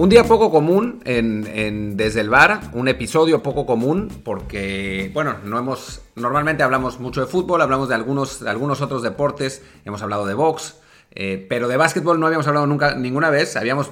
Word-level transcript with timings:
Un 0.00 0.08
día 0.08 0.24
poco 0.24 0.50
común 0.50 1.02
en, 1.04 1.94
Desde 1.98 2.22
el 2.22 2.30
Bar, 2.30 2.70
un 2.72 2.88
episodio 2.88 3.42
poco 3.42 3.66
común 3.66 4.08
porque, 4.24 5.10
bueno, 5.12 5.36
no 5.44 5.58
hemos, 5.58 6.00
normalmente 6.16 6.62
hablamos 6.62 7.00
mucho 7.00 7.20
de 7.20 7.26
fútbol, 7.26 7.60
hablamos 7.60 7.90
de 7.90 7.96
algunos, 7.96 8.40
algunos 8.40 8.80
otros 8.80 9.02
deportes, 9.02 9.62
hemos 9.84 10.00
hablado 10.00 10.24
de 10.24 10.32
box, 10.32 10.78
eh, 11.10 11.44
pero 11.50 11.68
de 11.68 11.76
básquetbol 11.76 12.18
no 12.18 12.26
habíamos 12.26 12.46
hablado 12.46 12.66
nunca, 12.66 12.94
ninguna 12.94 13.28
vez, 13.28 13.56
habíamos 13.56 13.90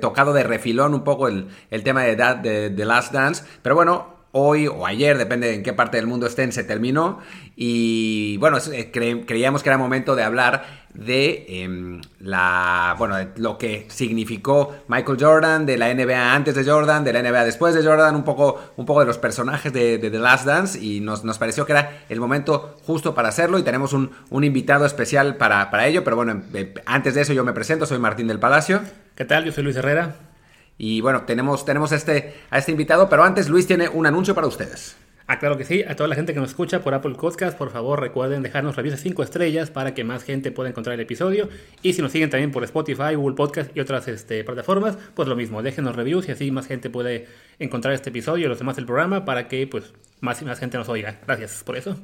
tocado 0.00 0.32
de 0.32 0.44
refilón 0.44 0.94
un 0.94 1.02
poco 1.02 1.26
el, 1.26 1.48
tema 1.82 2.04
de, 2.04 2.14
de, 2.14 2.70
de 2.70 2.84
Last 2.84 3.12
Dance, 3.12 3.42
pero 3.62 3.74
bueno, 3.74 4.19
hoy 4.32 4.66
o 4.66 4.86
ayer, 4.86 5.18
depende 5.18 5.54
en 5.54 5.62
qué 5.62 5.72
parte 5.72 5.96
del 5.96 6.06
mundo 6.06 6.26
estén, 6.26 6.52
se 6.52 6.64
terminó. 6.64 7.18
Y 7.56 8.36
bueno, 8.38 8.58
eh, 8.72 8.90
creíamos 8.90 9.62
que 9.62 9.68
era 9.68 9.78
momento 9.78 10.16
de 10.16 10.22
hablar 10.22 10.80
de 10.94 11.44
em, 11.62 12.00
la 12.18 12.96
bueno 12.98 13.16
lo 13.36 13.58
que 13.58 13.86
significó 13.88 14.74
Michael 14.88 15.18
Jordan, 15.20 15.66
de 15.66 15.78
la 15.78 15.94
NBA 15.94 16.34
antes 16.34 16.54
de 16.54 16.64
Jordan, 16.64 17.04
de 17.04 17.12
la 17.12 17.22
NBA 17.22 17.44
después 17.44 17.74
de 17.74 17.84
Jordan, 17.84 18.16
un 18.16 18.24
poco, 18.24 18.72
un 18.76 18.86
poco 18.86 19.00
de 19.00 19.06
los 19.06 19.18
personajes 19.18 19.72
de, 19.72 19.98
The 19.98 20.18
Last 20.18 20.46
Dance. 20.46 20.78
Y 20.80 21.00
nos, 21.00 21.22
pareció 21.38 21.66
que 21.66 21.72
era 21.72 22.04
el 22.08 22.20
momento 22.20 22.76
justo 22.86 23.14
para 23.14 23.28
hacerlo. 23.28 23.58
Y 23.58 23.62
tenemos 23.62 23.92
un, 23.92 24.10
invitado 24.44 24.86
especial 24.86 25.36
para, 25.36 25.70
para 25.70 25.86
ello. 25.86 26.02
Pero 26.04 26.16
bueno, 26.16 26.42
em, 26.54 26.74
antes 26.86 27.14
de 27.14 27.22
eso 27.22 27.32
yo 27.32 27.44
me 27.44 27.52
presento, 27.52 27.86
soy 27.86 27.98
Martín 27.98 28.26
del 28.26 28.38
Palacio. 28.38 28.80
¿Qué 29.14 29.24
tal? 29.24 29.44
Yo 29.44 29.52
soy 29.52 29.64
Luis 29.64 29.76
Herrera. 29.76 30.29
Y 30.82 31.02
bueno, 31.02 31.24
tenemos, 31.26 31.66
tenemos 31.66 31.92
este, 31.92 32.32
a 32.48 32.56
este 32.56 32.72
invitado, 32.72 33.10
pero 33.10 33.22
antes 33.22 33.50
Luis 33.50 33.66
tiene 33.66 33.90
un 33.90 34.06
anuncio 34.06 34.34
para 34.34 34.46
ustedes. 34.46 34.96
Ah, 35.26 35.38
claro 35.38 35.58
que 35.58 35.66
sí. 35.66 35.84
A 35.86 35.94
toda 35.94 36.08
la 36.08 36.14
gente 36.14 36.32
que 36.32 36.40
nos 36.40 36.48
escucha 36.48 36.80
por 36.80 36.94
Apple 36.94 37.16
Podcast, 37.20 37.56
por 37.58 37.70
favor 37.70 38.00
recuerden 38.00 38.42
dejarnos 38.42 38.76
reviews 38.76 38.96
de 38.96 39.02
5 39.02 39.22
estrellas 39.22 39.70
para 39.70 39.92
que 39.92 40.04
más 40.04 40.24
gente 40.24 40.50
pueda 40.52 40.70
encontrar 40.70 40.94
el 40.94 41.00
episodio. 41.00 41.50
Y 41.82 41.92
si 41.92 42.00
nos 42.00 42.12
siguen 42.12 42.30
también 42.30 42.50
por 42.50 42.64
Spotify, 42.64 43.14
Google 43.14 43.36
Podcast 43.36 43.76
y 43.76 43.80
otras 43.80 44.08
este, 44.08 44.42
plataformas, 44.42 44.96
pues 45.14 45.28
lo 45.28 45.36
mismo, 45.36 45.62
déjenos 45.62 45.94
reviews 45.94 46.26
y 46.28 46.32
así 46.32 46.50
más 46.50 46.66
gente 46.66 46.88
puede 46.88 47.28
encontrar 47.60 47.94
este 47.94 48.10
episodio 48.10 48.46
y 48.46 48.48
los 48.48 48.58
demás 48.58 48.74
del 48.74 48.86
programa 48.86 49.24
para 49.24 49.46
que 49.46 49.66
pues 49.66 49.92
más 50.20 50.40
y 50.42 50.44
más 50.44 50.58
gente 50.58 50.76
nos 50.76 50.88
oiga. 50.88 51.18
Gracias 51.26 51.62
por 51.64 51.76
eso. 51.76 51.96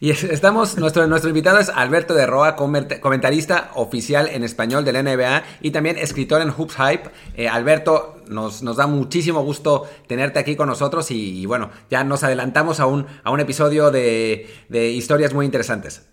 Y 0.00 0.10
estamos, 0.10 0.76
nuestro, 0.76 1.06
nuestro 1.06 1.30
invitado 1.30 1.58
es 1.58 1.68
Alberto 1.68 2.14
de 2.14 2.26
Roa, 2.26 2.56
comentarista 2.56 3.70
oficial 3.74 4.28
en 4.28 4.44
español 4.44 4.84
de 4.84 4.92
la 4.92 5.02
NBA 5.02 5.44
y 5.60 5.70
también 5.70 5.96
escritor 5.96 6.42
en 6.42 6.50
Hoops 6.50 6.76
Hype. 6.76 7.10
Eh, 7.34 7.48
Alberto, 7.48 8.22
nos, 8.28 8.62
nos, 8.62 8.76
da 8.76 8.86
muchísimo 8.86 9.42
gusto 9.42 9.88
tenerte 10.06 10.38
aquí 10.38 10.56
con 10.56 10.68
nosotros 10.68 11.10
y, 11.10 11.46
bueno, 11.46 11.70
ya 11.90 12.04
nos 12.04 12.22
adelantamos 12.24 12.80
a 12.80 12.86
un, 12.86 13.06
a 13.22 13.30
un 13.30 13.40
episodio 13.40 13.90
de, 13.90 14.46
historias 14.70 15.32
muy 15.32 15.46
interesantes. 15.46 16.06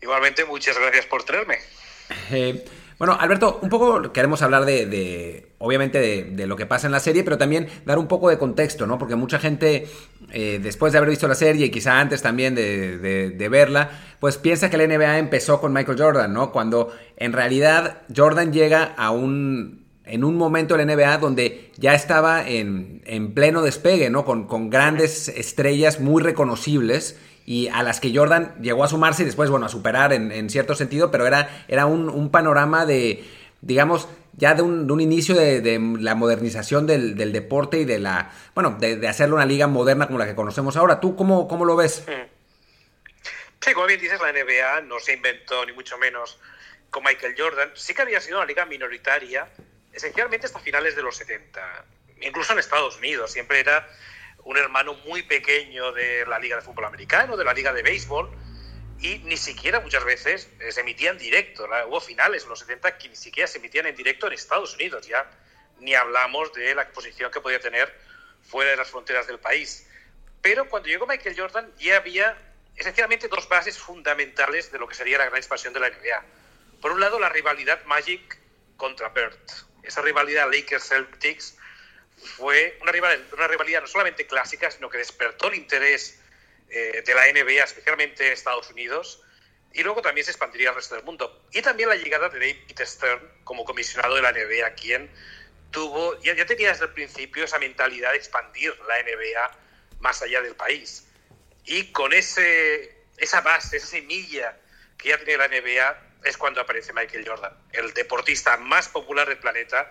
Igualmente, 0.00 0.44
muchas 0.44 0.76
gracias 0.78 1.06
por 1.06 1.22
traerme. 1.22 1.58
Eh, 2.30 2.64
bueno, 3.02 3.16
Alberto, 3.18 3.58
un 3.62 3.68
poco 3.68 4.12
queremos 4.12 4.42
hablar 4.42 4.64
de, 4.64 5.48
obviamente, 5.58 5.98
de, 6.22 6.46
lo 6.46 6.54
que 6.54 6.66
pasa 6.66 6.86
en 6.86 6.92
la 6.92 7.00
serie, 7.00 7.24
pero 7.24 7.36
también 7.36 7.66
dar 7.84 7.98
un 7.98 8.06
poco 8.06 8.30
de 8.30 8.38
contexto, 8.38 8.86
¿no? 8.86 8.96
Porque 8.96 9.16
mucha 9.16 9.40
gente, 9.40 9.88
eh, 10.30 10.60
después 10.62 10.92
de 10.92 10.98
haber 10.98 11.10
visto 11.10 11.26
la 11.26 11.34
serie 11.34 11.66
y 11.66 11.70
quizá 11.72 11.98
antes 11.98 12.22
también 12.22 12.54
de, 12.54 13.48
verla, 13.50 13.90
pues 14.20 14.38
piensa 14.38 14.70
que 14.70 14.76
la 14.76 14.86
NBA 14.86 15.18
empezó 15.18 15.60
con 15.60 15.72
Michael 15.72 15.98
Jordan, 16.00 16.32
¿no? 16.32 16.52
Cuando 16.52 16.92
en 17.16 17.32
realidad 17.32 18.02
Jordan 18.16 18.52
llega 18.52 18.94
a 18.96 19.10
un, 19.10 19.84
en 20.04 20.22
un 20.22 20.36
momento 20.36 20.76
de 20.76 20.86
la 20.86 20.94
NBA 20.94 21.18
donde 21.18 21.72
ya 21.78 21.94
estaba 21.94 22.48
en, 22.48 23.02
en 23.04 23.34
pleno 23.34 23.62
despegue, 23.62 24.10
¿no? 24.10 24.24
Con, 24.24 24.46
con 24.46 24.70
grandes 24.70 25.26
estrellas 25.26 25.98
muy 25.98 26.22
reconocibles 26.22 27.16
y 27.44 27.68
a 27.68 27.82
las 27.82 28.00
que 28.00 28.14
Jordan 28.14 28.54
llegó 28.60 28.84
a 28.84 28.88
sumarse 28.88 29.22
y 29.22 29.26
después, 29.26 29.50
bueno, 29.50 29.66
a 29.66 29.68
superar 29.68 30.12
en, 30.12 30.50
cierto 30.50 30.74
sentido, 30.74 31.10
pero 31.10 31.26
era, 31.26 31.64
era 31.68 31.86
un, 31.86 32.30
panorama 32.30 32.86
de, 32.86 33.24
digamos, 33.60 34.08
ya 34.34 34.54
de 34.54 34.62
un, 34.62 35.00
inicio 35.00 35.34
de, 35.34 35.80
la 35.98 36.14
modernización 36.14 36.86
del, 36.86 37.32
deporte 37.32 37.78
y 37.78 37.84
de 37.84 37.98
la, 37.98 38.32
bueno, 38.54 38.76
de, 38.78 39.06
hacerlo 39.08 39.36
una 39.36 39.46
liga 39.46 39.66
moderna 39.66 40.06
como 40.06 40.18
la 40.18 40.26
que 40.26 40.34
conocemos 40.34 40.76
ahora. 40.76 41.00
¿Tú 41.00 41.16
cómo, 41.16 41.48
cómo 41.48 41.64
lo 41.64 41.76
ves? 41.76 42.04
Mm. 42.06 42.32
Sí, 43.60 43.74
como 43.74 43.86
bien 43.86 44.00
dices, 44.00 44.20
la 44.20 44.32
NBA 44.32 44.80
no 44.82 44.98
se 44.98 45.14
inventó 45.14 45.64
ni 45.64 45.72
mucho 45.72 45.96
menos 45.96 46.40
con 46.90 47.04
Michael 47.04 47.34
Jordan. 47.38 47.70
Sí 47.74 47.94
que 47.94 48.02
había 48.02 48.20
sido 48.20 48.38
una 48.38 48.46
liga 48.46 48.66
minoritaria, 48.66 49.48
esencialmente 49.92 50.46
hasta 50.46 50.58
finales 50.58 50.96
de 50.96 51.02
los 51.02 51.16
70. 51.16 51.84
Incluso 52.22 52.52
en 52.52 52.58
Estados 52.58 52.98
Unidos, 52.98 53.32
siempre 53.32 53.60
era 53.60 53.88
un 54.44 54.56
hermano 54.56 54.94
muy 55.06 55.22
pequeño 55.22 55.92
de 55.92 56.26
la 56.26 56.38
Liga 56.38 56.56
de 56.56 56.62
Fútbol 56.62 56.86
Americano, 56.86 57.36
de 57.36 57.44
la 57.44 57.54
Liga 57.54 57.72
de 57.72 57.82
Béisbol, 57.82 58.30
y 59.00 59.18
ni 59.18 59.36
siquiera 59.36 59.80
muchas 59.80 60.04
veces 60.04 60.48
se 60.70 60.80
emitían 60.80 61.18
directo. 61.18 61.68
Hubo 61.88 62.00
finales 62.00 62.44
en 62.44 62.48
los 62.50 62.60
70 62.60 62.98
que 62.98 63.08
ni 63.08 63.16
siquiera 63.16 63.46
se 63.46 63.58
emitían 63.58 63.86
en 63.86 63.96
directo 63.96 64.26
en 64.26 64.32
Estados 64.32 64.74
Unidos, 64.74 65.06
ya 65.06 65.28
ni 65.80 65.94
hablamos 65.94 66.52
de 66.52 66.74
la 66.74 66.82
exposición 66.82 67.30
que 67.30 67.40
podía 67.40 67.58
tener 67.58 67.92
fuera 68.42 68.70
de 68.70 68.76
las 68.76 68.90
fronteras 68.90 69.26
del 69.26 69.38
país. 69.38 69.88
Pero 70.40 70.68
cuando 70.68 70.88
llegó 70.88 71.06
Michael 71.06 71.38
Jordan 71.38 71.72
ya 71.78 71.96
había 71.96 72.36
esencialmente 72.76 73.28
dos 73.28 73.48
bases 73.48 73.78
fundamentales 73.78 74.72
de 74.72 74.78
lo 74.78 74.88
que 74.88 74.94
sería 74.94 75.18
la 75.18 75.26
gran 75.26 75.36
expansión 75.36 75.72
de 75.72 75.80
la 75.80 75.90
NBA. 75.90 76.24
Por 76.80 76.92
un 76.92 77.00
lado, 77.00 77.18
la 77.18 77.28
rivalidad 77.28 77.84
Magic 77.84 78.38
contra 78.76 79.08
Bird. 79.10 79.38
Esa 79.82 80.02
rivalidad 80.02 80.48
Lakers-Celtics 80.50 81.56
fue 82.22 82.78
una 82.80 82.92
rivalidad, 82.92 83.80
no 83.80 83.86
solamente 83.86 84.26
clásica, 84.26 84.70
sino 84.70 84.88
que 84.88 84.98
despertó 84.98 85.48
el 85.48 85.54
interés 85.54 86.18
eh, 86.68 87.02
de 87.04 87.14
la 87.14 87.26
NBA, 87.32 87.64
especialmente 87.64 88.26
en 88.26 88.32
Estados 88.32 88.70
Unidos, 88.70 89.22
y 89.72 89.82
luego 89.82 90.02
también 90.02 90.24
se 90.24 90.30
expandiría 90.30 90.70
al 90.70 90.76
resto 90.76 90.94
del 90.94 91.04
mundo. 91.04 91.46
Y 91.52 91.62
también 91.62 91.88
la 91.88 91.96
llegada 91.96 92.28
de 92.28 92.38
David 92.38 92.80
Stern 92.80 93.20
como 93.44 93.64
comisionado 93.64 94.14
de 94.14 94.22
la 94.22 94.32
NBA, 94.32 94.74
quien 94.74 95.10
tuvo, 95.70 96.20
ya, 96.20 96.34
ya 96.34 96.46
tenía 96.46 96.68
desde 96.68 96.84
el 96.84 96.92
principio 96.92 97.44
esa 97.44 97.58
mentalidad 97.58 98.12
de 98.12 98.18
expandir 98.18 98.74
la 98.86 99.02
NBA 99.02 99.58
más 100.00 100.22
allá 100.22 100.42
del 100.42 100.54
país. 100.54 101.06
Y 101.64 101.92
con 101.92 102.12
ese, 102.12 103.04
esa 103.16 103.40
base, 103.40 103.78
esa 103.78 103.86
semilla 103.86 104.58
que 104.98 105.08
ya 105.10 105.18
tenía 105.18 105.38
la 105.38 105.48
NBA, 105.48 106.12
es 106.24 106.36
cuando 106.36 106.60
aparece 106.60 106.92
Michael 106.92 107.26
Jordan, 107.26 107.52
el 107.72 107.92
deportista 107.94 108.56
más 108.56 108.88
popular 108.88 109.28
del 109.28 109.38
planeta, 109.38 109.90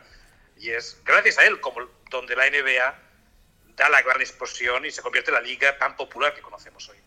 y 0.62 0.70
es 0.70 0.98
gracias 1.04 1.40
a 1.40 1.46
él 1.46 1.60
como 1.60 1.82
donde 2.10 2.36
la 2.36 2.50
NBA 2.50 2.96
da 3.76 3.90
la 3.90 4.02
gran 4.02 4.22
explosión 4.22 4.86
y 4.86 4.92
se 4.92 5.02
convierte 5.02 5.32
en 5.32 5.36
la 5.36 5.42
liga 5.42 5.78
tan 5.78 5.96
popular 5.96 6.34
que 6.34 6.42
conocemos 6.42 6.88
hoy. 6.90 6.98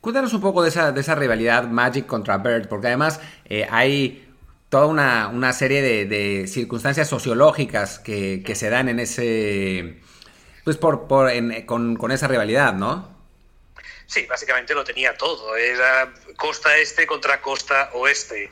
Cuéntanos 0.00 0.32
un 0.32 0.40
poco 0.40 0.62
de 0.62 0.68
esa, 0.68 0.92
de 0.92 1.00
esa 1.00 1.14
rivalidad 1.14 1.64
Magic 1.64 2.06
contra 2.06 2.38
Bird, 2.38 2.68
porque 2.68 2.86
además 2.86 3.20
eh, 3.44 3.66
hay 3.70 4.28
toda 4.68 4.86
una, 4.86 5.28
una 5.28 5.52
serie 5.52 6.06
de, 6.06 6.46
circunstancias 6.46 7.08
sociológicas 7.08 7.98
que, 7.98 8.42
que, 8.44 8.54
se 8.54 8.70
dan 8.70 8.88
en 8.88 9.00
ese. 9.00 10.00
Pues 10.64 10.76
por, 10.76 11.08
por 11.08 11.30
con, 11.66 11.96
con, 11.96 12.12
esa 12.12 12.28
rivalidad, 12.28 12.74
¿no? 12.74 13.18
Sí, 14.06 14.26
básicamente 14.26 14.74
lo 14.74 14.84
tenía 14.84 15.16
todo. 15.16 15.56
Era 15.56 16.12
costa 16.36 16.76
este 16.76 17.06
contra 17.06 17.40
costa 17.42 17.90
oeste. 17.94 18.50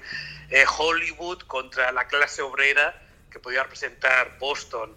Eh, 0.50 0.64
Hollywood 0.78 1.42
contra 1.42 1.92
la 1.92 2.06
clase 2.08 2.42
obrera 2.42 3.07
que 3.31 3.39
podía 3.39 3.62
representar 3.62 4.39
Boston 4.39 4.97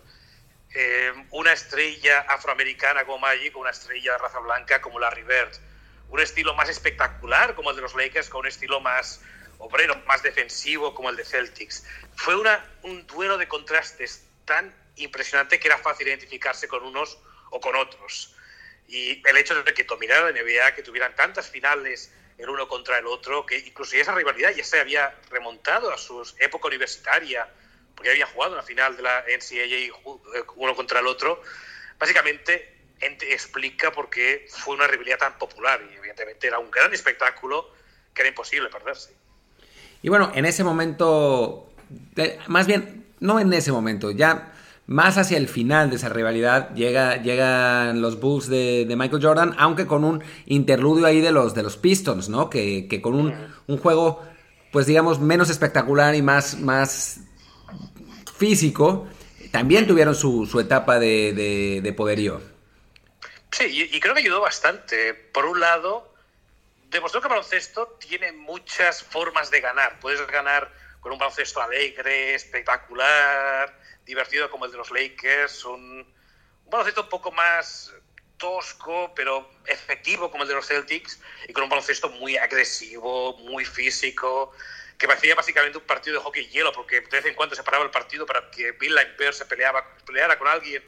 eh, 0.74 1.12
una 1.31 1.52
estrella 1.52 2.22
afroamericana 2.22 3.06
como 3.06 3.19
Magic, 3.19 3.58
una 3.58 3.72
estrella 3.72 4.14
de 4.14 4.18
raza 4.18 4.40
blanca 4.40 4.81
como 4.81 5.00
Larry 5.00 5.24
Bird, 5.24 5.52
un 6.09 6.19
estilo 6.22 6.53
más 6.56 6.69
espectacular 6.69 7.56
como 7.56 7.72
el 7.72 7.75
de 7.75 7.81
los 7.81 7.94
Lakers, 7.94 8.30
con 8.30 8.42
un 8.42 8.47
estilo 8.47 8.80
más 8.80 9.22
obrero, 9.58 10.02
más 10.08 10.24
defensivo 10.24 10.96
como 10.96 11.09
el 11.09 11.18
de 11.18 11.25
Celtics. 11.25 11.86
Fue 12.16 12.38
una, 12.38 12.66
un 12.84 13.06
duelo 13.06 13.38
de 13.38 13.47
contrastes 13.50 14.25
tan 14.46 14.74
impresionante 14.96 15.59
que 15.59 15.68
era 15.68 15.78
fácil 15.78 16.08
identificarse 16.08 16.68
con 16.68 16.84
unos 16.84 17.18
o 17.50 17.59
con 17.59 17.75
otros. 17.75 18.36
Y 18.88 19.22
el 19.28 19.38
hecho 19.38 19.62
de 19.62 19.74
que 19.74 19.84
dominara 19.84 20.31
la 20.31 20.42
NBA, 20.42 20.74
que 20.75 20.84
tuvieran 20.84 21.16
tantas 21.16 21.50
finales 21.50 22.13
el 22.38 22.50
uno 22.50 22.68
contra 22.68 22.98
el 22.98 23.07
otro, 23.07 23.45
que 23.45 23.57
incluso 23.57 23.95
esa 23.95 24.16
rivalidad 24.16 24.51
ya 24.51 24.63
se 24.63 24.80
había 24.80 25.16
remontado 25.30 25.94
a 25.94 25.98
su 25.98 26.22
época 26.39 26.68
universitaria, 26.68 27.48
porque 28.01 28.13
había 28.13 28.25
jugado 28.25 28.53
una 28.53 28.63
final 28.63 28.98
de 28.98 29.03
la 29.03 29.24
NCAA 29.27 30.36
eh, 30.36 30.44
uno 30.56 30.75
contra 30.75 31.01
el 31.01 31.06
otro, 31.06 31.39
básicamente 32.00 32.80
explica 33.00 33.92
por 33.92 34.09
qué 34.09 34.48
fue 34.50 34.74
una 34.74 34.88
rivalidad 34.88 35.19
tan 35.19 35.38
popular 35.38 35.80
y 35.88 35.98
evidentemente 35.98 36.48
era 36.48 36.57
un 36.57 36.71
gran 36.71 36.92
espectáculo 36.92 37.69
que 38.12 38.24
era 38.24 38.30
imposible 38.30 38.69
perderse. 38.69 39.13
Y 40.01 40.09
bueno, 40.09 40.31
en 40.33 40.45
ese 40.45 40.63
momento, 40.63 41.71
más 42.48 42.65
bien, 42.65 43.06
no 43.19 43.39
en 43.39 43.53
ese 43.53 43.71
momento, 43.71 44.09
ya 44.09 44.51
más 44.88 45.19
hacia 45.19 45.38
el 45.38 45.48
final 45.48 45.92
de 45.92 45.98
esa 45.98 46.09
rivalidad 46.09 46.74
llega, 46.74 47.21
llegan 47.21 48.01
los 48.01 48.19
Bulls 48.19 48.48
de, 48.48 48.92
Michael 48.98 49.24
Jordan, 49.24 49.56
aunque 49.59 49.86
con 49.86 50.03
un 50.03 50.24
interludio 50.48 51.06
ahí 51.06 51.21
de 51.21 51.31
los, 51.31 51.53
de 51.53 51.62
los 51.62 51.77
Pistons, 51.77 52.30
¿no? 52.30 52.50
Que, 52.50 53.00
con 53.00 53.13
un, 53.13 53.31
un, 53.68 53.77
juego, 53.77 54.24
pues 54.71 54.88
digamos, 54.88 55.19
menos 55.19 55.51
espectacular 55.51 56.15
y 56.15 56.24
más, 56.24 56.59
más 56.59 57.21
físico, 58.41 59.07
también 59.51 59.85
tuvieron 59.85 60.15
su, 60.15 60.59
etapa 60.59 60.97
de, 60.97 61.93
poderío. 61.95 62.41
Sí, 63.51 63.89
y, 63.93 63.99
creo 63.99 64.15
que 64.15 64.21
ayudó 64.21 64.41
bastante. 64.41 65.13
Por 65.13 65.45
un 65.45 65.59
lado, 65.59 66.11
demostró 66.89 67.21
que 67.21 67.27
el 67.27 67.33
baloncesto 67.35 67.99
tiene 67.99 68.31
muchas 68.31 69.03
formas 69.03 69.51
de 69.51 69.61
ganar. 69.61 69.99
Puedes 69.99 70.25
ganar 70.25 70.73
con 71.01 71.11
un 71.11 71.19
baloncesto 71.19 71.61
alegre, 71.61 72.33
espectacular, 72.33 73.77
divertido 74.07 74.49
como 74.49 74.65
el 74.65 74.71
de 74.71 74.77
los 74.77 74.89
Lakers, 74.89 75.63
un, 75.65 75.99
un 76.65 76.69
baloncesto 76.71 77.03
un 77.03 77.09
poco 77.09 77.31
más 77.31 77.93
tosco, 78.38 79.13
pero 79.15 79.47
efectivo 79.67 80.31
como 80.31 80.43
el 80.43 80.49
de 80.49 80.55
los 80.55 80.65
Celtics, 80.65 81.19
y 81.47 81.53
con 81.53 81.63
un 81.63 81.69
baloncesto 81.69 82.09
muy 82.09 82.38
agresivo, 82.38 83.38
muy 83.38 83.65
físico, 83.65 84.51
que 85.01 85.07
parecía 85.07 85.33
básicamente 85.33 85.80
un 85.80 85.83
partido 85.83 86.19
de 86.19 86.24
hockey 86.24 86.48
hielo, 86.50 86.71
porque 86.71 87.01
de 87.01 87.07
vez 87.09 87.25
en 87.25 87.33
cuando 87.33 87.56
se 87.56 87.63
paraba 87.63 87.83
el 87.83 87.89
partido 87.89 88.24
para 88.27 88.51
que 88.51 88.74
Bill 88.74 88.94
Laimbeer 88.94 89.33
se 89.33 89.45
peleaba, 89.45 89.83
peleara 90.06 90.38
con 90.38 90.48
alguien 90.48 90.83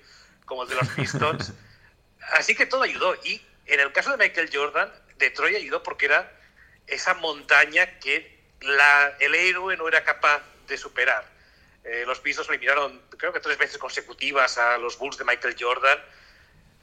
como 0.46 0.62
el 0.62 0.70
de 0.70 0.76
los 0.76 0.88
Pistons. 0.90 1.52
Así 2.34 2.54
que 2.54 2.68
todo 2.68 2.84
ayudó. 2.84 3.16
Y 3.24 3.42
en 3.66 3.80
el 3.80 3.92
caso 3.92 4.12
de 4.12 4.18
Michael 4.18 4.52
Jordan, 4.54 4.94
Detroit 5.18 5.56
ayudó 5.56 5.82
porque 5.82 6.06
era 6.06 6.32
esa 6.86 7.16
montaña 7.16 7.98
que 7.98 8.40
la, 8.62 9.18
el 9.20 9.34
héroe 9.34 9.76
no 9.78 9.88
era 9.88 10.04
capaz 10.04 10.44
de 10.68 10.78
superar. 10.78 11.28
Eh, 11.84 12.04
los 12.06 12.20
Pistons 12.20 12.48
eliminaron, 12.50 13.02
creo 13.18 13.34
que 13.34 13.40
tres 13.40 13.58
veces 13.58 13.80
consecutivas 13.80 14.60
a 14.60 14.78
los 14.78 14.96
Bulls 15.00 15.18
de 15.18 15.26
Michael 15.26 15.56
Jordan. 15.60 15.98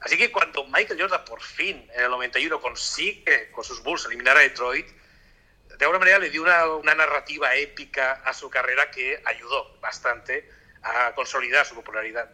Así 0.01 0.17
que 0.17 0.33
cuando 0.33 0.65
Michael 0.65 0.99
Jordan 0.99 1.23
por 1.23 1.41
fin, 1.41 1.89
en 1.93 2.03
el 2.03 2.11
91, 2.11 2.59
consigue 2.59 3.49
con 3.51 3.63
sus 3.63 3.81
Bulls 3.81 4.03
eliminar 4.05 4.35
a 4.35 4.41
Detroit, 4.41 4.85
de 5.81 5.85
alguna 5.85 5.97
manera 5.97 6.19
le 6.19 6.29
dio 6.29 6.43
una, 6.43 6.67
una, 6.75 6.93
narrativa 6.93 7.55
épica 7.55 8.21
a 8.23 8.35
su 8.35 8.51
carrera 8.51 8.91
que 8.91 9.19
ayudó 9.25 9.79
bastante 9.81 10.47
a 10.83 11.15
consolidar 11.15 11.65
su 11.65 11.73
popularidad. 11.73 12.29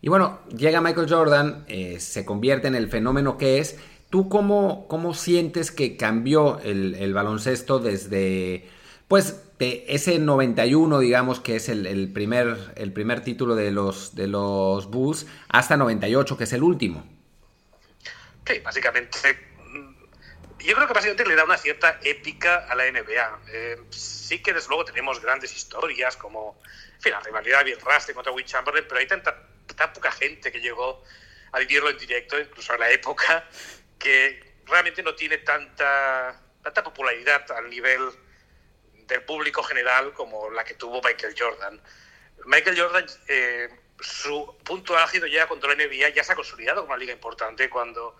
Y 0.00 0.08
bueno, 0.08 0.42
llega 0.46 0.80
Michael 0.80 1.08
Jordan, 1.10 1.64
eh, 1.66 1.98
se 1.98 2.24
convierte 2.24 2.68
en 2.68 2.76
el 2.76 2.88
fenómeno 2.88 3.36
que 3.36 3.58
es. 3.58 3.80
¿Tú 4.10 4.28
cómo, 4.28 4.86
cómo 4.86 5.12
sientes 5.12 5.72
que 5.72 5.96
cambió 5.96 6.60
el, 6.60 6.94
el 6.94 7.12
baloncesto 7.12 7.80
desde, 7.80 8.70
pues, 9.08 9.58
de 9.58 9.84
ese 9.88 10.20
91, 10.20 11.00
digamos, 11.00 11.40
que 11.40 11.56
es 11.56 11.68
el, 11.68 11.84
el, 11.84 12.12
primer, 12.12 12.74
el 12.76 12.92
primer 12.92 13.24
título 13.24 13.56
de 13.56 13.72
los, 13.72 14.14
de 14.14 14.28
los 14.28 14.88
Bulls, 14.88 15.26
hasta 15.48 15.76
98, 15.76 16.36
que 16.36 16.44
es 16.44 16.52
el 16.52 16.62
último? 16.62 17.04
Sí, 18.46 18.60
básicamente 18.60 19.18
yo 20.62 20.74
creo 20.74 20.86
que 20.86 20.94
básicamente 20.94 21.26
le 21.26 21.34
da 21.34 21.44
una 21.44 21.58
cierta 21.58 21.98
épica 22.02 22.66
a 22.68 22.74
la 22.74 22.90
NBA. 22.90 23.40
Eh, 23.48 23.80
sí 23.90 24.42
que 24.42 24.52
desde 24.52 24.68
luego 24.68 24.84
tenemos 24.84 25.20
grandes 25.20 25.54
historias 25.54 26.16
como 26.16 26.60
en 27.04 27.10
la 27.10 27.20
rivalidad 27.20 27.58
de 27.58 27.64
Bill 27.64 27.80
Russell 27.80 28.14
contra 28.14 28.32
Will 28.32 28.44
Chamberlain, 28.44 28.86
pero 28.88 29.00
hay 29.00 29.06
tanta, 29.06 29.36
tan 29.76 29.92
poca 29.92 30.12
gente 30.12 30.52
que 30.52 30.60
llegó 30.60 31.02
a 31.52 31.58
vivirlo 31.58 31.90
en 31.90 31.98
directo, 31.98 32.38
incluso 32.38 32.74
en 32.74 32.80
la 32.80 32.90
época, 32.90 33.48
que 33.98 34.54
realmente 34.66 35.02
no 35.02 35.14
tiene 35.14 35.38
tanta, 35.38 36.40
tanta 36.62 36.82
popularidad 36.82 37.50
al 37.52 37.68
nivel 37.68 38.00
del 39.06 39.22
público 39.24 39.62
general 39.62 40.12
como 40.14 40.50
la 40.50 40.64
que 40.64 40.74
tuvo 40.74 41.00
Michael 41.02 41.34
Jordan. 41.36 41.80
Michael 42.46 42.80
Jordan, 42.80 43.06
eh, 43.28 43.68
su 44.00 44.56
punto 44.64 44.96
álgido 44.96 45.26
ya 45.26 45.46
contra 45.46 45.74
la 45.74 45.84
NBA 45.84 46.10
ya 46.10 46.24
se 46.24 46.32
ha 46.32 46.36
consolidado 46.36 46.82
como 46.82 46.94
una 46.94 47.00
liga 47.00 47.12
importante 47.12 47.68
cuando 47.68 48.16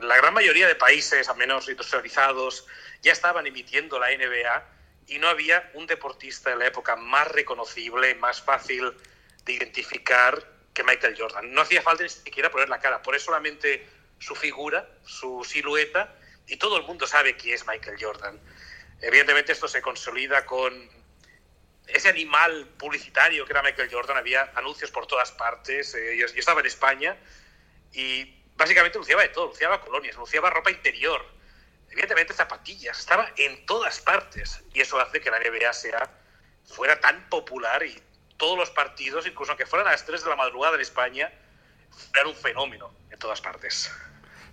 la 0.00 0.16
gran 0.16 0.34
mayoría 0.34 0.66
de 0.66 0.74
países, 0.74 1.28
a 1.28 1.34
menos 1.34 1.68
industrializados, 1.68 2.66
ya 3.02 3.12
estaban 3.12 3.46
emitiendo 3.46 3.98
la 3.98 4.08
NBA 4.08 4.64
y 5.06 5.18
no 5.18 5.28
había 5.28 5.70
un 5.74 5.86
deportista 5.86 6.52
en 6.52 6.60
la 6.60 6.66
época 6.66 6.96
más 6.96 7.28
reconocible, 7.28 8.14
más 8.16 8.40
fácil 8.40 8.92
de 9.44 9.52
identificar 9.52 10.42
que 10.72 10.82
Michael 10.82 11.16
Jordan. 11.18 11.52
No 11.52 11.60
hacía 11.60 11.82
falta 11.82 12.02
ni 12.02 12.08
siquiera 12.08 12.50
poner 12.50 12.68
la 12.68 12.80
cara, 12.80 13.02
por 13.02 13.14
eso 13.14 13.26
solamente 13.26 13.86
su 14.18 14.34
figura, 14.34 14.88
su 15.04 15.44
silueta, 15.44 16.14
y 16.46 16.56
todo 16.56 16.76
el 16.76 16.84
mundo 16.84 17.06
sabe 17.06 17.36
quién 17.36 17.54
es 17.54 17.66
Michael 17.66 17.96
Jordan. 18.00 18.38
Evidentemente 19.00 19.52
esto 19.52 19.68
se 19.68 19.82
consolida 19.82 20.44
con 20.46 20.90
ese 21.86 22.08
animal 22.08 22.68
publicitario 22.78 23.44
que 23.44 23.52
era 23.52 23.62
Michael 23.62 23.88
Jordan. 23.90 24.16
Había 24.16 24.52
anuncios 24.54 24.90
por 24.90 25.06
todas 25.06 25.32
partes. 25.32 25.94
Eh, 25.94 26.16
yo 26.16 26.26
estaba 26.26 26.60
en 26.60 26.66
España 26.66 27.16
y 27.92 28.43
básicamente 28.56 28.98
luciaba 28.98 29.22
de 29.22 29.28
todo, 29.28 29.46
luciaba 29.46 29.80
colonias, 29.80 30.16
luciaba 30.16 30.50
ropa 30.50 30.70
interior, 30.70 31.24
evidentemente 31.90 32.32
zapatillas, 32.32 32.98
estaba 32.98 33.28
en 33.36 33.64
todas 33.66 34.00
partes 34.00 34.62
y 34.72 34.80
eso 34.80 34.98
hace 34.98 35.20
que 35.20 35.30
la 35.30 35.38
NBA 35.38 35.72
sea, 35.72 36.10
fuera 36.64 36.98
tan 37.00 37.28
popular 37.28 37.82
y 37.84 38.00
todos 38.36 38.58
los 38.58 38.70
partidos, 38.70 39.26
incluso 39.26 39.52
aunque 39.52 39.66
fueran 39.66 39.88
a 39.88 39.92
las 39.92 40.04
3 40.04 40.24
de 40.24 40.30
la 40.30 40.36
madrugada 40.36 40.74
en 40.74 40.80
España, 40.80 41.32
fueran 41.90 42.28
un 42.28 42.36
fenómeno 42.36 42.90
en 43.10 43.18
todas 43.18 43.40
partes. 43.40 43.90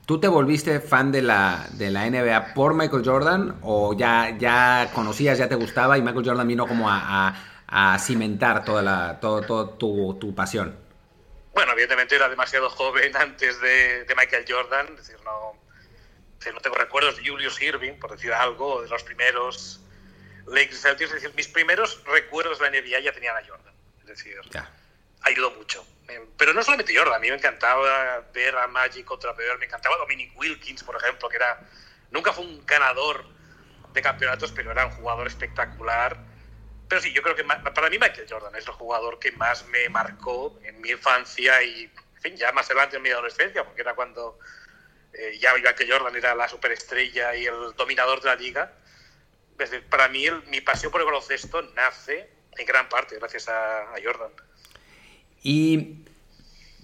¿Tú 0.05 0.19
te 0.19 0.27
volviste 0.27 0.79
fan 0.79 1.11
de 1.11 1.21
la, 1.21 1.67
de 1.71 1.89
la 1.91 2.09
NBA 2.09 2.53
por 2.53 2.73
Michael 2.73 3.03
Jordan 3.05 3.59
o 3.61 3.93
ya, 3.93 4.35
ya 4.37 4.89
conocías, 4.93 5.37
ya 5.37 5.47
te 5.47 5.55
gustaba 5.55 5.97
y 5.97 6.01
Michael 6.01 6.25
Jordan 6.25 6.47
vino 6.47 6.67
como 6.67 6.89
a, 6.89 7.29
a, 7.67 7.93
a 7.93 7.99
cimentar 7.99 8.65
toda, 8.65 8.81
la, 8.81 9.19
todo, 9.19 9.41
todo 9.41 9.69
tu, 9.69 10.17
tu 10.19 10.35
pasión? 10.35 10.80
Bueno, 11.53 11.73
evidentemente 11.73 12.15
era 12.15 12.29
demasiado 12.29 12.69
joven 12.69 13.15
antes 13.15 13.59
de, 13.59 14.05
de 14.05 14.15
Michael 14.15 14.45
Jordan, 14.47 14.87
es 14.91 15.07
decir, 15.07 15.17
no, 15.23 15.53
no 16.53 16.59
tengo 16.61 16.75
recuerdos 16.75 17.17
de 17.17 17.27
Julius 17.27 17.61
Irving, 17.61 17.93
por 17.99 18.11
decir 18.11 18.33
algo, 18.33 18.81
de 18.81 18.89
los 18.89 19.03
primeros 19.03 19.81
Lakers 20.47 20.81
Celtics, 20.81 21.09
es 21.09 21.21
decir, 21.21 21.35
mis 21.35 21.47
primeros 21.47 22.03
recuerdos 22.05 22.59
de 22.59 22.71
la 22.71 22.81
NBA 22.81 22.99
ya 22.99 23.11
tenían 23.11 23.35
a 23.35 23.45
Jordan, 23.45 23.73
es 24.01 24.07
decir, 24.07 24.39
ya. 24.51 24.71
ayudó 25.21 25.51
mucho. 25.51 25.85
Eh, 26.07 26.25
pero 26.37 26.53
no 26.53 26.63
solamente 26.63 26.95
Jordan, 26.95 27.15
a 27.15 27.19
mí 27.19 27.29
me 27.29 27.35
encantaba 27.35 28.25
ver 28.33 28.55
a 28.57 28.67
Magic 28.67 29.05
contra 29.05 29.33
Bear, 29.33 29.57
me 29.59 29.65
encantaba 29.65 29.97
Dominic 29.97 30.37
Wilkins, 30.37 30.83
por 30.83 30.95
ejemplo, 30.95 31.29
que 31.29 31.35
era 31.35 31.59
nunca 32.11 32.31
fue 32.31 32.45
un 32.45 32.65
ganador 32.65 33.25
de 33.93 34.01
campeonatos, 34.01 34.51
pero 34.51 34.71
era 34.71 34.85
un 34.85 34.91
jugador 34.91 35.27
espectacular 35.27 36.30
pero 36.91 37.01
sí, 37.01 37.13
yo 37.13 37.21
creo 37.21 37.37
que 37.37 37.45
para 37.45 37.89
mí 37.89 37.97
Michael 37.97 38.27
Jordan 38.29 38.53
es 38.53 38.67
el 38.67 38.73
jugador 38.73 39.17
que 39.17 39.31
más 39.31 39.65
me 39.69 39.87
marcó 39.87 40.59
en 40.65 40.81
mi 40.81 40.89
infancia 40.89 41.63
y, 41.63 41.83
en 41.83 42.21
fin, 42.21 42.35
ya 42.35 42.51
más 42.51 42.65
adelante 42.65 42.97
en 42.97 43.01
mi 43.01 43.09
adolescencia, 43.09 43.63
porque 43.63 43.79
era 43.79 43.95
cuando 43.95 44.37
eh, 45.13 45.37
ya 45.39 45.53
Michael 45.53 45.89
Jordan 45.89 46.13
era 46.17 46.35
la 46.35 46.49
superestrella 46.49 47.33
y 47.33 47.45
el 47.45 47.73
dominador 47.77 48.19
de 48.19 48.27
la 48.27 48.35
liga. 48.35 48.73
Desde, 49.57 49.79
para 49.79 50.09
mí, 50.09 50.25
mi 50.49 50.59
pasión 50.59 50.91
por 50.91 50.99
el 50.99 51.05
baloncesto 51.05 51.61
nace 51.77 52.29
en 52.57 52.65
gran 52.65 52.89
parte 52.89 53.15
gracias 53.15 53.47
a, 53.47 53.83
a 53.83 53.95
Jordan. 54.03 54.31
Y 55.43 56.03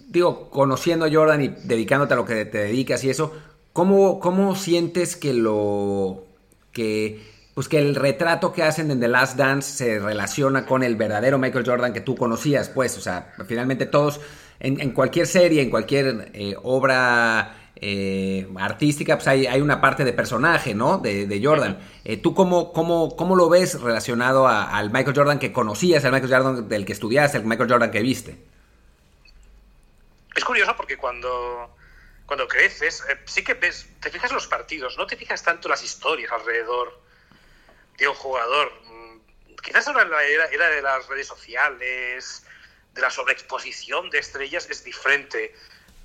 digo, 0.07 0.50
conociendo 0.50 1.03
a 1.03 1.12
Jordan 1.12 1.42
y 1.42 1.50
dedicándote 1.50 2.13
a 2.13 2.15
lo 2.15 2.24
que 2.24 2.45
te 2.45 2.60
dedicas 2.60 3.03
y 3.03 3.10
eso, 3.10 3.38
¿cómo, 3.74 4.21
cómo 4.21 4.56
sientes 4.56 5.18
que 5.18 5.34
lo 5.34 6.24
que 6.72 7.36
pues 7.57 7.67
que 7.67 7.79
el 7.79 7.95
retrato 7.95 8.53
que 8.53 8.61
hacen 8.61 8.91
en 8.91 8.99
The 8.99 9.07
Last 9.07 9.35
Dance 9.35 9.77
se 9.77 9.97
relaciona 9.97 10.63
con 10.63 10.83
el 10.83 10.95
verdadero 10.95 11.39
Michael 11.39 11.65
Jordan 11.65 11.91
que 11.91 12.01
tú 12.01 12.15
conocías, 12.15 12.69
pues, 12.69 12.95
o 12.99 13.01
sea, 13.01 13.33
finalmente 13.47 13.87
todos, 13.87 14.21
en, 14.59 14.79
en 14.79 14.91
cualquier 14.91 15.25
serie, 15.25 15.63
en 15.63 15.71
cualquier 15.71 16.29
eh, 16.35 16.53
obra 16.61 17.71
eh, 17.77 18.47
artística, 18.59 19.15
pues 19.15 19.27
hay, 19.27 19.47
hay, 19.47 19.59
una 19.61 19.81
parte 19.81 20.03
de 20.03 20.13
personaje, 20.13 20.75
¿no? 20.75 20.99
De, 20.99 21.25
de 21.25 21.43
Jordan. 21.43 21.79
Eh, 22.05 22.17
¿Tú 22.17 22.35
cómo, 22.35 22.71
cómo, 22.73 23.15
cómo, 23.15 23.35
lo 23.35 23.49
ves 23.49 23.81
relacionado 23.81 24.47
a, 24.47 24.77
al 24.77 24.91
Michael 24.91 25.17
Jordan 25.17 25.39
que 25.39 25.51
conocías, 25.51 26.05
al 26.05 26.11
Michael 26.11 26.31
Jordan 26.31 26.69
del 26.69 26.85
que 26.85 26.93
estudiaste, 26.93 27.39
al 27.39 27.45
Michael 27.45 27.71
Jordan 27.71 27.89
que 27.89 28.03
viste? 28.03 28.37
Es 30.35 30.45
curioso 30.45 30.75
porque 30.77 30.95
cuando, 30.95 31.75
cuando 32.27 32.47
creces, 32.47 33.03
eh, 33.09 33.17
sí 33.25 33.43
que 33.43 33.55
ves, 33.55 33.89
te 33.99 34.11
fijas 34.11 34.29
en 34.29 34.35
los 34.35 34.45
partidos, 34.45 34.95
no 34.95 35.07
te 35.07 35.17
fijas 35.17 35.41
tanto 35.41 35.69
en 35.69 35.71
las 35.71 35.83
historias 35.83 36.31
alrededor 36.31 37.06
de 37.98 38.08
un 38.08 38.16
jugador. 38.16 38.72
Mm, 38.86 39.20
quizás 39.63 39.88
ahora 39.88 40.06
la 40.06 40.24
era, 40.24 40.46
era 40.46 40.70
de 40.70 40.82
las 40.82 41.08
redes 41.08 41.27
sociales, 41.27 42.46
de 42.94 43.01
la 43.01 43.10
sobreexposición 43.10 44.10
de 44.10 44.20
estrellas 44.20 44.68
es 44.70 44.84
diferente. 44.84 45.54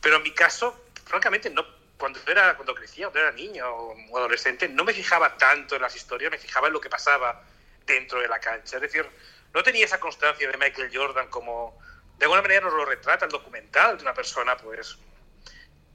Pero 0.01 0.17
en 0.17 0.23
mi 0.23 0.33
caso, 0.33 0.85
francamente, 1.05 1.49
no, 1.51 1.65
cuando 1.97 2.21
era 2.27 2.57
cuando 2.57 2.75
crecía, 2.75 3.07
cuando 3.07 3.21
era 3.21 3.33
niño 3.33 3.65
o 3.71 4.19
adolescente, 4.19 4.69
no 4.69 4.85
me 4.85 4.93
fijaba 4.93 5.37
tanto 5.37 5.77
en 5.77 5.83
las 5.83 5.95
historias, 5.95 6.31
me 6.31 6.39
fijaba 6.39 6.67
en 6.67 6.73
lo 6.73 6.81
que 6.81 6.91
pasaba 6.91 7.45
dentro 7.87 8.21
de 8.21 8.29
la 8.29 8.41
cancha. 8.41 8.77
Es 8.77 8.83
decir, 8.83 9.07
no 9.55 9.63
tenía 9.63 9.85
esa 9.85 10.01
constancia 10.01 10.51
de 10.51 10.57
Michael 10.57 10.91
Jordan 10.93 11.29
como 11.29 11.79
de 12.19 12.25
alguna 12.25 12.43
manera 12.43 12.61
nos 12.63 12.75
lo 12.75 12.85
retrata 12.85 13.25
el 13.25 13.31
documental 13.31 13.97
de 13.97 14.05
una 14.05 14.15
persona 14.15 14.57
pues 14.57 14.97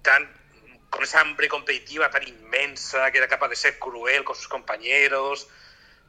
tan 0.01 0.29
con 0.89 1.03
esa 1.03 1.21
hambre 1.21 1.47
competitiva 1.47 2.09
tan 2.09 2.27
inmensa 2.27 3.11
que 3.11 3.17
era 3.17 3.27
capaz 3.27 3.49
de 3.49 3.55
ser 3.55 3.77
cruel 3.77 4.23
con 4.23 4.35
sus 4.35 4.47
compañeros, 4.47 5.47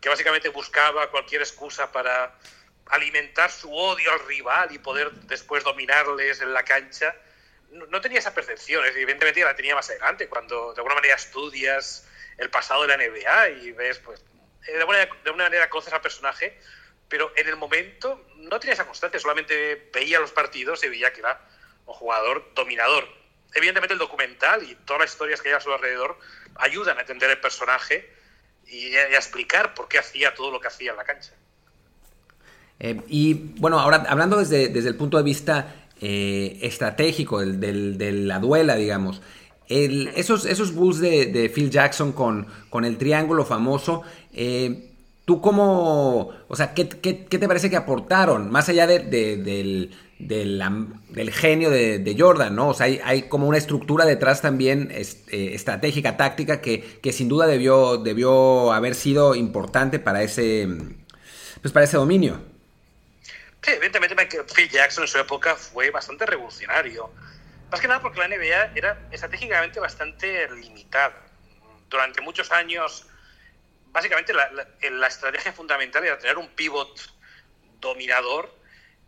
que 0.01 0.09
básicamente 0.09 0.49
buscaba 0.49 1.11
cualquier 1.11 1.43
excusa 1.43 1.91
para 1.91 2.35
alimentar 2.87 3.51
su 3.51 3.73
odio 3.75 4.13
al 4.13 4.21
rival 4.27 4.73
y 4.73 4.79
poder 4.79 5.11
después 5.13 5.65
dominarles 5.65 6.41
en 6.41 6.53
la 6.53 6.65
cancha, 6.65 7.15
no, 7.71 8.01
tenía 8.01 8.19
esa 8.19 8.35
percepción. 8.35 8.85
Evidentemente 8.87 9.45
la 9.45 9.55
tenía 9.55 9.75
más 9.75 9.91
adelante, 9.91 10.29
cuando 10.29 10.73
de 10.73 10.81
alguna 10.81 10.95
manera 10.95 11.15
estudias 11.15 12.09
el 12.39 12.51
pasado 12.51 12.87
de 12.87 12.89
la 12.89 12.97
NBA 12.97 13.49
y 13.63 13.73
ves, 13.73 13.99
pues, 13.99 14.25
de 14.65 14.79
alguna 14.79 14.99
manera, 14.99 15.15
de 15.15 15.29
alguna 15.31 15.45
manera 15.45 15.71
conoces 15.71 15.93
al 15.93 16.01
personaje, 16.01 16.59
pero 17.09 17.33
en 17.37 17.49
el 17.49 17.57
momento 17.57 18.25
no 18.37 18.61
tenía 18.61 18.75
esa 18.75 18.87
constante, 18.87 19.19
solamente 19.19 19.91
veía 19.93 20.21
los 20.21 20.33
partidos 20.33 20.83
y 20.85 20.89
veía 20.89 21.13
que 21.13 21.21
era 21.21 21.41
un 21.87 21.95
jugador 21.95 22.53
dominador. 22.55 23.09
Evidentemente 23.55 23.95
el 23.95 23.99
documental 23.99 24.63
y 24.63 24.75
todas 24.75 25.03
las 25.03 25.13
historias 25.13 25.41
que 25.41 25.49
hay 25.49 25.55
a 25.55 25.61
su 25.61 25.73
alrededor 25.73 26.19
ayudan 26.57 26.99
a 26.99 27.01
entender 27.01 27.31
el 27.31 27.41
personaje 27.41 28.18
y 28.71 28.95
a, 28.95 29.17
explicar 29.17 29.75
por 29.75 29.89
qué 29.89 29.99
hacía 29.99 30.35
todo 30.35 30.51
lo 30.51 30.61
que 30.61 30.69
hacía 30.69 30.91
en 30.91 30.97
la 30.97 31.05
cancha. 31.05 31.33
Eh, 32.81 33.01
y 33.09 33.35
bueno, 33.59 33.81
ahora 33.81 34.05
hablando 34.09 34.39
desde, 34.39 34.69
desde 34.69 34.89
el 34.89 34.97
punto 34.97 35.17
de 35.17 35.25
vista 35.25 35.87
eh, 36.01 36.59
estratégico 36.63 37.41
de 37.41 38.13
la 38.13 38.39
duela, 38.39 38.77
digamos, 38.77 39.21
esos, 39.69 40.47
esos 40.47 40.75
Bulls 40.75 40.99
de, 41.01 41.53
Phil 41.55 41.71
Jackson 41.71 42.13
con, 42.13 42.47
con 42.71 42.85
el 42.85 42.97
triángulo 42.97 43.45
famoso, 43.45 44.03
eh, 44.33 44.93
¿tú 45.29 45.43
cómo, 45.43 46.33
o 46.49 46.57
sea, 46.57 46.73
¿qué, 46.73 46.87
te 46.87 47.47
parece 47.47 47.69
que 47.69 47.77
aportaron? 47.77 48.51
Más 48.51 48.71
allá 48.71 48.87
del, 48.87 49.11
del, 50.19 51.31
genio 51.33 51.69
de, 51.69 52.17
Jordan, 52.19 52.57
¿no? 52.57 52.71
O 52.71 52.75
sea, 52.75 52.87
hay, 52.87 53.29
como 53.29 53.47
una 53.47 53.59
estructura 53.59 54.07
detrás 54.07 54.41
también 54.41 54.89
eh, 54.91 55.05
estratégica, 55.53 56.17
táctica, 56.17 56.63
que, 56.63 56.99
que, 57.03 57.13
sin 57.13 57.29
duda 57.29 57.47
debió, 57.47 57.99
debió 57.99 58.73
haber 58.73 58.95
sido 58.95 59.35
importante 59.35 59.99
para 59.99 60.23
ese, 60.23 60.67
pues 61.61 61.75
para 61.75 61.85
ese 61.85 61.99
dominio. 61.99 62.41
Sí, 63.61 63.73
evidentemente 63.73 64.17
Phil 64.57 64.71
Jackson 64.71 65.05
en 65.05 65.09
su 65.09 65.19
época 65.19 65.57
fue 65.57 65.91
bastante 65.91 66.25
revolucionario 66.25 67.11
más 67.71 67.83
que 67.83 67.87
nada 67.87 68.01
porque 68.01 68.19
la 68.19 68.29
NBA 68.29 68.73
era 68.75 68.99
estratégicamente 69.11 69.79
bastante 69.79 70.49
limitada. 70.55 71.13
Durante 71.91 72.23
muchos 72.23 72.51
años, 72.51 73.07
básicamente 73.93 74.33
la, 74.33 74.51
la, 74.81 75.07
estrategia 75.07 75.53
fundamental 75.53 76.05
era 76.05 76.19
tener 76.19 76.39
un 76.39 76.49
pivot 76.49 77.13
dominador, 77.81 78.53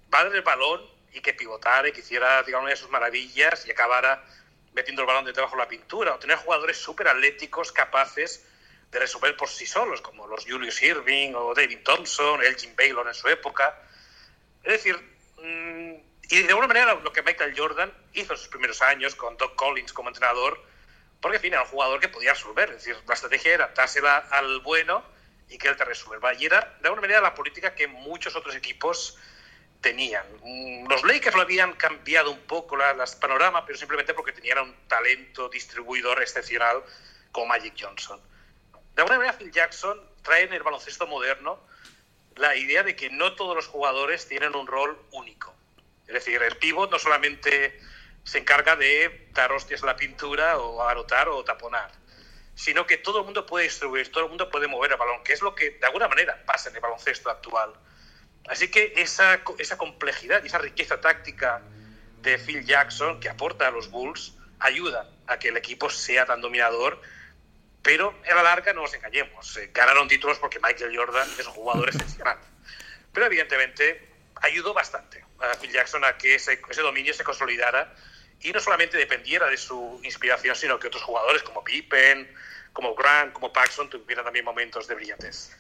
darle 0.09 0.37
el 0.37 0.43
balón 0.43 0.83
y 1.13 1.21
que 1.21 1.35
pivotara 1.35 1.89
y 1.89 1.93
que 1.93 2.01
hiciera, 2.01 2.43
digamos, 2.43 2.65
una 2.65 2.71
de 2.71 2.77
sus 2.77 2.91
maravillas 2.91 3.67
y 3.67 3.71
acabara 3.71 4.25
metiendo 4.73 5.03
el 5.03 5.07
balón 5.07 5.25
debajo 5.25 5.57
de 5.57 5.63
la 5.63 5.69
pintura. 5.69 6.15
O 6.15 6.19
tener 6.19 6.37
jugadores 6.37 6.77
súper 6.77 7.09
atléticos 7.09 7.73
capaces 7.73 8.47
de 8.91 8.99
resolver 8.99 9.37
por 9.37 9.49
sí 9.49 9.67
solos, 9.67 10.01
como 10.01 10.27
los 10.27 10.45
Julius 10.45 10.83
Irving 10.83 11.33
o 11.35 11.55
David 11.55 11.81
Thompson, 11.85 12.43
Elgin 12.43 12.75
Baylor 12.77 13.07
en 13.07 13.15
su 13.15 13.29
época. 13.29 13.77
Es 14.63 14.73
decir, 14.73 14.97
mmm, 15.39 15.95
y 16.31 16.43
de 16.43 16.49
alguna 16.49 16.69
manera 16.69 16.95
lo 16.95 17.13
que 17.13 17.23
Michael 17.23 17.55
Jordan 17.57 17.93
hizo 18.13 18.33
en 18.33 18.39
sus 18.39 18.49
primeros 18.49 18.81
años 18.83 19.15
con 19.17 19.37
Doc 19.37 19.55
Collins 19.57 19.93
como 19.93 20.09
entrenador, 20.09 20.63
porque 21.21 21.37
al 21.37 21.43
fin 21.43 21.53
era 21.53 21.63
un 21.63 21.69
jugador 21.69 22.01
que 22.01 22.09
podía 22.09 22.33
resolver. 22.33 22.71
Es 22.71 22.85
decir, 22.85 22.97
la 23.07 23.15
estrategia 23.15 23.55
era 23.55 23.73
dársela 23.75 24.19
al 24.31 24.61
bueno 24.61 25.05
y 25.49 25.59
que 25.59 25.69
él 25.69 25.77
te 25.77 25.85
resuelva. 25.85 26.35
Y 26.35 26.47
era 26.47 26.77
de 26.81 26.89
alguna 26.89 27.03
manera 27.03 27.21
la 27.21 27.35
política 27.35 27.75
que 27.75 27.87
muchos 27.87 28.35
otros 28.37 28.55
equipos 28.55 29.19
tenían. 29.81 30.25
Mm, 30.43 30.89
los 30.89 31.05
Lakers 31.05 31.37
lo 31.37 31.43
habían 31.43 31.73
cambiado 31.75 32.31
un 32.31 32.41
poco 32.41 32.77
la, 32.77 32.93
las 32.95 33.17
panorama, 33.17 33.65
pero 33.67 33.79
simplemente 33.79 34.15
porque 34.15 34.33
tenían 34.33 34.59
un 34.59 34.75
talento 34.89 35.49
distribuidor 35.49 36.21
excepcional 36.23 36.83
como 37.33 37.47
Magic 37.47 37.75
Johnson. 37.79 38.21
De 38.95 39.03
alguna 39.03 39.19
manera, 39.19 39.39
Phil 39.39 39.51
Jackson 39.51 40.01
trae 40.23 40.45
en 40.45 40.53
el 40.53 40.63
baloncesto 40.63 41.07
moderno 41.07 41.61
la 42.37 42.57
idea 42.57 42.83
de 42.83 42.97
que 42.97 43.11
no 43.11 43.35
todos 43.35 43.55
los 43.57 43.67
jugadores 43.67 44.27
tienen 44.27 44.55
un 44.55 44.67
rol 44.67 44.99
único. 45.13 45.55
Es 46.07 46.15
decir, 46.15 46.43
el 46.43 46.57
pivot 46.57 46.91
no 46.91 46.99
solamente 46.99 47.79
se 48.25 48.39
encarga 48.39 48.77
de 48.77 49.29
dar 49.33 49.53
hostias 49.53 49.83
a 49.83 49.87
la 49.87 49.97
pintura 49.97 50.59
o 50.59 50.87
anotar 50.89 51.29
o 51.29 51.43
taponar, 51.45 51.91
sino 52.55 52.87
que 52.87 52.99
todo 52.99 53.21
el 53.21 53.25
mundo 53.25 53.47
puede 53.47 53.65
distribuir, 53.65 54.11
todo 54.11 54.25
el 54.25 54.29
mundo 54.29 54.51
puede 54.51 54.69
mover 54.69 54.93
el 54.93 54.99
balón, 54.99 55.23
que 55.25 55.33
es 55.33 55.43
lo 55.43 55.55
que 55.55 55.71
de 55.71 55.87
alguna 55.87 56.09
manera 56.09 56.43
pasa 56.45 56.69
en 56.69 56.77
el 56.77 56.81
baloncesto 56.81 57.31
actual. 57.31 57.73
Así 58.49 58.71
que 58.71 58.93
esa, 58.97 59.41
esa 59.59 59.79
complejidad 59.79 60.43
y 60.43 60.47
esa 60.47 60.59
riqueza 60.59 61.01
táctica 61.01 61.63
de 62.23 62.39
Phil 62.39 62.65
Jackson 62.65 63.21
que 63.21 63.29
aporta 63.29 63.69
a 63.69 63.71
los 63.71 63.91
Bulls 63.91 64.35
ayuda 64.59 65.09
a 65.27 65.39
que 65.39 65.49
el 65.49 65.57
equipo 65.57 65.89
sea 65.89 66.27
tan 66.27 66.41
dominador, 66.41 67.01
pero 67.83 68.15
en 68.25 68.37
la 68.37 68.43
larga 68.43 68.73
no 68.73 68.83
nos 68.83 68.93
engañemos, 68.95 69.57
eh, 69.57 69.71
ganaron 69.73 70.09
títulos 70.09 70.39
porque 70.39 70.61
Michael 70.61 70.95
Jordan 70.95 71.29
es 71.39 71.47
un 71.47 71.55
jugador 71.55 71.89
excepcional. 71.93 72.39
Pero 73.13 73.27
evidentemente 73.27 74.10
ayudó 74.43 74.75
bastante 74.75 75.25
a 75.41 75.57
Phil 75.59 75.73
Jackson 75.73 76.05
a 76.05 76.17
que 76.17 76.35
ese, 76.35 76.59
dominio 76.83 77.15
se 77.15 77.25
consolidara 77.25 77.95
y 78.43 78.53
no 78.53 78.61
solamente 78.61 78.97
dependiera 78.97 79.49
de 79.49 79.57
su 79.57 80.01
inspiración, 80.03 80.55
sino 80.55 80.79
que 80.79 80.89
otros 80.89 81.03
jugadores 81.03 81.43
como 81.43 81.63
Pippen, 81.63 82.29
como 82.73 82.95
Grant, 82.95 83.33
como 83.33 83.53
Paxson 83.53 83.91
tuvieran 83.91 84.25
también 84.25 84.45
momentos 84.45 84.87
de 84.87 84.95
brillantez. 84.95 85.51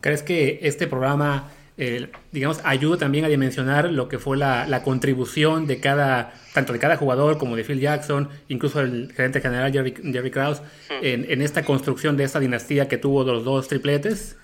¿Crees 0.00 0.22
que 0.22 0.60
este 0.62 0.86
programa, 0.86 1.50
eh, 1.76 2.10
digamos, 2.30 2.60
ayuda 2.64 2.98
también 2.98 3.24
a 3.24 3.28
dimensionar 3.28 3.90
lo 3.90 4.08
que 4.08 4.18
fue 4.18 4.36
la, 4.36 4.82
contribución 4.84 5.66
de 5.66 5.80
cada, 5.80 6.32
tanto 6.54 6.72
de 6.72 6.78
cada 6.78 6.96
jugador 6.96 7.36
como 7.36 7.56
de 7.56 7.64
Phil 7.64 7.80
Jackson, 7.80 8.30
incluso 8.48 8.80
el 8.80 9.12
gerente 9.14 9.40
general 9.40 9.72
Jerry, 9.72 9.94
Jerry 10.12 10.30
Krause, 10.30 10.60
hmm. 10.60 11.04
en, 11.04 11.30
en, 11.30 11.42
esta 11.42 11.64
construcción 11.64 12.16
de 12.16 12.24
esta 12.24 12.40
dinastía 12.40 12.88
que 12.88 12.96
tuvo 12.96 13.24
los 13.24 13.44
dos 13.44 13.68
tripletes? 13.68 14.36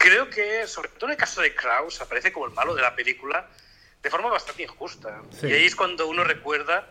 Creo 0.00 0.30
que, 0.30 0.66
sobre 0.66 0.88
todo 0.88 1.06
en 1.06 1.12
el 1.12 1.18
caso 1.18 1.42
de 1.42 1.54
Kraus, 1.54 2.00
aparece 2.00 2.32
como 2.32 2.46
el 2.46 2.52
malo 2.52 2.74
de 2.74 2.80
la 2.80 2.96
película 2.96 3.46
de 4.02 4.08
forma 4.10 4.30
bastante 4.30 4.62
injusta. 4.62 5.22
Y 5.42 5.52
ahí 5.52 5.66
es 5.66 5.76
cuando 5.76 6.08
uno 6.08 6.24
recuerda 6.24 6.88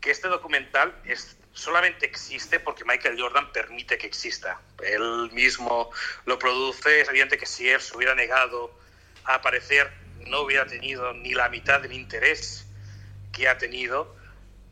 que 0.00 0.12
este 0.12 0.28
documental 0.28 0.94
es, 1.04 1.36
solamente 1.52 2.06
existe 2.06 2.60
porque 2.60 2.84
Michael 2.84 3.20
Jordan 3.20 3.52
permite 3.52 3.98
que 3.98 4.06
exista. 4.06 4.60
Él 4.80 5.28
mismo 5.32 5.90
lo 6.24 6.38
produce. 6.38 7.00
Es 7.00 7.08
evidente 7.08 7.36
que 7.36 7.46
si 7.46 7.68
él 7.68 7.80
se 7.80 7.96
hubiera 7.96 8.14
negado 8.14 8.72
a 9.24 9.34
aparecer, 9.34 9.92
no 10.28 10.42
hubiera 10.42 10.66
tenido 10.66 11.12
ni 11.14 11.34
la 11.34 11.48
mitad 11.48 11.80
del 11.80 11.94
interés 11.94 12.64
que 13.32 13.48
ha 13.48 13.58
tenido. 13.58 14.14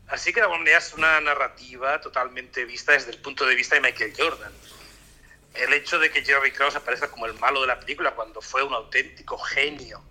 Así 0.07 0.31
que 0.31 0.39
de 0.39 0.43
alguna 0.43 0.59
manera 0.59 0.77
es 0.77 0.93
una 0.93 1.19
narrativa 1.19 1.99
totalmente 1.99 2.63
vista 2.63 2.93
desde 2.93 3.11
el 3.11 3.17
punto 3.17 3.45
de 3.45 3.55
vista 3.55 3.75
de 3.75 3.81
Michael 3.81 4.13
Jordan 4.17 4.53
el 5.57 5.73
hecho 5.73 5.99
de 5.99 6.11
que 6.11 6.23
Jerry 6.23 6.51
Krause 6.51 6.75
aparezca 6.75 7.09
como 7.09 7.25
el 7.25 7.33
malo 7.35 7.61
de 7.61 7.67
la 7.67 7.79
película 7.79 8.11
cuando 8.11 8.41
fue 8.41 8.63
un 8.63 8.73
auténtico 8.73 9.37
genio 9.37 10.03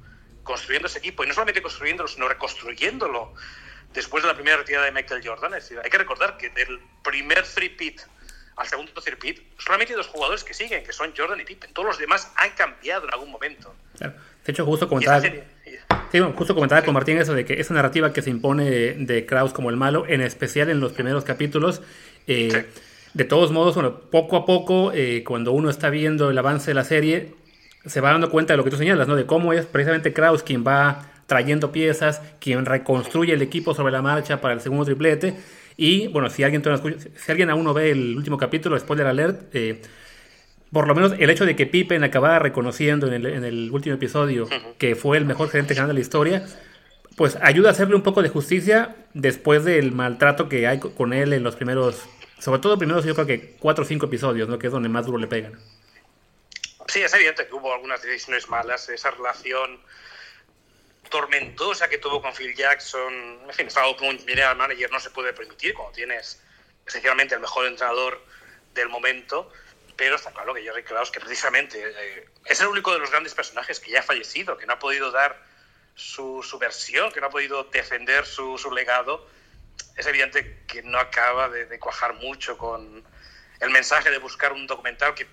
construyendo 0.42 0.88
ese 0.88 0.98
equipo, 0.98 1.24
y 1.24 1.26
no 1.26 1.34
solamente 1.34 1.62
construyéndolo, 1.62 2.08
sino 2.08 2.28
reconstruyéndolo 2.28 3.34
después 3.94 4.22
de 4.22 4.28
la 4.28 4.34
primera 4.34 4.58
retirada 4.58 4.84
de 4.84 4.92
Michael 4.92 5.26
Jordan. 5.26 5.54
Es 5.54 5.64
decir, 5.64 5.80
hay 5.82 5.90
que 5.90 5.98
recordar 5.98 6.36
que 6.36 6.50
del 6.50 6.80
primer 7.02 7.44
three-pit 7.44 8.02
al 8.56 8.68
segundo 8.68 8.92
three-pit, 8.92 9.40
solamente 9.58 9.94
hay 9.94 9.96
dos 9.96 10.06
jugadores 10.06 10.44
que 10.44 10.54
siguen, 10.54 10.84
que 10.84 10.92
son 10.92 11.12
Jordan 11.16 11.40
y 11.40 11.44
Pippen. 11.44 11.72
Todos 11.72 11.88
los 11.88 11.98
demás 11.98 12.32
han 12.36 12.50
cambiado 12.50 13.06
en 13.06 13.12
algún 13.12 13.30
momento. 13.30 13.74
De 13.98 14.52
hecho, 14.52 14.64
justo 14.64 14.88
comentaba, 14.88 15.20
sí, 15.20 16.20
justo 16.36 16.54
comentaba 16.54 16.82
con 16.82 16.94
Martín 16.94 17.18
eso 17.18 17.34
de 17.34 17.44
que 17.44 17.60
esa 17.60 17.74
narrativa 17.74 18.12
que 18.12 18.22
se 18.22 18.30
impone 18.30 18.64
de, 18.70 19.26
Krause 19.26 19.52
como 19.52 19.70
el 19.70 19.76
malo, 19.76 20.06
en 20.06 20.20
especial 20.20 20.70
en 20.70 20.80
los 20.80 20.92
primeros 20.92 21.24
capítulos, 21.24 21.82
eh, 22.26 22.66
de 23.14 23.24
todos 23.24 23.52
modos, 23.52 23.74
bueno, 23.74 24.00
poco 24.10 24.36
a 24.36 24.44
poco, 24.44 24.92
eh, 24.92 25.22
cuando 25.24 25.52
uno 25.52 25.70
está 25.70 25.88
viendo 25.88 26.30
el 26.30 26.38
avance 26.38 26.70
de 26.70 26.74
la 26.74 26.84
serie, 26.84 27.34
se 27.86 28.00
va 28.00 28.10
dando 28.10 28.28
cuenta 28.28 28.52
de 28.52 28.56
lo 28.56 28.64
que 28.64 28.70
tú 28.70 28.76
señalas, 28.76 29.06
¿no? 29.06 29.14
De 29.14 29.24
cómo 29.24 29.52
es 29.52 29.66
precisamente 29.66 30.12
Kraus 30.12 30.42
quien 30.42 30.64
va 30.66 31.10
trayendo 31.26 31.72
piezas, 31.72 32.20
quien 32.40 32.66
reconstruye 32.66 33.32
el 33.32 33.42
equipo 33.42 33.74
sobre 33.74 33.92
la 33.92 34.02
marcha 34.02 34.40
para 34.40 34.54
el 34.54 34.60
segundo 34.60 34.84
triplete. 34.84 35.34
Y 35.76 36.08
bueno, 36.08 36.28
si 36.28 36.42
alguien, 36.42 36.62
si 37.16 37.32
alguien 37.32 37.50
aún 37.50 37.64
no 37.64 37.72
ve 37.72 37.90
el 37.90 38.16
último 38.16 38.36
capítulo, 38.36 38.78
spoiler 38.78 39.06
alert, 39.06 39.54
eh, 39.54 39.80
por 40.72 40.88
lo 40.88 40.94
menos 40.94 41.14
el 41.18 41.30
hecho 41.30 41.46
de 41.46 41.54
que 41.54 41.66
Pippen 41.66 42.02
acabara 42.02 42.40
reconociendo 42.40 43.06
en 43.06 43.14
el, 43.14 43.26
en 43.26 43.44
el 43.44 43.70
último 43.70 43.94
episodio 43.94 44.48
que 44.76 44.96
fue 44.96 45.18
el 45.18 45.24
mejor 45.24 45.48
gerente 45.48 45.74
general 45.74 45.88
de 45.88 45.94
la 45.94 46.00
historia, 46.00 46.46
pues 47.16 47.38
ayuda 47.40 47.68
a 47.68 47.72
hacerle 47.72 47.94
un 47.94 48.02
poco 48.02 48.22
de 48.22 48.28
justicia 48.28 48.96
después 49.14 49.64
del 49.64 49.92
maltrato 49.92 50.48
que 50.48 50.66
hay 50.66 50.80
con 50.80 51.12
él 51.12 51.32
en 51.32 51.44
los 51.44 51.54
primeros 51.54 52.08
sobre 52.38 52.60
todo 52.60 52.78
primero 52.78 53.00
yo 53.00 53.14
creo 53.14 53.26
que 53.26 53.56
cuatro 53.58 53.84
o 53.84 53.86
cinco 53.86 54.06
episodios, 54.06 54.48
¿no? 54.48 54.58
Que 54.58 54.66
es 54.66 54.72
donde 54.72 54.88
más 54.88 55.06
duro 55.06 55.18
le 55.18 55.26
pegan. 55.26 55.58
Sí, 56.88 57.02
es 57.02 57.14
evidente 57.14 57.46
que 57.46 57.54
hubo 57.54 57.72
algunas 57.72 58.02
decisiones 58.02 58.48
malas. 58.48 58.88
Esa 58.88 59.10
relación 59.10 59.80
tormentosa 61.10 61.88
que 61.88 61.98
tuvo 61.98 62.20
con 62.20 62.34
Phil 62.34 62.54
Jackson. 62.54 63.40
En 63.46 63.54
fin, 63.54 63.66
es 63.66 63.76
algo 63.76 63.96
que 63.96 64.08
un 64.08 64.18
general 64.18 64.56
manager 64.56 64.90
no 64.90 65.00
se 65.00 65.10
puede 65.10 65.32
permitir 65.32 65.74
cuando 65.74 65.92
tienes 65.92 66.42
esencialmente 66.86 67.34
el 67.34 67.40
mejor 67.40 67.66
entrenador 67.66 68.22
del 68.74 68.88
momento. 68.88 69.50
Pero 69.96 70.16
está 70.16 70.32
claro 70.32 70.54
que 70.54 70.62
Jerry 70.62 70.82
Krause, 70.82 71.10
que 71.10 71.20
precisamente 71.20 71.80
eh, 71.80 72.28
es 72.46 72.60
el 72.60 72.66
único 72.66 72.92
de 72.92 72.98
los 72.98 73.10
grandes 73.10 73.32
personajes 73.34 73.78
que 73.78 73.92
ya 73.92 74.00
ha 74.00 74.02
fallecido, 74.02 74.56
que 74.56 74.66
no 74.66 74.72
ha 74.72 74.78
podido 74.78 75.12
dar 75.12 75.40
su, 75.94 76.42
su 76.42 76.58
versión, 76.58 77.12
que 77.12 77.20
no 77.20 77.28
ha 77.28 77.30
podido 77.30 77.64
defender 77.64 78.26
su, 78.26 78.58
su 78.58 78.72
legado, 78.72 79.26
es 79.96 80.06
evidente 80.06 80.62
que 80.66 80.82
no 80.82 80.98
acaba 80.98 81.48
de, 81.48 81.78
cuajar 81.78 82.14
mucho 82.14 82.58
con 82.58 83.02
el 83.60 83.70
mensaje 83.70 84.10
de 84.10 84.18
buscar 84.18 84.52
un 84.52 84.66
documental 84.66 85.14
que 85.14 85.26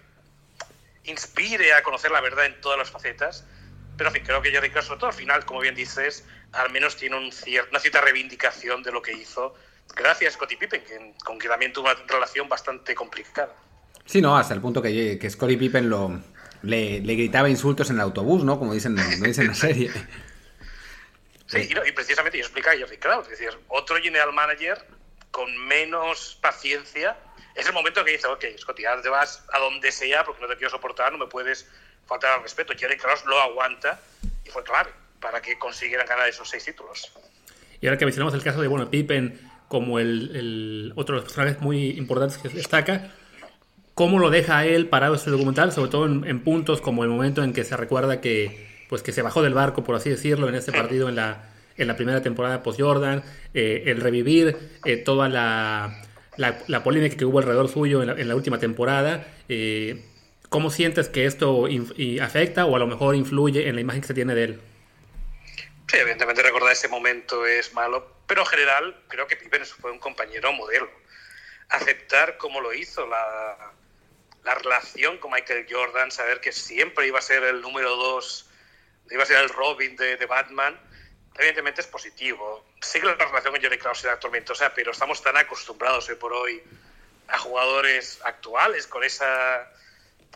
inspire 1.05 1.73
a 1.73 1.83
conocer 1.83 2.11
la 2.11 2.21
verdad 2.21 2.45
en 2.45 2.59
todas 2.61 2.77
las 2.77 2.91
facetas. 2.91 3.45
Pero 3.97 4.09
en 4.09 4.15
fin, 4.15 4.23
creo 4.25 4.41
que 4.41 4.51
Jerry 4.51 4.69
Krause, 4.69 4.87
sobre 4.87 4.99
todo 4.99 5.09
al 5.09 5.15
final, 5.15 5.45
como 5.45 5.59
bien 5.59 5.75
dices, 5.75 6.25
al 6.53 6.71
menos 6.71 6.95
tiene 6.95 7.17
un 7.17 7.31
una 7.69 7.79
cierta 7.79 8.01
reivindicación 8.01 8.83
de 8.83 8.91
lo 8.91 9.01
que 9.01 9.13
hizo 9.13 9.55
gracias 9.95 10.33
a 10.33 10.37
Scottie 10.37 10.57
Pippen, 10.57 10.81
que, 10.83 11.13
con 11.23 11.37
quien 11.37 11.51
también 11.51 11.73
tuvo 11.73 11.89
una 11.89 11.99
relación 12.07 12.47
bastante 12.47 12.95
complicada. 12.95 13.53
Sí, 14.05 14.21
no, 14.21 14.37
hasta 14.37 14.53
el 14.53 14.61
punto 14.61 14.81
que, 14.81 15.17
que 15.19 15.29
Scottie 15.29 15.57
Pippen 15.57 15.89
lo, 15.89 16.21
le, 16.63 16.99
gritaba 16.99 17.49
insultos 17.49 17.89
en 17.89 17.97
el 17.97 18.01
autobús, 18.01 18.43
¿no? 18.43 18.59
Como 18.59 18.73
dicen, 18.73 18.95
como 18.95 19.25
dicen 19.25 19.43
en 19.43 19.49
la 19.49 19.55
serie. 19.55 19.91
Sí, 21.51 21.69
y, 21.85 21.91
precisamente 21.91 22.37
yo 22.37 22.45
explica 22.45 22.71
a 22.71 22.77
Jerry 22.77 22.97
Krause, 22.97 23.25
es 23.25 23.39
decir, 23.39 23.57
otro 23.67 23.97
general 23.97 24.31
manager 24.31 24.85
con 25.31 25.55
menos 25.67 26.37
paciencia, 26.41 27.17
es 27.55 27.67
el 27.67 27.73
momento 27.73 28.05
que 28.05 28.11
dice, 28.11 28.27
ok, 28.27 28.45
Scotty, 28.57 28.85
ahora 28.85 29.01
te 29.01 29.09
vas 29.09 29.43
a 29.51 29.59
donde 29.59 29.91
sea 29.91 30.23
porque 30.23 30.41
no 30.41 30.47
te 30.47 30.55
quiero 30.55 30.69
soportar, 30.69 31.11
no 31.11 31.17
me 31.17 31.27
puedes 31.27 31.69
faltar 32.05 32.31
al 32.31 32.43
respeto. 32.43 32.73
Jerry 32.77 32.97
Krause 32.97 33.25
lo 33.25 33.37
aguanta 33.41 33.99
y 34.45 34.49
fue 34.49 34.63
clave 34.63 34.91
para 35.19 35.41
que 35.41 35.59
consiguieran 35.59 36.07
ganar 36.07 36.29
esos 36.29 36.47
seis 36.47 36.63
títulos. 36.63 37.11
Y 37.81 37.87
ahora 37.87 37.97
que 37.97 38.05
mencionamos 38.05 38.33
el 38.33 38.43
caso 38.43 38.61
de 38.61 38.69
bueno, 38.69 38.89
Pippen 38.89 39.51
como 39.67 39.99
el, 39.99 40.35
el 40.35 40.93
otro 40.95 41.15
de 41.15 41.21
los 41.21 41.31
personajes 41.31 41.61
muy 41.61 41.89
importantes 41.91 42.37
que 42.37 42.47
destaca, 42.47 43.11
¿cómo 43.93 44.19
lo 44.19 44.29
deja 44.29 44.65
él 44.65 44.87
parado 44.87 45.15
este 45.15 45.31
documental? 45.31 45.73
Sobre 45.73 45.91
todo 45.91 46.05
en, 46.05 46.25
en, 46.25 46.43
puntos 46.43 46.79
como 46.79 47.03
el 47.03 47.09
momento 47.09 47.43
en 47.43 47.51
que 47.53 47.65
se 47.65 47.75
recuerda 47.75 48.21
que, 48.21 48.70
pues, 48.91 49.03
que 49.03 49.13
se 49.13 49.21
bajó 49.21 49.41
del 49.41 49.53
barco, 49.53 49.85
por 49.85 49.95
así 49.95 50.09
decirlo, 50.09 50.49
en 50.49 50.55
este 50.55 50.73
partido 50.73 51.07
en 51.07 51.15
la, 51.15 51.45
en 51.77 51.87
la 51.87 51.95
primera 51.95 52.21
temporada 52.21 52.61
post-Jordan, 52.61 53.23
eh, 53.53 53.83
el 53.85 54.01
revivir 54.01 54.57
eh, 54.83 54.97
toda 54.97 55.29
la, 55.29 56.03
la, 56.35 56.59
la, 56.67 56.83
polémica 56.83 57.15
que 57.15 57.23
hubo 57.23 57.39
alrededor 57.39 57.69
suyo 57.69 58.01
en 58.01 58.07
la, 58.07 58.21
en 58.21 58.27
la 58.27 58.35
última 58.35 58.59
temporada. 58.59 59.25
Eh, 59.47 60.03
¿Cómo 60.49 60.69
sientes 60.69 61.07
que 61.07 61.25
esto 61.25 61.69
afecta 62.21 62.65
o 62.65 62.75
a 62.75 62.79
lo 62.79 62.85
mejor 62.85 63.15
influye 63.15 63.69
en 63.69 63.75
la 63.75 63.81
imagen 63.81 64.01
que 64.01 64.07
se 64.07 64.13
tiene 64.13 64.35
de 64.35 64.43
él? 64.43 64.61
Sí, 65.87 65.95
evidentemente 65.95 66.43
recordar 66.43 66.73
ese 66.73 66.89
momento 66.89 67.45
es 67.45 67.73
malo, 67.73 68.17
pero 68.27 68.41
en 68.41 68.47
general 68.47 69.03
creo 69.07 69.25
que 69.25 69.37
Pippen 69.37 69.65
fue 69.65 69.93
un 69.93 69.99
compañero 69.99 70.51
modelo. 70.51 70.89
Aceptar 71.69 72.35
como 72.35 72.59
lo 72.59 72.73
hizo 72.73 73.07
la, 73.07 73.71
la 74.43 74.55
relación 74.55 75.17
con 75.19 75.31
Michael 75.31 75.65
Jordan, 75.69 76.11
saber 76.11 76.41
que 76.41 76.51
siempre 76.51 77.07
iba 77.07 77.19
a 77.19 77.21
ser 77.21 77.43
el 77.43 77.61
número 77.61 77.95
dos, 77.95 78.50
iba 79.11 79.23
a 79.23 79.25
ser 79.25 79.37
el 79.37 79.49
Robin 79.49 79.95
de, 79.95 80.17
de 80.17 80.25
Batman, 80.25 80.79
evidentemente 81.35 81.81
es 81.81 81.87
positivo. 81.87 82.65
Sí 82.81 82.99
que 82.99 83.05
la 83.05 83.15
relación 83.15 83.53
con 83.53 83.61
Jerry 83.61 83.77
Krause 83.77 84.05
era 84.05 84.19
tormentosa, 84.19 84.73
pero 84.73 84.91
estamos 84.91 85.21
tan 85.21 85.37
acostumbrados 85.37 86.09
hoy 86.09 86.15
por 86.15 86.33
hoy 86.33 86.63
a 87.27 87.37
jugadores 87.37 88.19
actuales 88.23 88.87
con 88.87 89.03
esa, 89.03 89.71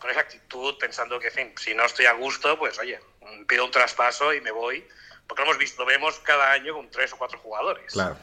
con 0.00 0.10
esa 0.10 0.20
actitud, 0.20 0.78
pensando 0.78 1.18
que, 1.18 1.28
en 1.28 1.32
fin, 1.32 1.54
si 1.56 1.74
no 1.74 1.84
estoy 1.84 2.06
a 2.06 2.12
gusto, 2.12 2.58
pues 2.58 2.78
oye, 2.78 3.00
pido 3.46 3.64
un 3.64 3.70
traspaso 3.70 4.32
y 4.32 4.40
me 4.40 4.50
voy 4.50 4.86
porque 5.26 5.42
lo 5.42 5.50
hemos 5.50 5.58
visto, 5.58 5.82
lo 5.82 5.86
vemos 5.86 6.18
cada 6.20 6.52
año 6.52 6.74
con 6.74 6.90
tres 6.90 7.12
o 7.12 7.16
cuatro 7.16 7.38
jugadores. 7.38 7.92
Claro. 7.92 8.16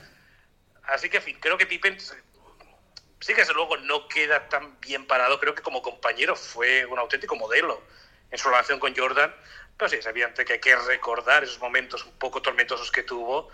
Así 0.83 1.09
que, 1.09 1.17
en 1.17 1.23
fin, 1.23 1.37
creo 1.39 1.57
que 1.57 1.65
Pippen 1.65 1.99
sí 1.99 3.33
que 3.33 3.41
desde 3.41 3.53
luego 3.53 3.77
no 3.77 4.07
queda 4.07 4.47
tan 4.49 4.79
bien 4.79 5.05
parado. 5.05 5.39
Creo 5.39 5.55
que 5.55 5.61
como 5.61 5.81
compañero 5.81 6.35
fue 6.35 6.85
un 6.85 6.99
auténtico 6.99 7.35
modelo 7.35 7.81
en 8.31 8.37
su 8.37 8.49
relación 8.49 8.79
con 8.79 8.95
Jordan. 8.95 9.33
Pero 9.77 9.89
sí, 9.89 9.97
es 9.97 10.05
evidente 10.05 10.45
que 10.45 10.53
hay 10.53 10.59
que 10.59 10.75
recordar 10.75 11.43
esos 11.43 11.59
momentos 11.59 12.05
un 12.05 12.13
poco 12.13 12.41
tormentosos 12.41 12.91
que 12.91 13.03
tuvo. 13.03 13.49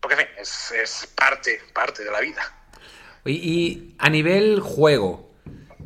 Porque, 0.00 0.14
en 0.14 0.26
fin, 0.26 0.28
es, 0.38 1.12
parte, 1.16 1.62
parte 1.72 2.04
de 2.04 2.10
la 2.10 2.20
vida. 2.20 2.42
Y 3.24 3.94
a 3.98 4.10
nivel 4.10 4.60
juego, 4.60 5.33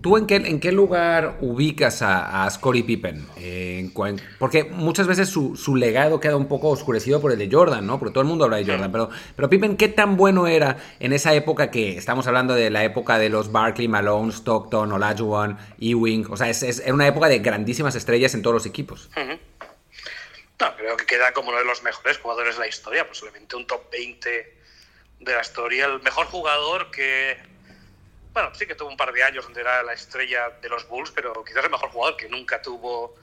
¿Tú 0.01 0.17
en 0.17 0.27
qué, 0.27 0.37
en 0.37 0.61
qué 0.61 0.71
lugar 0.71 1.39
ubicas 1.41 2.03
a, 2.03 2.45
a 2.45 2.51
Scottie 2.51 2.85
Pippen? 2.85 3.27
Eh, 3.37 3.91
porque 4.39 4.65
muchas 4.65 5.07
veces 5.07 5.29
su, 5.29 5.57
su, 5.57 5.75
legado 5.75 6.21
queda 6.21 6.37
un 6.37 6.47
poco 6.47 6.69
oscurecido 6.69 7.21
por 7.21 7.33
el 7.33 7.39
de 7.39 7.49
Jordan, 7.51 7.87
¿no? 7.87 7.99
Porque 7.99 8.13
todo 8.13 8.23
el 8.23 8.29
mundo 8.29 8.45
habla 8.45 8.59
de 8.59 8.67
Jordan. 8.67 8.93
Pero, 8.93 9.11
pero 9.35 9.51
Pippen, 9.51 9.77
¿qué 9.77 9.89
tan 9.89 10.17
bueno 10.17 10.47
era 10.47 10.77
en 11.01 11.13
esa 11.13 11.35
época 11.35 11.71
que 11.71 11.97
estamos 11.97 12.27
hablando 12.29 12.55
de 12.55 12.71
la 12.71 12.85
época 12.85 13.19
de 13.19 13.29
los 13.29 13.51
Barkley, 13.51 13.89
Malone, 13.89 14.31
Stockton, 14.31 14.93
Olajuwon, 14.93 15.59
Ewing? 15.81 16.27
O 16.31 16.37
sea, 16.37 16.49
es, 16.49 16.63
es, 16.63 16.79
era 16.79 16.95
una 16.95 17.07
época 17.07 17.29
de 17.29 17.41
grandísimas 17.41 17.95
estrellas 17.97 18.35
en 18.35 18.43
todos 18.43 18.55
los 18.55 18.67
equipos. 18.67 19.11
Uh 19.17 19.21
-huh. 19.21 19.39
No, 20.61 20.77
creo 20.77 20.97
que 20.97 21.07
queda 21.07 21.33
como 21.33 21.51
uno 21.51 21.59
de 21.59 21.65
los 21.65 21.83
mejores 21.83 22.19
jugadores 22.19 22.57
de 22.57 22.61
la 22.61 22.69
historia, 22.69 23.07
posiblemente 23.07 23.57
un 23.57 23.67
top 23.67 23.91
20 23.93 24.29
de 25.21 25.33
la 25.33 25.41
historia. 25.41 25.87
El 25.87 26.03
mejor 26.03 26.27
jugador 26.27 26.91
que 26.91 27.37
bueno, 28.39 28.55
sí 28.55 28.67
que 28.67 28.77
tuvo 28.77 28.89
un 28.89 28.97
par 28.97 29.13
de 29.13 29.25
años 29.25 29.45
donde 29.45 29.61
era 29.61 29.83
la 29.83 29.93
estrella 29.95 30.51
de 30.63 30.69
los 30.69 30.87
Bulls, 30.87 31.11
pero 31.11 31.45
quizás 31.45 31.65
el 31.65 31.71
mejor 31.71 31.91
jugador 31.91 32.17
que 32.17 32.29
nunca 32.29 32.63
tuvo, 32.63 33.17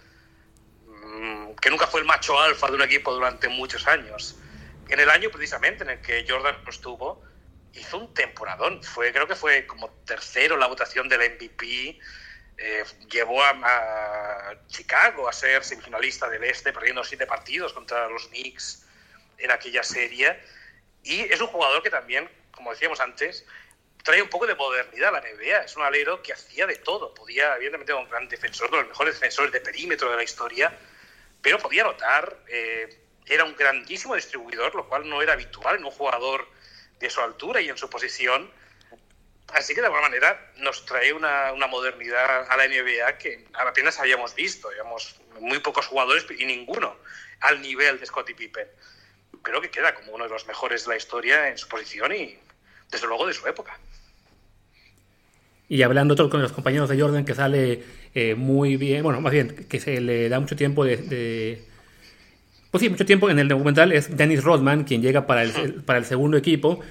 mmm, 0.88 1.54
que 1.62 1.70
nunca 1.70 1.88
fue 1.88 2.02
el 2.02 2.06
macho 2.06 2.38
alfa 2.38 2.68
de 2.68 2.74
un 2.74 2.82
equipo 2.82 3.14
durante 3.14 3.48
muchos 3.48 3.88
años. 3.88 4.36
En 4.90 5.00
el 5.00 5.10
año 5.10 5.30
precisamente 5.30 5.86
en 5.86 5.92
el 5.92 6.02
que 6.02 6.26
Jordan 6.28 6.58
no 6.66 6.70
estuvo, 6.70 7.24
hizo 7.72 7.98
un 7.98 8.14
temporadón. 8.14 8.84
Fue, 8.84 9.14
creo 9.14 9.26
que 9.26 9.36
fue 9.36 9.66
como 9.66 9.90
tercero 10.06 10.58
la 10.58 10.68
votación 10.68 11.08
del 11.08 11.22
MVP. 11.22 11.98
Eh, 12.58 12.84
llevó 13.10 13.42
a, 13.42 13.52
a, 13.52 14.68
Chicago 14.68 15.30
a 15.30 15.34
ser 15.34 15.64
semifinalista 15.64 16.28
del 16.28 16.44
Este, 16.44 16.74
perdiendo 16.74 17.06
siete 17.06 17.26
partidos 17.26 17.72
contra 17.72 18.10
los 18.10 18.28
Knicks 18.28 18.86
en 19.38 19.50
aquella 19.50 19.82
serie. 19.82 20.42
Y 21.04 21.22
es 21.22 21.40
un 21.40 21.48
jugador 21.48 21.82
que 21.82 21.90
también, 21.90 22.30
como 22.52 22.72
decíamos 22.72 23.00
antes, 23.00 23.46
trae 24.06 24.22
un 24.22 24.30
poco 24.30 24.46
de 24.46 24.54
modernidad 24.54 25.10
a 25.10 25.20
la 25.20 25.22
NBA. 25.22 25.66
Es 25.66 25.76
un 25.76 25.82
alero 25.82 26.22
que 26.22 26.32
hacía 26.32 26.68
de 26.68 26.76
todo. 26.76 27.14
Podía, 27.14 27.56
evidentemente, 27.56 27.92
un 27.92 28.08
gran 28.08 28.30
defensor, 28.30 28.68
uno 28.70 28.78
de 28.78 28.84
los 28.84 28.90
mejores 28.92 29.16
defensores 29.16 29.52
de 29.52 29.60
perímetro 29.62 30.12
de 30.12 30.16
la 30.16 30.24
historia, 30.24 30.72
pero 31.42 31.58
podía 31.58 31.82
anotar. 31.82 32.38
Eh, 32.48 33.02
era 33.26 33.44
un 33.44 33.56
grandísimo 33.56 34.14
distribuidor, 34.14 34.76
lo 34.76 34.88
cual 34.88 35.10
no 35.10 35.24
era 35.24 35.34
habitual 35.34 35.78
en 35.78 35.86
un 35.86 35.90
jugador 35.90 36.48
de 37.00 37.10
su 37.10 37.20
altura 37.20 37.60
y 37.62 37.70
en 37.70 37.78
su 37.80 37.90
posición. 37.90 38.52
Así 39.48 39.74
que 39.74 39.82
de 39.82 39.88
alguna 39.88 40.04
manera 40.04 40.52
nos 40.58 40.86
trae 40.86 41.12
una, 41.12 41.52
una 41.52 41.66
modernidad 41.66 42.46
a 42.48 42.58
la 42.58 42.68
NBA 42.68 43.18
que 43.18 43.48
apenas 43.54 44.00
habíamos 44.00 44.36
visto. 44.36 44.68
Habíamos 44.68 45.20
muy 45.40 45.58
pocos 45.60 45.88
jugadores 45.88 46.28
y 46.38 46.46
ninguno 46.46 46.96
al 47.40 47.60
nivel 47.60 48.00
de 48.00 48.06
Scottie 48.06 48.36
Pippen. 48.36 48.68
Creo 49.42 49.62
que 49.62 49.72
queda 49.72 49.96
como 49.96 50.12
uno 50.12 50.26
de 50.26 50.30
los 50.30 50.46
mejores 50.46 50.84
de 50.84 50.90
la 50.90 50.98
historia 50.98 51.50
en 51.50 51.58
su 51.58 51.68
posición 51.68 52.14
y, 52.14 52.40
desde 52.92 53.08
luego, 53.08 53.28
de 53.28 53.34
su 53.34 53.48
época. 53.48 53.78
Y 55.68 55.82
hablando 55.82 56.16
con 56.30 56.42
los 56.42 56.52
compañeros 56.52 56.90
de 56.90 57.00
Jordan, 57.00 57.26
que 57.26 57.34
sale 57.34 57.84
eh, 58.14 58.36
muy 58.36 58.78
bien, 58.78 59.04
bueno, 59.04 59.20
más 59.20 59.34
bien, 59.34 59.66
que 59.68 59.80
se 59.80 60.00
le 60.00 60.30
da 60.30 60.40
mucho 60.40 60.56
tiempo 60.56 60.86
de, 60.86 60.98
de, 60.98 61.66
Pues 62.70 62.82
sí, 62.82 62.90
mucho 62.90 63.06
tiempo 63.06 63.30
en 63.30 63.40
el 63.40 63.48
documental 63.48 63.92
es 63.92 64.16
Dennis 64.16 64.44
Rodman, 64.44 64.84
quien 64.84 65.02
llega 65.02 65.26
para 65.26 65.44
el, 65.44 65.84
para 65.84 66.00
el 66.00 66.06
segundo 66.06 66.38
equipo. 66.38 66.82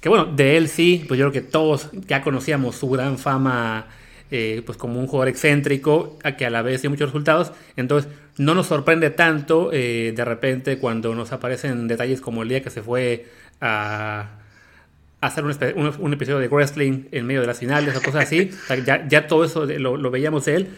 Que 0.00 0.08
bueno, 0.08 0.26
de 0.26 0.56
él 0.56 0.68
sí, 0.68 1.04
pues 1.06 1.18
yo 1.18 1.30
creo 1.30 1.42
que 1.42 1.48
todos 1.48 1.90
ya 1.92 2.22
conocíamos 2.22 2.76
su 2.76 2.88
gran 2.88 3.18
fama, 3.18 3.88
eh, 4.30 4.62
pues 4.64 4.78
como 4.78 5.00
un 5.00 5.06
jugador 5.06 5.28
excéntrico, 5.28 6.18
a 6.22 6.36
que 6.36 6.46
a 6.46 6.50
la 6.50 6.62
vez 6.62 6.80
dio 6.82 6.90
muchos 6.90 7.08
resultados. 7.08 7.52
Entonces, 7.76 8.10
no 8.38 8.54
nos 8.54 8.68
sorprende 8.68 9.10
tanto 9.10 9.70
eh, 9.72 10.12
de 10.16 10.24
repente 10.24 10.78
cuando 10.78 11.14
nos 11.14 11.32
aparecen 11.32 11.88
detalles 11.88 12.20
como 12.20 12.42
el 12.42 12.48
día 12.48 12.62
que 12.62 12.70
se 12.70 12.80
fue 12.80 13.26
a 13.60 14.39
hacer 15.20 15.44
un, 15.44 15.54
un, 15.76 15.92
un, 15.98 16.12
episodio 16.12 16.38
de 16.38 16.48
wrestling 16.48 17.04
en 17.12 17.26
medio 17.26 17.42
de 17.42 17.46
las 17.46 17.58
finales 17.58 17.96
o 17.96 18.02
cosas 18.02 18.24
así. 18.24 18.50
O 18.64 18.66
sea, 18.66 18.76
ya, 18.76 19.06
ya, 19.08 19.26
todo 19.26 19.44
eso 19.44 19.66
lo, 19.66 19.96
lo, 19.96 20.10
veíamos 20.10 20.44
de 20.46 20.56
él. 20.56 20.68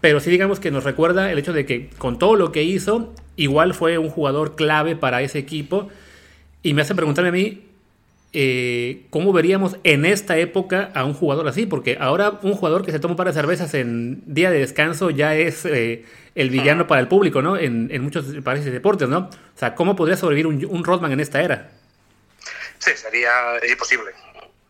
Pero 0.00 0.18
sí 0.18 0.30
digamos 0.30 0.58
que 0.58 0.70
nos 0.70 0.84
recuerda 0.84 1.30
el 1.30 1.38
hecho 1.38 1.52
de 1.52 1.64
que 1.64 1.88
con 1.98 2.18
todo 2.18 2.34
lo 2.34 2.50
que 2.50 2.64
hizo, 2.64 3.14
igual 3.36 3.74
fue 3.74 3.98
un 3.98 4.10
jugador 4.10 4.56
clave 4.56 4.96
para 4.96 5.22
ese 5.22 5.38
equipo. 5.38 5.88
Y 6.62 6.74
me 6.74 6.82
hace 6.82 6.94
preguntarme 6.94 7.28
a 7.28 7.32
mí, 7.32 7.62
eh, 8.32 9.06
¿cómo 9.10 9.32
veríamos 9.32 9.76
en 9.84 10.04
esta 10.04 10.36
época 10.38 10.90
a 10.94 11.04
un 11.04 11.14
jugador 11.14 11.46
así? 11.46 11.66
Porque 11.66 11.98
ahora 12.00 12.40
un 12.42 12.54
jugador 12.54 12.84
que 12.84 12.90
se 12.90 12.98
toma 12.98 13.12
un 13.12 13.16
par 13.16 13.28
de 13.28 13.32
cervezas 13.32 13.74
en 13.74 14.22
día 14.26 14.50
de 14.50 14.58
descanso 14.58 15.10
ya 15.10 15.36
es 15.36 15.64
eh, 15.64 16.04
el 16.34 16.50
villano 16.50 16.88
para 16.88 17.00
el 17.00 17.08
público, 17.08 17.42
¿no? 17.42 17.56
En, 17.56 17.88
en 17.92 18.02
muchos 18.02 18.24
países 18.42 18.64
de 18.64 18.72
deportes, 18.72 19.08
¿no? 19.08 19.18
O 19.18 19.28
sea, 19.58 19.76
¿cómo 19.76 19.94
podría 19.94 20.16
sobrevivir 20.16 20.46
un, 20.48 20.66
un 20.68 20.82
Rodman 20.82 21.12
en 21.12 21.20
esta 21.20 21.42
era? 21.42 21.70
Sí, 22.82 22.96
sería 22.96 23.60
imposible. 23.64 24.10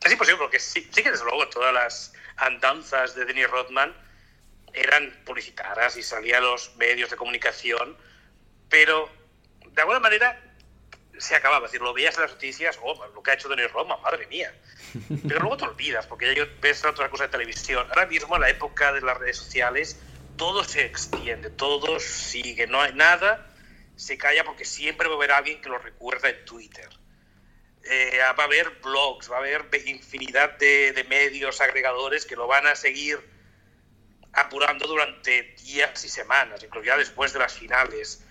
Es 0.04 0.12
imposible 0.12 0.38
porque 0.38 0.60
sí, 0.60 0.86
sí, 0.92 1.02
que 1.02 1.10
desde 1.10 1.24
luego 1.24 1.48
todas 1.48 1.72
las 1.72 2.12
andanzas 2.36 3.14
de 3.14 3.24
Dennis 3.24 3.48
Rodman 3.48 3.96
eran 4.74 5.18
publicitarias 5.24 5.96
y 5.96 6.02
salían 6.02 6.42
los 6.42 6.76
medios 6.76 7.08
de 7.08 7.16
comunicación, 7.16 7.96
pero 8.68 9.08
de 9.64 9.80
alguna 9.80 9.98
manera 9.98 10.38
se 11.16 11.34
acababa. 11.34 11.64
Es 11.64 11.72
decir, 11.72 11.80
lo 11.80 11.94
veías 11.94 12.16
en 12.16 12.22
las 12.22 12.32
noticias, 12.32 12.78
oh, 12.82 13.02
lo 13.14 13.22
que 13.22 13.30
ha 13.30 13.34
hecho 13.34 13.48
Dennis 13.48 13.72
Rodman, 13.72 14.02
madre 14.02 14.26
mía. 14.26 14.54
Pero 15.26 15.40
luego 15.40 15.56
te 15.56 15.64
olvidas 15.64 16.06
porque 16.06 16.34
ya 16.34 16.46
ves 16.60 16.84
otra 16.84 17.08
cosa 17.08 17.24
de 17.24 17.30
televisión. 17.30 17.86
Ahora 17.88 18.04
mismo, 18.04 18.34
en 18.34 18.42
la 18.42 18.50
época 18.50 18.92
de 18.92 19.00
las 19.00 19.16
redes 19.16 19.38
sociales, 19.38 19.98
todo 20.36 20.64
se 20.64 20.84
extiende, 20.84 21.48
todo 21.48 21.98
sigue, 21.98 22.66
no 22.66 22.82
hay 22.82 22.92
nada, 22.92 23.48
se 23.96 24.18
calla 24.18 24.44
porque 24.44 24.66
siempre 24.66 25.08
va 25.08 25.14
a 25.14 25.16
haber 25.16 25.32
alguien 25.32 25.62
que 25.62 25.70
lo 25.70 25.78
recuerda 25.78 26.28
en 26.28 26.44
Twitter 26.44 26.90
eh, 27.84 28.18
va 28.20 28.42
a 28.42 28.46
haber 28.46 28.70
blogs, 28.82 29.30
va 29.30 29.36
a 29.36 29.38
haber 29.40 29.68
infinidad 29.86 30.58
de, 30.58 30.92
de, 30.92 31.04
medios 31.04 31.60
agregadores 31.60 32.26
que 32.26 32.36
lo 32.36 32.46
van 32.46 32.66
a 32.66 32.76
seguir 32.76 33.18
apurando 34.32 34.86
durante 34.86 35.54
días 35.64 36.04
y 36.04 36.08
semanas, 36.08 36.62
incluso 36.62 36.96
después 36.96 37.32
de 37.32 37.38
las 37.38 37.52
finales. 37.52 38.24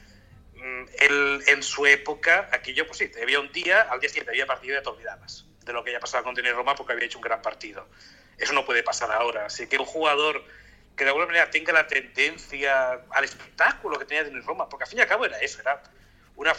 Él, 1.00 1.44
en 1.48 1.64
su 1.64 1.86
época, 1.86 2.50
aquello, 2.52 2.86
pues 2.86 3.00
sí, 3.00 3.12
había 3.22 3.40
un 3.40 3.52
día, 3.52 3.82
al 3.82 4.00
día 4.00 4.10
siguiente 4.10 4.32
había 4.32 4.46
partido 4.46 4.74
y 4.74 4.78
ya 4.78 4.84
te 4.84 4.90
olvidabas 4.90 5.46
de 5.66 5.74
lo 5.74 5.84
que 5.84 5.92
ya 5.92 6.00
pasaba 6.00 6.24
con 6.24 6.36
Denis 6.36 6.54
Roma 6.54 6.76
porque 6.76 6.94
había 6.94 7.06
hecho 7.06 7.18
un 7.18 7.24
gran 7.24 7.42
partido. 7.42 7.88
Eso 8.38 8.54
no 8.54 8.66
puede 8.66 8.84
pasar 8.84 9.12
ahora. 9.12 9.46
Así 9.46 9.68
que 9.68 9.78
un 9.78 9.86
jugador 9.86 10.44
que 10.96 11.04
de 11.04 11.10
alguna 11.10 11.28
manera 11.28 11.50
tenga 11.50 11.74
la 11.74 11.88
tendencia 11.88 13.02
al 13.10 13.24
espectáculo 13.24 13.98
que 14.00 14.06
tenía 14.06 14.24
Denis 14.24 14.46
Roma, 14.46 14.68
porque 14.70 14.84
al 14.84 14.90
fin 14.90 15.00
y 15.00 15.02
al 15.02 15.08
cabo 15.08 15.26
era 15.26 15.40
eso, 15.40 15.62
era 15.62 15.82
una, 16.36 16.54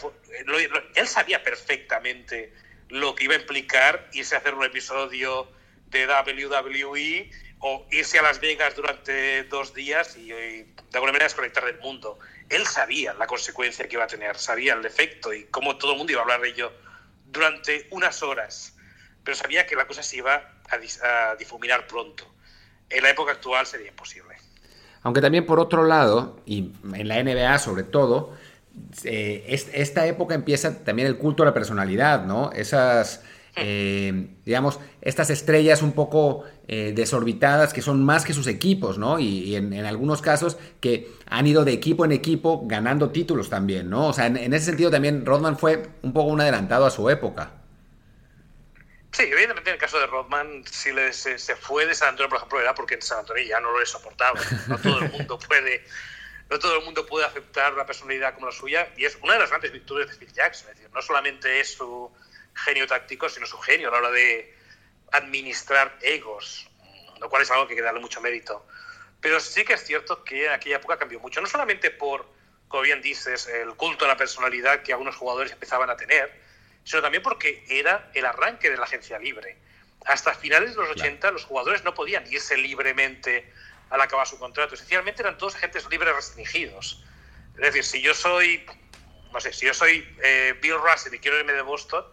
lo, 0.45 0.59
lo, 0.59 0.83
él 0.95 1.09
sabía 1.09 1.43
perfectamente 1.43 2.53
lo 2.93 3.15
que 3.15 3.25
iba 3.25 3.35
a 3.35 3.39
implicar 3.39 4.11
irse 4.13 4.35
a 4.35 4.39
hacer 4.39 4.55
un 4.55 4.65
episodio 4.65 5.49
de 5.87 6.07
WWE 6.07 7.31
o 7.61 7.87
irse 7.91 8.19
a 8.19 8.23
Las 8.23 8.39
Vegas 8.39 8.77
durante 8.77 9.45
dos 9.45 9.73
días 9.73 10.15
y, 10.17 10.29
de 10.29 10.67
alguna 10.93 11.13
manera 11.13 11.25
desconectar 11.25 11.65
del 11.65 11.79
mundo. 11.79 12.19
Él 12.51 12.67
sabía 12.67 13.15
la 13.15 13.27
consecuencia 13.27 13.89
que 13.89 13.95
iba 13.95 14.05
a 14.05 14.09
tener, 14.09 14.37
sabía 14.37 14.75
el 14.75 14.85
efecto 14.85 15.33
y 15.33 15.45
cómo 15.45 15.79
todo 15.79 15.93
el 15.93 15.99
mundo 15.99 16.13
iba 16.13 16.21
a 16.21 16.25
hablar 16.25 16.43
de 16.43 16.51
ello 16.51 16.71
durante 17.31 17.89
unas 17.91 18.23
horas, 18.23 18.77
pero 19.25 19.35
sabía 19.37 19.67
que 19.67 19.75
la 19.75 19.87
cosa 19.87 20.03
se 20.03 20.19
iba 20.19 20.61
a, 20.69 21.35
difuminar 21.37 21.87
pronto. 21.87 22.31
En 22.91 23.03
la 23.05 23.11
época 23.11 23.33
actual 23.33 23.67
sería 23.67 23.89
imposible. 23.89 24.37
Aunque 25.03 25.23
también 25.23 25.47
por 25.47 25.59
otro 25.59 25.85
lado, 25.85 26.43
y 26.45 26.73
en 26.93 27.09
la 27.09 27.23
NBA 27.23 27.59
sobre 27.59 27.85
todo, 27.85 28.37
eh, 29.05 29.45
esta 29.73 30.07
época 30.07 30.35
empieza 30.35 30.85
también 30.85 31.09
el 31.09 31.19
culto 31.19 31.43
a 31.43 31.47
la 31.47 31.55
personalidad, 31.55 32.25
¿no? 32.25 32.53
Esas 32.53 33.23
eh, 33.55 34.29
digamos, 34.47 34.81
estas 35.03 35.29
estrellas 35.29 35.83
un 35.83 35.93
poco 35.93 36.45
eh, 36.69 36.93
desorbitadas 36.95 37.75
que 37.75 37.83
son 37.83 38.03
más 38.03 38.25
que 38.25 38.33
sus 38.33 38.47
equipos, 38.47 38.97
¿no? 38.97 39.19
Y, 39.19 39.57
en, 39.57 39.75
algunos 39.85 40.23
casos 40.23 40.57
que 40.81 41.11
han 41.27 41.47
ido 41.47 41.65
de 41.65 41.73
equipo 41.73 42.05
en 42.05 42.13
equipo 42.13 42.63
ganando 42.67 43.11
títulos 43.11 43.51
también, 43.51 43.91
¿no? 43.91 44.09
O 44.09 44.13
sea, 44.15 44.27
en, 44.27 44.55
ese 44.55 44.67
sentido 44.67 44.91
también 44.91 45.27
Rodman 45.27 45.59
fue 45.59 45.83
un 46.03 46.15
poco 46.15 46.31
un 46.31 46.41
adelantado 46.41 46.87
a 46.87 46.91
su 46.91 47.11
época. 47.11 47.53
Sí, 49.11 49.25
evidentemente 49.25 49.69
en 49.69 49.75
el 49.75 49.81
caso 49.81 49.99
de 49.99 50.07
Rodman, 50.07 50.65
si 50.65 50.91
le, 50.91 51.13
se, 51.13 51.37
fue 51.57 51.85
de 51.85 51.95
San 51.95 52.11
Antonio, 52.11 52.31
por 52.31 52.39
ejemplo, 52.39 52.61
era 52.61 52.75
porque 52.75 52.95
en 52.95 53.03
San 53.03 53.19
Antonio 53.19 53.45
ya 53.45 53.61
no 53.61 53.79
lo 53.79 53.85
soportaba. 53.85 54.41
No 54.69 54.79
todo 54.79 55.01
el 55.01 55.13
mundo 55.13 55.39
puede 55.47 55.85
no 56.51 56.59
todo 56.59 56.79
el 56.79 56.85
mundo 56.85 57.07
puede 57.07 57.25
aceptar 57.25 57.73
una 57.73 57.87
personalidad 57.87 58.35
como 58.35 58.47
la 58.47 58.53
suya 58.53 58.93
y 58.97 59.05
es 59.05 59.17
una 59.23 59.35
de 59.35 59.41
las 59.41 59.51
grandes 59.51 59.73
virtudes 59.73 60.11
de 60.11 60.17
Phil 60.17 60.33
Jackson. 60.33 60.69
Es 60.71 60.77
decir, 60.77 60.91
no 60.93 61.01
solamente 61.01 61.61
es 61.61 61.75
su, 61.75 62.11
genio 62.55 62.87
táctico, 62.87 63.29
sino 63.29 63.47
su 63.47 63.59
genio 63.59 63.89
a 63.89 63.93
la 63.93 63.99
hora 63.99 64.11
de 64.11 64.55
administrar 65.13 65.97
egos, 66.03 66.69
lo 67.21 67.29
cual 67.29 67.43
es 67.43 67.51
algo 67.51 67.67
que 67.67 67.75
hay 67.75 67.77
que 67.77 67.83
darle 67.83 68.01
mucho 68.01 68.21
mérito. 68.21 68.67
Pero 69.21 69.41
sí 69.41 69.65
que 69.65 69.75
es 69.75 69.85
cierto 69.85 70.25
que 70.25 70.47
en 70.47 70.53
aquella 70.53 70.77
época 70.77 70.99
cambió 70.99 71.21
mucho, 71.21 71.41
no 71.41 71.47
solamente 71.47 71.91
por, 71.91 72.27
como 72.69 72.83
bien 72.83 73.01
dices, 73.03 73.47
el 73.47 73.75
culto 73.77 74.05
a 74.05 74.09
la 74.09 74.17
personalidad 74.17 74.83
que 74.83 74.93
algunos 74.93 75.17
jugadores 75.17 75.53
empezaban 75.53 75.91
a 75.91 75.97
tener, 75.97 76.33
sino 76.85 77.03
también 77.03 77.23
porque 77.23 77.65
era 77.69 78.11
el 78.15 78.27
arranque 78.27 78.71
de 78.71 78.77
la 78.77 78.85
agencia 78.85 79.19
libre. 79.19 79.57
Hasta 80.05 80.35
finales 80.35 80.75
de 80.75 80.81
los 80.81 80.91
80 80.91 81.31
los 81.31 81.45
jugadores 81.45 81.85
no 81.85 81.95
podían 81.95 82.31
irse 82.31 82.57
libremente 82.57 83.53
al 83.93 84.01
acabar 84.01 84.27
su 84.27 84.39
contrato. 84.39 84.75
Esencialmente 84.75 85.23
eran 85.23 85.37
todos 85.37 85.55
agentes 85.55 85.89
libres 85.91 86.15
restringidos. 86.17 87.05
Es 87.55 87.61
decir, 87.61 87.85
si 87.85 88.01
yo 88.01 88.15
soy, 88.15 88.65
no 89.33 89.41
sé, 89.41 89.53
si 89.53 89.67
yo 89.67 89.75
soy 89.75 90.17
eh, 90.23 90.59
Bill 90.63 90.79
Russell 90.79 91.15
y 91.15 91.19
quiero 91.19 91.39
irme 91.39 91.53
de 91.53 91.61
Boston, 91.61 92.05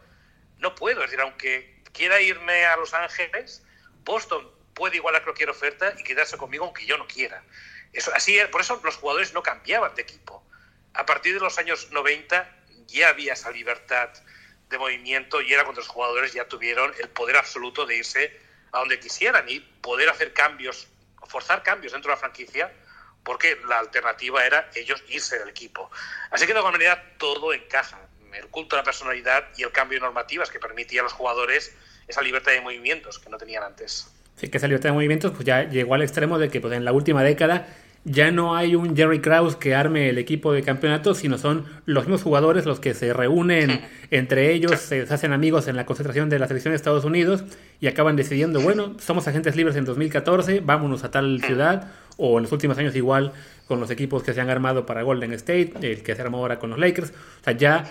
no 0.58 0.76
puedo. 0.76 1.00
Es 1.04 1.10
decir, 1.10 1.22
aunque 1.22 1.82
quiera 1.94 2.20
irme 2.20 2.66
a 2.66 2.76
Los 2.76 2.94
Ángeles, 2.94 3.64
Boston 4.04 4.46
puede 4.74 4.98
igualar 4.98 5.24
cualquier 5.24 5.50
oferta 5.50 5.94
y 5.98 6.04
quedarse 6.04 6.38
conmigo 6.38 6.66
aunque 6.66 6.86
yo 6.86 6.98
no 6.98 7.08
quiera. 7.08 7.44
Eso, 7.94 8.12
así, 8.14 8.38
por 8.52 8.60
eso 8.60 8.80
los 8.84 8.98
jugadores 8.98 9.34
no 9.34 9.42
cambiaban 9.42 9.96
de 9.96 10.02
equipo. 10.02 10.44
A 10.94 11.06
partir 11.06 11.34
de 11.34 11.40
los 11.40 11.58
años 11.58 11.90
90 11.92 12.58
ya 12.88 13.10
había 13.10 13.34
esa 13.34 13.52
libertad 13.52 14.10
de 14.70 14.78
movimiento 14.78 15.42
y 15.42 15.54
era 15.54 15.64
cuando 15.64 15.80
los 15.80 15.88
jugadores 15.88 16.34
ya 16.34 16.46
tuvieron 16.46 16.94
el 17.00 17.08
poder 17.10 17.38
absoluto 17.38 17.86
de 17.86 17.98
irse 17.98 18.38
a 18.74 18.80
donde 18.80 19.00
quisieran 19.00 19.48
y 19.48 19.60
poder 19.60 20.10
hacer 20.10 20.34
cambios, 20.34 20.88
forzar 21.30 21.64
cambios 21.64 21.94
dentro 21.94 22.10
de 22.10 22.16
la 22.16 22.20
franquicia, 22.20 22.72
porque 23.24 23.58
la 23.68 23.80
alternativa 23.80 24.46
era 24.46 24.70
ellos 24.76 25.04
irse 25.08 25.40
del 25.40 25.50
equipo. 25.50 25.90
Así 26.32 26.46
que 26.46 26.54
de 26.54 26.60
alguna 26.60 26.74
manera 26.74 27.14
todo 27.18 27.54
encaja 27.54 28.00
el 28.34 28.48
culto 28.48 28.76
a 28.76 28.80
la 28.80 28.84
personalidad 28.84 29.46
y 29.56 29.64
el 29.64 29.72
cambio 29.72 29.98
de 29.98 30.02
normativas 30.02 30.50
que 30.50 30.60
permitía 30.60 31.02
a 31.02 31.04
los 31.04 31.14
jugadores 31.14 31.76
esa 32.08 32.22
libertad 32.22 32.52
de 32.52 32.62
movimientos 32.62 33.20
que 33.20 33.30
no 33.30 33.38
tenían 33.38 33.64
antes. 33.64 34.12
Sí, 34.36 34.50
que 34.50 34.58
esa 34.58 34.68
libertad 34.68 34.90
de 34.90 34.94
movimientos 34.94 35.32
pues 35.32 35.46
ya 35.46 35.64
llegó 35.64 35.96
al 35.96 36.02
extremo 36.02 36.40
de 36.40 36.50
que 36.50 36.62
pues, 36.62 36.74
en 36.74 36.86
la 36.86 36.92
última 36.92 37.24
década 37.24 37.68
ya 38.06 38.32
no 38.32 38.56
hay 38.56 38.76
un 38.76 38.96
Jerry 38.96 39.20
Krause 39.20 39.56
que 39.56 39.76
arme 39.76 40.10
el 40.10 40.18
equipo 40.18 40.54
de 40.54 40.64
campeonato, 40.64 41.14
sino 41.14 41.38
son 41.38 41.66
los 41.86 42.06
mismos 42.06 42.24
jugadores 42.24 42.66
los 42.66 42.80
que 42.80 42.94
se 42.94 43.14
reúnen 43.14 43.82
entre 44.10 44.54
ellos, 44.54 44.80
se 44.80 45.02
hacen 45.02 45.34
amigos 45.34 45.68
en 45.68 45.76
la 45.76 45.86
concentración 45.86 46.30
de 46.30 46.40
la 46.40 46.48
selección 46.48 46.72
de 46.72 46.78
Estados 46.78 47.06
Unidos 47.06 47.44
y 47.80 47.88
acaban 47.88 48.16
decidiendo, 48.16 48.62
bueno, 48.62 48.96
somos 49.00 49.28
agentes 49.28 49.56
libres 49.56 49.76
en 49.76 49.86
2014, 49.86 50.62
vámonos 50.62 51.04
a 51.04 51.12
tal 51.12 51.42
ciudad, 51.44 51.92
o 52.18 52.38
en 52.38 52.44
los 52.44 52.52
últimos 52.52 52.78
años 52.78 52.96
igual 52.96 53.32
con 53.68 53.80
los 53.80 53.92
equipos 53.92 54.24
que 54.24 54.34
se 54.34 54.42
han 54.42 54.50
armado 54.50 54.86
para 54.86 55.04
Golden 55.04 55.34
State, 55.34 55.74
el 55.82 56.02
que 56.02 56.16
se 56.16 56.22
armó 56.22 56.40
ahora 56.40 56.60
con 56.60 56.70
los 56.70 56.80
Lakers, 56.80 57.12
o 57.12 57.44
sea, 57.44 57.54
ya 57.54 57.90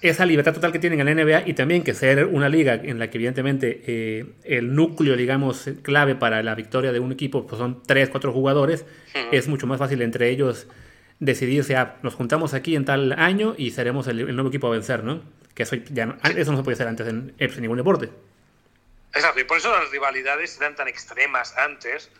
esa 0.00 0.24
libertad 0.24 0.54
total 0.54 0.72
que 0.72 0.78
tienen 0.78 1.00
en 1.00 1.06
la 1.06 1.24
NBA 1.24 1.48
y 1.48 1.54
también 1.54 1.82
que 1.84 1.94
ser 1.94 2.24
una 2.26 2.48
liga 2.48 2.74
en 2.74 2.98
la 2.98 3.10
que 3.10 3.18
evidentemente 3.18 3.82
eh, 3.86 4.26
el 4.44 4.74
núcleo, 4.74 5.16
digamos, 5.16 5.68
clave 5.82 6.14
para 6.14 6.42
la 6.42 6.54
victoria 6.54 6.92
de 6.92 7.00
un 7.00 7.12
equipo 7.12 7.46
pues 7.46 7.58
son 7.58 7.82
tres, 7.82 8.08
cuatro 8.08 8.32
jugadores, 8.32 8.86
es 9.30 9.48
mucho 9.48 9.66
más 9.66 9.78
fácil 9.78 10.00
entre 10.02 10.30
ellos 10.30 10.66
decidirse, 11.18 11.76
a 11.76 11.82
ah, 11.82 11.96
nos 12.02 12.14
juntamos 12.14 12.54
aquí 12.54 12.74
en 12.74 12.86
tal 12.86 13.12
año 13.12 13.54
y 13.58 13.72
seremos 13.72 14.06
el, 14.08 14.34
nuevo 14.34 14.48
equipo 14.48 14.68
a 14.68 14.70
vencer, 14.70 15.04
¿no? 15.04 15.22
Que 15.54 15.64
eso, 15.64 15.76
ya 15.76 16.06
no, 16.06 16.16
eso 16.36 16.50
no 16.50 16.56
se 16.56 16.64
puede 16.64 16.74
hacer 16.74 16.88
antes 16.88 17.06
en, 17.06 17.34
en 17.38 17.60
ningún 17.60 17.76
deporte. 17.76 18.08
Exacto, 19.12 19.40
y 19.40 19.44
por 19.44 19.58
eso 19.58 19.70
las 19.70 19.90
rivalidades 19.90 20.56
eran 20.58 20.74
tan 20.76 20.88
extremas 20.88 21.56
antes, 21.58 22.10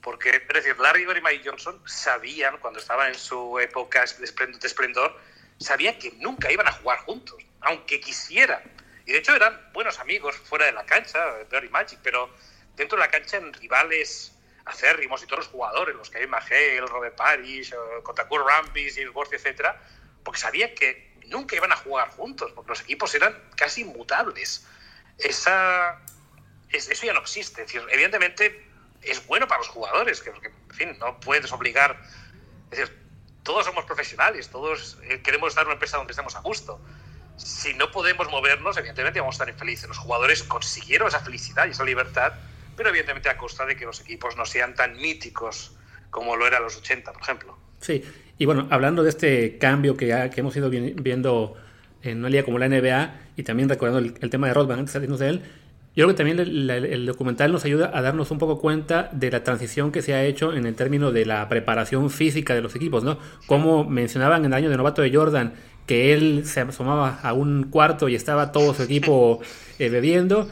porque, 0.00 0.30
es 0.30 0.54
decir, 0.54 0.78
Larry 0.78 1.04
Bird 1.04 1.18
y 1.18 1.22
Mike 1.22 1.42
Johnson 1.44 1.80
sabían, 1.84 2.56
cuando 2.58 2.78
estaban 2.78 3.08
en 3.08 3.18
su 3.18 3.58
época 3.58 4.04
de 4.18 4.24
esplendor, 4.66 5.16
sabían 5.58 5.98
que 5.98 6.12
nunca 6.12 6.50
iban 6.50 6.68
a 6.68 6.72
jugar 6.72 6.98
juntos, 7.00 7.36
aunque 7.60 8.00
quisieran. 8.00 8.62
Y 9.06 9.12
de 9.12 9.18
hecho 9.18 9.34
eran 9.34 9.70
buenos 9.72 9.98
amigos 9.98 10.36
fuera 10.36 10.66
de 10.66 10.72
la 10.72 10.84
cancha, 10.84 11.18
Peor 11.48 11.70
Magic, 11.70 11.98
pero 12.02 12.30
dentro 12.74 12.98
de 12.98 13.04
la 13.04 13.10
cancha 13.10 13.36
en 13.36 13.52
rivales 13.52 14.32
acérrimos 14.64 15.22
y 15.22 15.26
todos 15.26 15.44
los 15.44 15.48
jugadores, 15.48 15.94
los 15.94 16.10
que 16.10 16.18
hay 16.18 16.76
el 16.76 16.88
Robert 16.88 17.16
Parrish, 17.16 17.72
Kotakur 18.02 18.44
Rampis, 18.44 18.98
el 18.98 19.12
Gorsi, 19.12 19.36
etcétera, 19.36 19.80
porque 20.24 20.40
sabían 20.40 20.74
que 20.74 21.14
nunca 21.26 21.56
iban 21.56 21.72
a 21.72 21.76
jugar 21.76 22.08
juntos, 22.10 22.52
porque 22.52 22.70
los 22.70 22.80
equipos 22.80 23.14
eran 23.14 23.50
casi 23.56 23.82
inmutables. 23.82 24.66
Esa, 25.18 26.00
eso 26.70 27.06
ya 27.06 27.12
no 27.12 27.20
existe. 27.20 27.62
Es 27.62 27.74
evidentemente 27.74 28.66
es 29.02 29.24
bueno 29.26 29.46
para 29.46 29.58
los 29.58 29.68
jugadores, 29.68 30.20
que, 30.20 30.30
en 30.30 30.74
fin, 30.74 30.98
no 30.98 31.18
puedes 31.20 31.50
obligar. 31.52 32.00
Es 32.72 32.90
todos 33.46 33.64
somos 33.64 33.84
profesionales, 33.84 34.48
todos 34.48 34.98
eh, 35.04 35.20
queremos 35.22 35.50
estar 35.50 35.62
en 35.62 35.68
una 35.68 35.74
empresa 35.74 35.96
donde 35.96 36.10
estemos 36.10 36.34
a 36.34 36.40
gusto. 36.40 36.80
Si 37.36 37.72
no 37.74 37.90
podemos 37.92 38.28
movernos, 38.28 38.76
evidentemente 38.76 39.20
vamos 39.20 39.34
a 39.34 39.36
estar 39.36 39.48
infelices. 39.48 39.88
Los 39.88 39.98
jugadores 39.98 40.42
consiguieron 40.42 41.06
esa 41.06 41.20
felicidad 41.20 41.66
y 41.66 41.70
esa 41.70 41.84
libertad, 41.84 42.32
pero 42.76 42.88
evidentemente 42.88 43.28
a 43.28 43.38
costa 43.38 43.64
de 43.64 43.76
que 43.76 43.86
los 43.86 44.00
equipos 44.00 44.36
no 44.36 44.44
sean 44.44 44.74
tan 44.74 44.96
míticos 44.96 45.76
como 46.10 46.34
lo 46.34 46.46
eran 46.46 46.62
los 46.62 46.76
80, 46.76 47.12
por 47.12 47.22
ejemplo. 47.22 47.56
Sí, 47.80 48.04
y 48.36 48.46
bueno, 48.46 48.66
hablando 48.70 49.04
de 49.04 49.10
este 49.10 49.58
cambio 49.58 49.96
que, 49.96 50.08
ya, 50.08 50.28
que 50.28 50.40
hemos 50.40 50.56
ido 50.56 50.68
viendo 50.68 51.56
en 52.02 52.18
una 52.18 52.28
liga 52.28 52.42
como 52.42 52.58
la 52.58 52.68
NBA 52.68 53.14
y 53.36 53.44
también 53.44 53.68
recordando 53.68 54.00
el, 54.00 54.30
tema 54.30 54.48
de 54.48 54.54
Rodman 54.54 54.80
antes 54.80 54.94
de 54.94 55.28
él, 55.28 55.42
yo 55.96 56.04
creo 56.04 56.08
que 56.08 56.14
también 56.14 56.38
el, 56.38 57.06
documental 57.06 57.50
nos 57.50 57.64
ayuda 57.64 57.90
a 57.94 58.02
darnos 58.02 58.30
un 58.30 58.36
poco 58.36 58.60
cuenta 58.60 59.08
de 59.12 59.30
la 59.30 59.42
transición 59.42 59.92
que 59.92 60.02
se 60.02 60.12
ha 60.12 60.24
hecho 60.24 60.52
en 60.52 60.66
el 60.66 60.74
término 60.74 61.10
de 61.10 61.24
la 61.24 61.48
preparación 61.48 62.10
física 62.10 62.54
de 62.54 62.60
los 62.60 62.76
equipos, 62.76 63.02
¿no? 63.02 63.18
Como 63.46 63.82
mencionaban 63.84 64.44
en 64.44 64.52
el 64.52 64.54
año 64.54 64.68
de 64.68 64.76
novato 64.76 65.00
de 65.00 65.10
Jordan, 65.14 65.54
que 65.86 66.12
él 66.12 66.42
se 66.44 66.60
asomaba 66.60 67.18
a 67.22 67.32
un 67.32 67.68
cuarto 67.70 68.10
y 68.10 68.14
estaba 68.14 68.52
todo 68.52 68.74
su 68.74 68.82
equipo 68.82 69.40
eh, 69.78 69.88
bebiendo. 69.88 70.50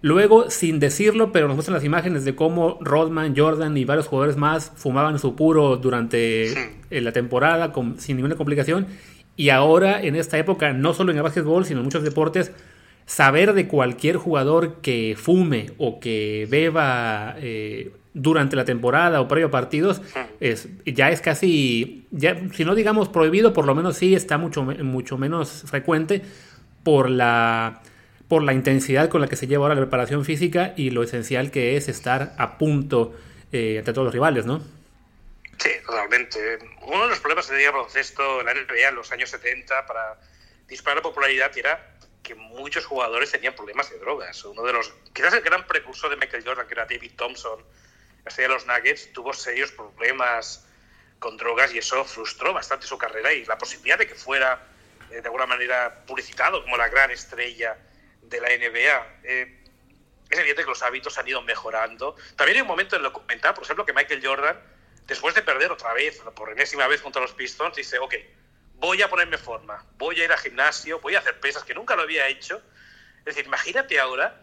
Luego, 0.00 0.50
sin 0.50 0.78
decirlo, 0.78 1.30
pero 1.30 1.46
nos 1.46 1.56
muestran 1.56 1.74
las 1.74 1.84
imágenes 1.84 2.24
de 2.24 2.34
cómo 2.34 2.78
Rodman, 2.80 3.36
Jordan 3.36 3.76
y 3.76 3.84
varios 3.84 4.06
jugadores 4.06 4.38
más 4.38 4.72
fumaban 4.76 5.18
su 5.18 5.36
puro 5.36 5.76
durante 5.76 6.52
eh, 6.52 7.00
la 7.02 7.12
temporada 7.12 7.70
sin 7.98 8.16
ninguna 8.16 8.36
complicación. 8.36 8.86
Y 9.36 9.50
ahora, 9.50 10.00
en 10.00 10.16
esta 10.16 10.38
época, 10.38 10.72
no 10.72 10.94
solo 10.94 11.10
en 11.10 11.18
el 11.18 11.22
básquetbol, 11.22 11.66
sino 11.66 11.80
en 11.80 11.84
muchos 11.84 12.02
deportes, 12.02 12.52
saber 13.06 13.54
de 13.54 13.68
cualquier 13.68 14.16
jugador 14.16 14.80
que 14.82 15.16
fume 15.16 15.70
o 15.78 16.00
que 16.00 16.46
beba 16.50 17.36
eh, 17.38 17.92
durante 18.12 18.56
la 18.56 18.64
temporada 18.64 19.20
o 19.20 19.28
previo 19.28 19.46
a 19.46 19.50
partidos 19.50 20.00
es, 20.40 20.68
ya 20.84 21.10
es 21.10 21.20
casi, 21.20 22.06
ya, 22.10 22.36
si 22.52 22.64
no 22.64 22.74
digamos 22.74 23.08
prohibido, 23.08 23.52
por 23.52 23.66
lo 23.66 23.74
menos 23.74 23.96
sí 23.96 24.14
está 24.14 24.38
mucho, 24.38 24.62
mucho 24.64 25.18
menos 25.18 25.64
frecuente 25.66 26.22
por 26.82 27.08
la, 27.08 27.82
por 28.26 28.42
la 28.42 28.52
intensidad 28.52 29.08
con 29.08 29.20
la 29.20 29.28
que 29.28 29.36
se 29.36 29.46
lleva 29.46 29.64
ahora 29.64 29.74
la 29.74 29.82
preparación 29.82 30.24
física 30.24 30.74
y 30.76 30.90
lo 30.90 31.02
esencial 31.02 31.50
que 31.50 31.76
es 31.76 31.88
estar 31.88 32.34
a 32.38 32.58
punto 32.58 33.14
eh, 33.52 33.78
ante 33.78 33.92
todos 33.92 34.06
los 34.06 34.14
rivales, 34.14 34.46
¿no? 34.46 34.62
Sí, 35.58 35.70
totalmente. 35.86 36.58
Uno 36.82 37.04
de 37.04 37.08
los 37.08 37.20
problemas 37.20 37.46
que 37.46 37.52
tenía 37.52 37.68
el 37.68 37.74
baloncesto 37.74 38.40
en 38.40 38.46
la 38.46 38.54
NBA 38.54 38.88
en 38.88 38.94
los 38.94 39.12
años 39.12 39.30
70 39.30 39.86
para 39.86 40.18
disparar 40.68 40.98
la 40.98 41.02
popularidad 41.02 41.50
era 41.56 41.95
que 42.26 42.34
muchos 42.34 42.84
jugadores 42.84 43.30
tenían 43.30 43.54
problemas 43.54 43.88
de 43.88 43.98
drogas. 43.98 44.44
Uno 44.44 44.64
de 44.64 44.72
los, 44.72 44.92
quizás 45.12 45.32
el 45.34 45.42
gran 45.42 45.64
precursor 45.64 46.10
de 46.10 46.16
Michael 46.16 46.42
Jordan, 46.44 46.66
que 46.66 46.74
era 46.74 46.84
David 46.84 47.12
Thompson, 47.16 47.64
de 48.24 48.48
los 48.48 48.66
Nuggets, 48.66 49.12
tuvo 49.12 49.32
serios 49.32 49.70
problemas 49.70 50.66
con 51.20 51.36
drogas 51.36 51.72
y 51.72 51.78
eso 51.78 52.04
frustró 52.04 52.52
bastante 52.52 52.84
su 52.84 52.98
carrera 52.98 53.32
y 53.32 53.44
la 53.44 53.56
posibilidad 53.56 53.96
de 53.96 54.08
que 54.08 54.16
fuera 54.16 54.60
eh, 55.10 55.20
de 55.20 55.22
alguna 55.22 55.46
manera 55.46 56.04
publicitado 56.04 56.62
como 56.64 56.76
la 56.76 56.88
gran 56.88 57.12
estrella 57.12 57.78
de 58.22 58.40
la 58.40 58.48
NBA. 58.48 59.18
Eh, 59.22 59.64
es 60.28 60.38
evidente 60.38 60.64
que 60.64 60.68
los 60.68 60.82
hábitos 60.82 61.16
han 61.18 61.28
ido 61.28 61.40
mejorando. 61.42 62.16
También 62.34 62.56
hay 62.56 62.62
un 62.62 62.68
momento 62.68 62.96
en 62.96 63.02
el 63.02 63.04
documental, 63.04 63.54
por 63.54 63.62
ejemplo, 63.62 63.86
que 63.86 63.92
Michael 63.92 64.26
Jordan, 64.26 64.60
después 65.06 65.36
de 65.36 65.42
perder 65.42 65.70
otra 65.70 65.92
vez, 65.92 66.20
por 66.34 66.50
enésima 66.50 66.88
vez 66.88 67.00
contra 67.00 67.22
los 67.22 67.32
Pistons, 67.34 67.76
dice, 67.76 68.00
ok, 68.00 68.14
voy 68.78 69.02
a 69.02 69.08
ponerme 69.08 69.38
forma, 69.38 69.84
voy 69.98 70.20
a 70.20 70.24
ir 70.24 70.32
al 70.32 70.38
gimnasio, 70.38 71.00
voy 71.00 71.14
a 71.14 71.20
hacer 71.20 71.38
pesas, 71.40 71.64
que 71.64 71.74
nunca 71.74 71.96
lo 71.96 72.02
había 72.02 72.28
hecho. 72.28 72.60
Es 73.20 73.24
decir, 73.24 73.46
imagínate 73.46 73.98
ahora 73.98 74.40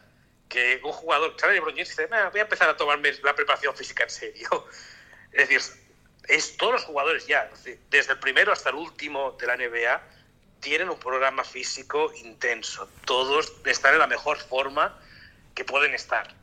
que 0.50 0.82
un 0.84 0.92
jugador, 0.92 1.36
Charlie 1.38 1.56
LeBron 1.56 1.76
dice, 1.76 2.08
voy 2.08 2.40
a 2.40 2.44
empezar 2.44 2.70
a 2.70 2.78
tomarme 2.78 3.12
la 3.24 3.36
preparación 3.36 3.76
física 3.76 4.04
en 4.04 4.10
serio. 4.10 4.68
Es 5.34 5.50
decir, 5.50 5.62
es 6.28 6.58
todos 6.58 6.74
los 6.74 6.84
jugadores 6.84 7.26
ya, 7.26 7.50
desde 7.90 8.12
el 8.12 8.20
primero 8.20 8.52
hasta 8.52 8.70
el 8.70 8.76
último 8.76 9.32
de 9.40 9.48
la 9.48 9.58
NBA, 9.58 10.00
tienen 10.60 10.90
un 10.90 11.00
programa 11.00 11.44
físico 11.44 12.14
intenso. 12.24 12.88
Todos 13.06 13.52
están 13.66 13.94
en 13.94 14.00
la 14.00 14.08
mejor 14.08 14.38
forma 14.38 14.96
que 15.56 15.66
pueden 15.66 15.94
estar. 15.94 16.34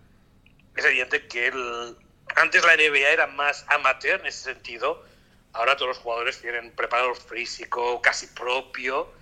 Es 0.77 0.85
evidente 0.85 1.27
que 1.29 1.53
antes 2.37 2.65
la 2.65 2.77
NBA 2.77 3.09
era 3.09 3.27
más 3.29 3.65
amateur 3.69 4.21
en 4.21 4.27
ese 4.27 4.53
sentido. 4.53 5.05
Ahora 5.53 5.77
todos 5.77 5.89
los 5.89 5.99
jugadores 5.99 6.41
tienen 6.41 6.73
preparado 6.73 7.15
físico 7.15 8.01
casi 8.01 8.27
propio 8.29 9.13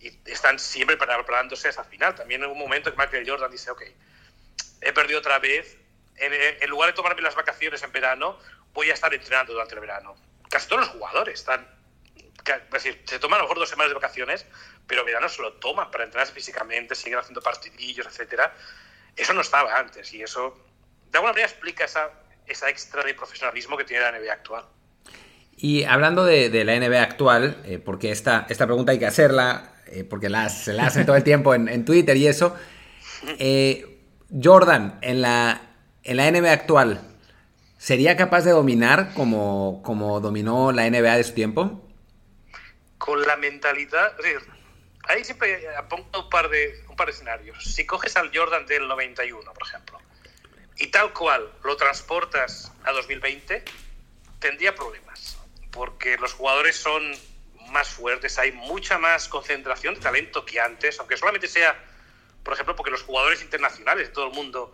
y 0.00 0.18
están 0.26 0.58
siempre 0.58 0.96
preparándose 0.96 1.68
hasta 1.68 1.82
el 1.82 1.88
final. 1.88 2.14
También 2.14 2.42
en 2.42 2.50
un 2.50 2.58
momento 2.58 2.90
que 2.90 2.96
Michael 2.96 3.28
Jordan 3.28 3.50
dice, 3.50 3.70
ok, 3.70 3.82
he 4.80 4.92
perdido 4.92 5.18
otra 5.18 5.38
vez. 5.38 5.76
En, 6.16 6.32
en 6.32 6.70
lugar 6.70 6.90
de 6.90 6.94
tomarme 6.94 7.22
las 7.22 7.36
vacaciones 7.36 7.82
en 7.82 7.92
verano, 7.92 8.38
voy 8.72 8.90
a 8.90 8.94
estar 8.94 9.12
entrenando 9.14 9.52
durante 9.52 9.74
el 9.74 9.80
verano. 9.80 10.16
Casi 10.50 10.66
todos 10.66 10.80
los 10.82 10.90
jugadores 10.90 11.38
están 11.38 11.78
es 12.54 12.70
decir, 12.70 13.02
se 13.06 13.18
toman 13.18 13.38
a 13.38 13.42
lo 13.42 13.44
mejor 13.44 13.58
dos 13.58 13.68
semanas 13.68 13.90
de 13.90 13.94
vacaciones, 13.94 14.46
pero 14.86 15.04
verano 15.04 15.28
se 15.28 15.42
lo 15.42 15.54
toman 15.54 15.90
para 15.90 16.04
entrenarse 16.04 16.32
físicamente, 16.32 16.94
siguen 16.94 17.18
haciendo 17.18 17.42
partidillos, 17.42 18.06
etcétera. 18.06 18.54
Eso 19.16 19.32
no 19.34 19.40
estaba 19.40 19.76
antes 19.76 20.12
y 20.12 20.22
eso, 20.22 20.56
de 21.10 21.18
alguna 21.18 21.32
manera, 21.32 21.48
explica 21.48 21.84
esa, 21.84 22.10
esa 22.46 22.68
extra 22.68 23.02
de 23.02 23.14
profesionalismo 23.14 23.76
que 23.76 23.84
tiene 23.84 24.04
la 24.04 24.18
NBA 24.18 24.32
actual. 24.32 24.64
Y 25.58 25.84
hablando 25.84 26.24
de, 26.24 26.50
de 26.50 26.64
la 26.64 26.78
NBA 26.78 27.02
actual, 27.02 27.60
eh, 27.64 27.78
porque 27.78 28.10
esta, 28.10 28.46
esta 28.48 28.66
pregunta 28.66 28.92
hay 28.92 28.98
que 28.98 29.06
hacerla, 29.06 29.74
eh, 29.86 30.04
porque 30.04 30.28
la, 30.28 30.48
se 30.48 30.72
la 30.72 30.86
hacen 30.86 31.04
todo 31.04 31.16
el 31.16 31.24
tiempo 31.24 31.54
en, 31.54 31.68
en 31.68 31.84
Twitter 31.84 32.16
y 32.16 32.26
eso. 32.28 32.56
Eh, 33.38 34.00
Jordan, 34.42 34.98
en 35.02 35.20
la, 35.20 35.60
en 36.04 36.16
la 36.16 36.30
NBA 36.30 36.52
actual, 36.52 37.00
¿sería 37.76 38.16
capaz 38.16 38.42
de 38.42 38.52
dominar 38.52 39.12
como, 39.14 39.82
como 39.84 40.20
dominó 40.20 40.72
la 40.72 40.88
NBA 40.88 41.16
de 41.16 41.24
su 41.24 41.34
tiempo? 41.34 41.84
con 42.98 43.22
la 43.22 43.36
mentalidad. 43.36 44.14
Ahí 45.04 45.24
siempre 45.24 45.64
pongo 45.88 46.06
un 46.20 46.28
par, 46.28 46.50
de, 46.50 46.84
un 46.88 46.96
par 46.96 47.06
de 47.06 47.12
escenarios. 47.14 47.64
Si 47.64 47.86
coges 47.86 48.16
al 48.16 48.30
Jordan 48.36 48.66
del 48.66 48.86
91, 48.86 49.50
por 49.54 49.66
ejemplo, 49.66 49.98
y 50.76 50.88
tal 50.88 51.12
cual 51.14 51.50
lo 51.64 51.76
transportas 51.76 52.70
a 52.84 52.92
2020, 52.92 53.64
tendría 54.40 54.74
problemas. 54.74 55.07
Porque 55.70 56.16
los 56.18 56.32
jugadores 56.32 56.76
son 56.76 57.12
más 57.70 57.88
fuertes, 57.88 58.38
hay 58.38 58.52
mucha 58.52 58.98
más 58.98 59.28
concentración 59.28 59.94
de 59.94 60.00
talento 60.00 60.44
que 60.44 60.60
antes, 60.60 60.98
aunque 60.98 61.16
solamente 61.16 61.48
sea, 61.48 61.78
por 62.42 62.54
ejemplo, 62.54 62.74
porque 62.74 62.90
los 62.90 63.02
jugadores 63.02 63.42
internacionales 63.42 64.08
de 64.08 64.14
todo 64.14 64.28
el 64.28 64.32
mundo, 64.32 64.72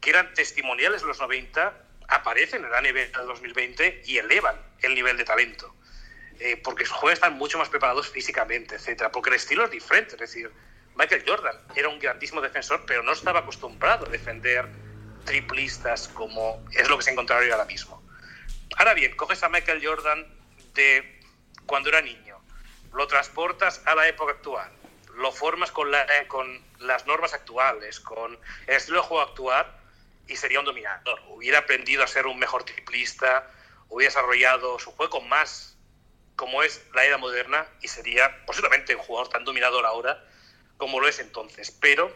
que 0.00 0.10
eran 0.10 0.34
testimoniales 0.34 1.00
de 1.00 1.08
los 1.08 1.18
90, 1.18 1.74
aparecen 2.08 2.64
en 2.64 2.70
la 2.70 2.80
NBA 2.80 3.18
de 3.18 3.26
2020 3.26 4.02
y 4.06 4.18
elevan 4.18 4.60
el 4.82 4.94
nivel 4.94 5.16
de 5.16 5.24
talento. 5.24 5.74
Eh, 6.38 6.60
porque 6.62 6.82
los 6.82 6.92
jugadores 6.92 7.18
están 7.18 7.34
mucho 7.38 7.58
más 7.58 7.68
preparados 7.68 8.08
físicamente, 8.08 8.74
etcétera, 8.74 9.10
porque 9.10 9.30
el 9.30 9.36
estilo 9.36 9.64
es 9.64 9.70
diferente. 9.70 10.14
Es 10.14 10.20
decir, 10.20 10.50
Michael 10.94 11.24
Jordan 11.26 11.56
era 11.74 11.88
un 11.88 11.98
grandísimo 11.98 12.40
defensor, 12.40 12.84
pero 12.86 13.02
no 13.02 13.12
estaba 13.12 13.40
acostumbrado 13.40 14.06
a 14.06 14.10
defender 14.10 14.68
triplistas 15.24 16.08
como 16.08 16.64
es 16.72 16.88
lo 16.88 16.98
que 16.98 17.04
se 17.04 17.10
encontraba 17.10 17.42
ahora 17.42 17.64
mismo. 17.64 17.95
Ahora 18.74 18.94
bien, 18.94 19.14
coges 19.16 19.42
a 19.42 19.48
Michael 19.48 19.84
Jordan 19.84 20.26
de 20.74 21.20
cuando 21.66 21.88
era 21.88 22.02
niño, 22.02 22.38
lo 22.92 23.06
transportas 23.06 23.82
a 23.86 23.94
la 23.94 24.08
época 24.08 24.32
actual, 24.32 24.70
lo 25.14 25.32
formas 25.32 25.70
con, 25.70 25.90
la, 25.90 26.02
eh, 26.02 26.26
con 26.26 26.60
las 26.80 27.06
normas 27.06 27.32
actuales, 27.32 28.00
con 28.00 28.38
el 28.66 28.74
estilo 28.74 29.00
de 29.00 29.06
juego 29.06 29.22
actual 29.22 29.66
y 30.28 30.36
sería 30.36 30.60
un 30.60 30.66
dominador. 30.66 31.20
Hubiera 31.28 31.60
aprendido 31.60 32.02
a 32.02 32.06
ser 32.06 32.26
un 32.26 32.38
mejor 32.38 32.64
triplista, 32.64 33.50
hubiera 33.88 34.10
desarrollado 34.10 34.78
su 34.78 34.92
juego 34.92 35.20
más 35.20 35.76
como 36.36 36.62
es 36.62 36.84
la 36.94 37.04
era 37.04 37.16
moderna 37.16 37.66
y 37.80 37.88
sería 37.88 38.44
posiblemente 38.44 38.94
un 38.94 39.02
jugador 39.02 39.30
tan 39.30 39.44
dominador 39.44 39.86
ahora 39.86 40.22
como 40.76 41.00
lo 41.00 41.08
es 41.08 41.18
entonces. 41.18 41.70
Pero 41.70 42.14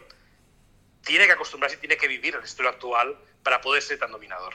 tiene 1.03 1.25
que 1.25 1.33
acostumbrarse 1.33 1.77
tiene 1.77 1.97
que 1.97 2.07
vivir 2.07 2.35
el 2.35 2.43
estilo 2.43 2.69
actual 2.69 3.17
para 3.43 3.61
poder 3.61 3.81
ser 3.81 3.97
tan 3.97 4.11
dominador. 4.11 4.53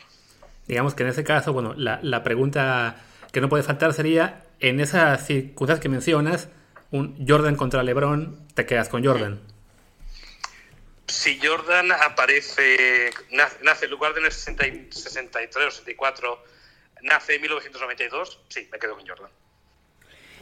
Digamos 0.66 0.94
que 0.94 1.02
en 1.04 1.10
ese 1.10 1.24
caso, 1.24 1.52
bueno, 1.52 1.74
la, 1.76 2.00
la 2.02 2.22
pregunta 2.22 2.96
que 3.32 3.40
no 3.40 3.48
puede 3.48 3.62
faltar 3.62 3.92
sería, 3.92 4.44
en 4.60 4.80
esas 4.80 5.26
circunstancias 5.26 5.80
que 5.80 5.88
mencionas, 5.88 6.48
un 6.90 7.26
Jordan 7.26 7.56
contra 7.56 7.82
LeBron, 7.82 8.48
te 8.54 8.66
quedas 8.66 8.88
con 8.88 9.04
Jordan. 9.04 9.40
Si 11.06 11.38
Jordan 11.40 11.92
aparece, 11.92 13.10
nace 13.62 13.84
en 13.84 13.90
lugar 13.90 14.12
de 14.14 14.20
en 14.20 14.26
el 14.26 14.32
63 14.32 15.56
o 15.56 15.70
64, 15.70 16.44
nace 17.02 17.36
en 17.36 17.42
1992, 17.42 18.40
sí, 18.48 18.68
me 18.72 18.78
quedo 18.78 18.96
con 18.96 19.06
Jordan. 19.06 19.30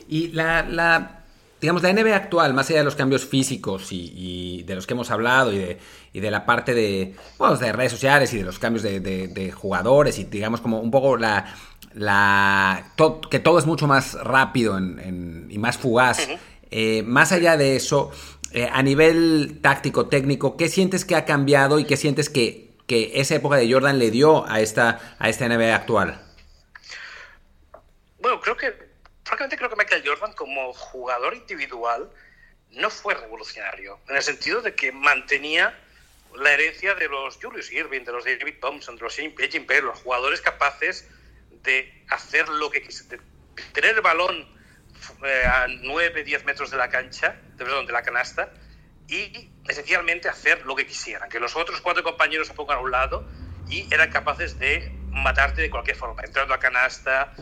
Y 0.08 0.28
la, 0.28 1.23
digamos, 1.64 1.82
la 1.82 1.94
NBA 1.94 2.14
actual, 2.14 2.52
más 2.52 2.68
allá 2.68 2.80
de 2.80 2.84
los 2.84 2.94
cambios 2.94 3.24
físicos 3.24 3.88
y, 3.90 4.62
de 4.64 4.74
los 4.74 4.86
que 4.86 4.92
hemos 4.92 5.10
hablado 5.10 5.50
y 5.50 5.56
de, 5.56 5.78
y 6.12 6.20
de 6.20 6.30
la 6.30 6.44
parte 6.44 6.74
de, 6.74 7.14
bueno, 7.38 7.56
de 7.56 7.72
redes 7.72 7.90
sociales 7.90 8.34
y 8.34 8.36
de 8.36 8.44
los 8.44 8.58
cambios 8.58 8.82
de, 8.82 9.54
jugadores 9.56 10.18
y 10.18 10.24
digamos 10.24 10.60
como 10.60 10.80
un 10.80 10.90
poco 10.90 11.16
la, 11.16 11.54
la 11.94 12.92
que 13.30 13.38
todo 13.38 13.58
es 13.58 13.64
mucho 13.64 13.86
más 13.86 14.12
rápido 14.12 14.78
y 14.78 15.56
más 15.56 15.78
fugaz. 15.78 16.28
Eh, 16.70 17.02
más 17.06 17.32
allá 17.32 17.56
de 17.56 17.76
eso, 17.76 18.10
eh, 18.52 18.68
a 18.70 18.82
nivel 18.82 19.60
táctico, 19.62 20.08
técnico, 20.08 20.58
¿qué 20.58 20.68
sientes 20.68 21.06
que 21.06 21.16
ha 21.16 21.24
cambiado 21.24 21.78
y 21.78 21.86
qué 21.86 21.96
sientes 21.96 22.28
que, 22.28 22.74
que 22.86 23.12
esa 23.14 23.36
época 23.36 23.56
de 23.56 23.72
Jordan 23.72 23.98
le 23.98 24.10
dio 24.10 24.46
a 24.46 24.60
esta, 24.60 25.16
a 25.18 25.30
esta 25.30 25.48
NBA 25.48 25.74
actual? 25.74 26.20
Bueno, 28.20 28.38
creo 28.42 28.54
que 28.54 28.83
francamente 29.34 29.56
creo 29.56 29.70
que 29.70 29.76
Michael 29.76 30.02
Jordan 30.06 30.32
como 30.34 30.72
jugador 30.72 31.34
individual 31.34 32.08
no 32.70 32.88
fue 32.88 33.14
revolucionario, 33.14 33.98
en 34.08 34.16
el 34.16 34.22
sentido 34.22 34.62
de 34.62 34.74
que 34.74 34.92
mantenía 34.92 35.76
la 36.36 36.52
herencia 36.52 36.94
de 36.94 37.08
los 37.08 37.36
Julius 37.42 37.72
Irving, 37.72 38.02
de 38.04 38.12
los 38.12 38.24
David 38.24 38.54
Thompson, 38.60 38.96
de 38.96 39.02
los 39.02 39.16
Jim 39.16 39.34
Perry, 39.34 39.82
los 39.82 40.00
jugadores 40.00 40.40
capaces 40.40 41.08
de 41.62 42.04
hacer 42.10 42.48
lo 42.48 42.70
que 42.70 42.80
de 42.80 43.20
tener 43.72 43.96
el 43.96 44.00
balón 44.02 44.46
eh, 45.24 45.44
a 45.46 45.66
9, 45.68 46.22
10 46.22 46.44
metros 46.44 46.70
de 46.70 46.76
la 46.76 46.88
cancha, 46.88 47.36
de, 47.56 47.64
perdón, 47.64 47.86
de 47.86 47.92
la 47.92 48.02
canasta, 48.02 48.52
y 49.08 49.50
esencialmente 49.68 50.28
hacer 50.28 50.64
lo 50.64 50.76
que 50.76 50.86
quisieran, 50.86 51.28
que 51.28 51.40
los 51.40 51.56
otros 51.56 51.80
cuatro 51.80 52.02
compañeros 52.02 52.48
se 52.48 52.54
pongan 52.54 52.78
a 52.78 52.80
un 52.80 52.90
lado 52.90 53.28
y 53.68 53.92
eran 53.92 54.10
capaces 54.10 54.58
de 54.58 54.92
matarte 55.10 55.62
de 55.62 55.70
cualquier 55.70 55.96
forma, 55.96 56.22
entrando 56.22 56.54
a 56.54 56.58
canasta, 56.58 57.34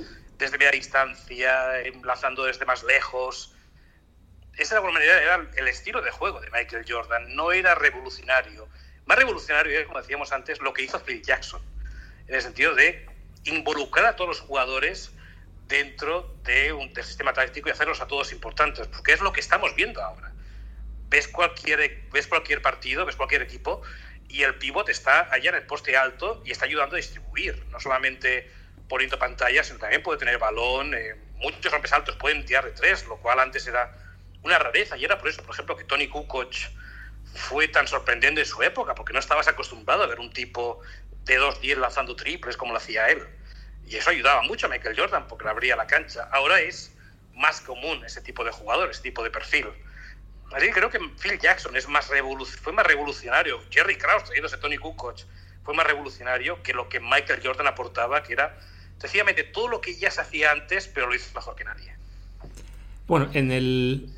desde 0.43 0.59
media 0.59 0.73
distancia, 0.73 1.81
enlazando 1.81 2.45
desde 2.45 2.65
más 2.65 2.83
lejos. 2.83 3.55
Esa 4.57 4.75
de 4.75 4.79
alguna 4.79 4.95
manera 4.95 5.23
era 5.23 5.51
el 5.57 5.69
estilo 5.69 6.03
de 6.03 6.11
juego 6.11 6.41
de 6.41 6.51
Michael 6.51 6.85
Jordan, 6.87 7.35
no 7.35 7.53
era 7.53 7.75
revolucionario. 7.77 8.69
Más 9.07 9.19
revolucionario 9.19 9.73
era, 9.73 9.87
como 9.87 10.01
decíamos 10.01 10.33
antes, 10.33 10.61
lo 10.61 10.73
que 10.73 10.83
hizo 10.83 11.01
Phil 11.05 11.23
Jackson, 11.23 11.63
en 12.27 12.35
el 12.35 12.43
sentido 12.43 12.75
de 12.75 13.07
involucrar 13.45 14.07
a 14.07 14.17
todos 14.17 14.29
los 14.29 14.41
jugadores 14.41 15.13
dentro 15.69 16.35
de 16.43 16.73
un 16.73 16.93
sistema 16.95 17.33
táctico 17.33 17.69
y 17.69 17.73
hacerlos 17.73 18.01
a 18.01 18.09
todos 18.09 18.33
importantes, 18.33 18.89
porque 18.89 19.13
es 19.13 19.21
lo 19.21 19.33
que 19.33 19.41
estamos 19.41 19.75
viendo 19.77 20.03
ahora. 20.03 20.33
Ves 21.09 21.29
cualquier, 21.29 22.09
ves 22.11 22.27
cualquier 22.27 22.61
partido, 22.63 23.07
ves 23.07 23.17
cualquier 23.17 23.43
equipo 23.43 23.83
y 24.29 24.43
el 24.43 24.57
pivot 24.57 24.89
está 24.89 25.33
allá 25.33 25.51
en 25.51 25.57
el 25.57 25.67
poste 25.67 25.97
alto 25.97 26.43
y 26.45 26.51
está 26.51 26.65
ayudando 26.65 26.97
a 26.97 26.99
distribuir, 26.99 27.65
no 27.71 27.79
solamente 27.79 28.51
poniendo 28.89 29.19
pantallas, 29.19 29.67
sino 29.67 29.79
también 29.79 30.03
puede 30.03 30.19
tener 30.19 30.39
balón. 30.39 30.95
Eh, 30.95 31.15
muchos 31.37 31.73
hombres 31.73 31.93
altos 31.93 32.17
pueden 32.17 32.45
tirar 32.45 32.65
de 32.65 32.73
tres, 32.73 33.07
lo 33.07 33.17
cual 33.19 33.41
antes 33.41 33.67
era 33.67 33.93
una 34.43 34.59
rareza. 34.59 34.97
Y 34.97 35.05
era 35.05 35.19
por 35.19 35.29
eso, 35.29 35.43
por 35.43 35.55
ejemplo, 35.55 35.77
que 35.77 35.85
Tony 35.85 36.09
Kukoc 36.09 36.55
fue 37.35 37.69
tan 37.69 37.87
sorprendente 37.87 38.41
en 38.41 38.47
su 38.47 38.63
época, 38.63 38.95
porque 38.95 39.13
no 39.13 39.19
estabas 39.19 39.49
acostumbrado 39.49 40.03
a 40.03 40.07
ver 40.07 40.21
un 40.21 40.33
tipo 40.33 40.81
de 41.25 41.41
2-10 41.41 41.77
lanzando 41.77 42.17
triples 42.17 42.57
como 42.57 42.73
lo 42.73 42.79
hacía 42.79 43.09
él. 43.09 43.27
Y 43.87 43.97
eso 43.97 44.11
ayudaba 44.11 44.43
mucho 44.43 44.67
a 44.67 44.69
Michael 44.69 44.99
Jordan, 44.99 45.27
porque 45.29 45.45
le 45.45 45.51
abría 45.51 45.77
la 45.77 45.87
cancha. 45.87 46.29
Ahora 46.33 46.61
es 46.61 46.93
más 47.35 47.61
común 47.61 48.05
ese 48.05 48.21
tipo 48.21 48.45
de 48.45 48.51
jugador, 48.51 48.91
ese 48.91 49.03
tipo 49.03 49.23
de 49.23 49.31
perfil. 49.31 49.69
Así 50.53 50.67
que 50.67 50.73
creo 50.73 50.91
que 50.91 50.99
Phil 51.21 51.39
Jackson 51.39 51.75
es 51.77 51.89
más 51.89 52.07
fue 52.07 52.73
más 52.73 52.87
revolucionario. 52.87 53.63
Jerry 53.71 53.97
Krause, 53.97 54.25
trayéndose 54.25 54.59
Tony 54.59 54.77
Kukoc, 54.77 55.21
fue 55.65 55.75
más 55.75 55.87
revolucionario 55.87 56.63
que 56.63 56.73
lo 56.73 56.89
que 56.89 57.01
Michael 57.01 57.41
Jordan 57.43 57.67
aportaba, 57.67 58.23
que 58.23 58.33
era 58.33 58.59
sencillamente 58.99 59.45
todo 59.45 59.69
lo 59.69 59.81
que 59.81 59.95
ya 59.95 60.11
se 60.11 60.21
hacía 60.21 60.53
antes, 60.53 60.89
pero 60.89 61.07
lo 61.07 61.15
hizo 61.15 61.35
mejor 61.35 61.55
que 61.57 61.65
nadie. 61.65 61.93
Bueno, 63.07 63.29
en 63.33 63.51
el 63.51 64.09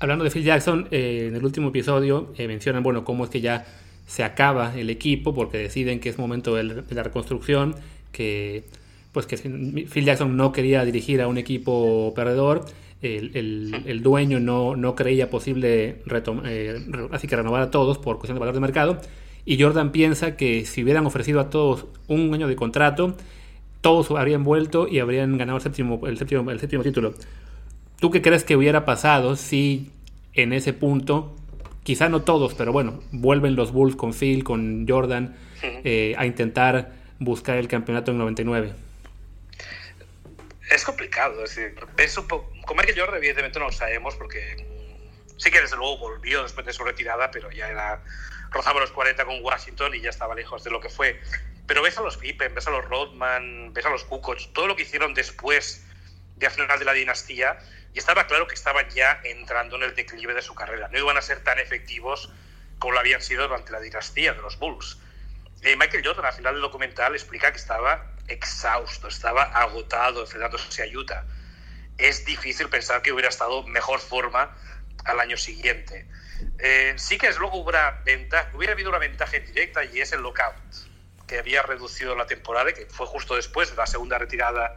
hablando 0.00 0.24
de 0.24 0.30
Phil 0.30 0.44
Jackson, 0.44 0.88
eh, 0.90 1.26
en 1.28 1.36
el 1.36 1.44
último 1.44 1.68
episodio 1.68 2.32
eh, 2.36 2.48
mencionan, 2.48 2.82
bueno, 2.82 3.04
cómo 3.04 3.24
es 3.24 3.30
que 3.30 3.40
ya 3.40 3.66
se 4.06 4.24
acaba 4.24 4.74
el 4.76 4.90
equipo 4.90 5.34
porque 5.34 5.58
deciden 5.58 6.00
que 6.00 6.08
es 6.08 6.18
momento 6.18 6.56
de 6.56 6.64
la 6.64 7.02
reconstrucción, 7.02 7.76
que 8.10 8.64
pues 9.12 9.26
que 9.26 9.36
Phil 9.36 10.04
Jackson 10.04 10.36
no 10.36 10.52
quería 10.52 10.84
dirigir 10.84 11.20
a 11.20 11.28
un 11.28 11.38
equipo 11.38 12.12
perdedor, 12.14 12.66
el, 13.02 14.00
dueño 14.02 14.40
no, 14.40 14.76
no, 14.76 14.94
creía 14.94 15.30
posible 15.30 16.02
eh, 16.44 16.86
así 17.12 17.26
que 17.28 17.36
renovar 17.36 17.62
a 17.62 17.70
todos 17.70 17.98
por 17.98 18.18
cuestión 18.18 18.36
de 18.36 18.40
valor 18.40 18.54
de 18.54 18.60
mercado, 18.60 19.00
y 19.44 19.60
Jordan 19.60 19.92
piensa 19.92 20.36
que 20.36 20.64
si 20.66 20.82
hubieran 20.82 21.06
ofrecido 21.06 21.40
a 21.40 21.50
todos 21.50 21.86
un 22.08 22.32
año 22.34 22.48
de 22.48 22.56
contrato, 22.56 23.16
todos 23.80 24.10
habrían 24.10 24.44
vuelto 24.44 24.86
y 24.88 24.98
habrían 24.98 25.38
ganado 25.38 25.58
el 25.58 25.62
séptimo, 25.62 26.06
el 26.06 26.18
séptimo, 26.18 26.50
el 26.50 26.60
séptimo 26.60 26.82
título. 26.82 27.14
¿Tú 27.98 28.10
qué 28.10 28.22
crees 28.22 28.44
que 28.44 28.56
hubiera 28.56 28.84
pasado 28.84 29.36
si 29.36 29.90
en 30.34 30.52
ese 30.52 30.72
punto, 30.72 31.36
quizá 31.82 32.08
no 32.08 32.22
todos, 32.22 32.54
pero 32.54 32.72
bueno, 32.72 33.02
vuelven 33.10 33.56
los 33.56 33.72
Bulls 33.72 33.96
con 33.96 34.12
Phil, 34.12 34.44
con 34.44 34.86
Jordan, 34.88 35.36
eh, 35.62 36.14
a 36.16 36.26
intentar 36.26 36.92
buscar 37.18 37.56
el 37.56 37.68
campeonato 37.68 38.10
en 38.10 38.18
99? 38.18 38.72
Es 40.70 40.84
complicado, 40.84 41.44
es 41.44 41.56
decir, 41.56 41.74
con 42.28 42.76
Michael 42.76 42.98
Jordan 42.98 43.16
evidentemente 43.16 43.58
no 43.58 43.66
lo 43.66 43.72
sabemos 43.72 44.14
porque 44.14 44.64
sí 45.36 45.50
que 45.50 45.60
desde 45.60 45.76
luego 45.76 45.98
volvió 45.98 46.42
después 46.42 46.64
de 46.64 46.72
su 46.72 46.84
retirada, 46.84 47.30
pero 47.30 47.50
ya 47.50 47.68
era 47.68 48.04
rozaba 48.50 48.80
los 48.80 48.90
40 48.90 49.24
con 49.24 49.42
Washington 49.42 49.94
y 49.94 50.00
ya 50.00 50.10
estaba 50.10 50.34
lejos 50.34 50.64
de 50.64 50.70
lo 50.70 50.80
que 50.80 50.88
fue. 50.88 51.20
Pero 51.66 51.82
ves 51.82 51.96
a 51.98 52.02
los 52.02 52.16
Pippen, 52.16 52.54
ves 52.54 52.66
a 52.66 52.70
los 52.70 52.84
Rodman, 52.84 53.72
ves 53.72 53.86
a 53.86 53.90
los 53.90 54.04
Kukoc, 54.04 54.52
todo 54.52 54.66
lo 54.66 54.76
que 54.76 54.82
hicieron 54.82 55.14
después 55.14 55.84
de 56.36 56.46
al 56.46 56.52
final 56.52 56.78
de 56.78 56.84
la 56.84 56.92
dinastía, 56.92 57.58
y 57.92 57.98
estaba 57.98 58.26
claro 58.26 58.46
que 58.46 58.54
estaban 58.54 58.88
ya 58.90 59.20
entrando 59.24 59.76
en 59.76 59.82
el 59.84 59.94
declive 59.94 60.34
de 60.34 60.42
su 60.42 60.54
carrera. 60.54 60.88
No 60.88 60.98
iban 60.98 61.16
a 61.16 61.22
ser 61.22 61.40
tan 61.44 61.58
efectivos 61.58 62.32
como 62.78 62.94
lo 62.94 63.00
habían 63.00 63.20
sido 63.20 63.46
durante 63.46 63.72
la 63.72 63.80
dinastía 63.80 64.32
de 64.32 64.40
los 64.40 64.58
Bulls. 64.58 64.98
Eh, 65.62 65.76
Michael 65.76 66.04
Jordan, 66.04 66.24
al 66.24 66.32
final 66.32 66.54
del 66.54 66.62
documental, 66.62 67.14
explica 67.14 67.52
que 67.52 67.58
estaba 67.58 68.14
exhausto, 68.28 69.08
estaba 69.08 69.42
agotado 69.42 70.22
enfrentándose 70.22 70.82
a 70.82 70.86
Utah. 70.86 71.24
Es 71.98 72.24
difícil 72.24 72.68
pensar 72.68 73.02
que 73.02 73.12
hubiera 73.12 73.28
estado 73.28 73.62
mejor 73.64 74.00
forma 74.00 74.56
al 75.04 75.20
año 75.20 75.36
siguiente. 75.36 76.06
Eh, 76.58 76.94
sí 76.96 77.18
que 77.18 77.28
es 77.28 77.38
luego 77.38 77.58
hubiera, 77.58 78.02
hubiera 78.52 78.72
habido 78.74 78.90
una 78.90 78.98
ventaja 78.98 79.38
directa 79.38 79.84
y 79.84 80.00
es 80.00 80.12
el 80.12 80.20
lockout, 80.20 80.54
que 81.26 81.38
había 81.38 81.62
reducido 81.62 82.14
la 82.14 82.26
temporada 82.26 82.72
que 82.72 82.86
fue 82.86 83.06
justo 83.06 83.36
después 83.36 83.70
de 83.70 83.76
la 83.76 83.86
segunda 83.86 84.18
retirada 84.18 84.76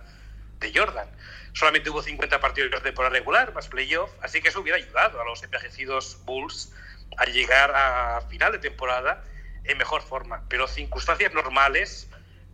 de 0.60 0.71
Jordan. 0.73 1.08
Solamente 1.54 1.89
hubo 1.89 2.02
50 2.02 2.39
partidos 2.39 2.71
de 2.71 2.80
temporada 2.80 3.13
regular, 3.13 3.54
más 3.54 3.67
playoff, 3.67 4.12
así 4.21 4.41
que 4.41 4.49
eso 4.49 4.62
hubiera 4.62 4.78
ayudado 4.78 5.21
a 5.21 5.26
los 5.26 5.43
envejecidos 5.43 6.19
Bulls 6.26 6.71
a 7.17 7.26
llegar 7.26 7.71
a 7.76 8.21
final 8.30 8.54
de 8.54 8.60
temporada 8.60 9.23
en 9.63 9.78
mejor 9.78 10.02
forma. 10.02 10.43
Pero 10.49 10.67
circunstancias 10.67 11.34
normales, 11.34 12.10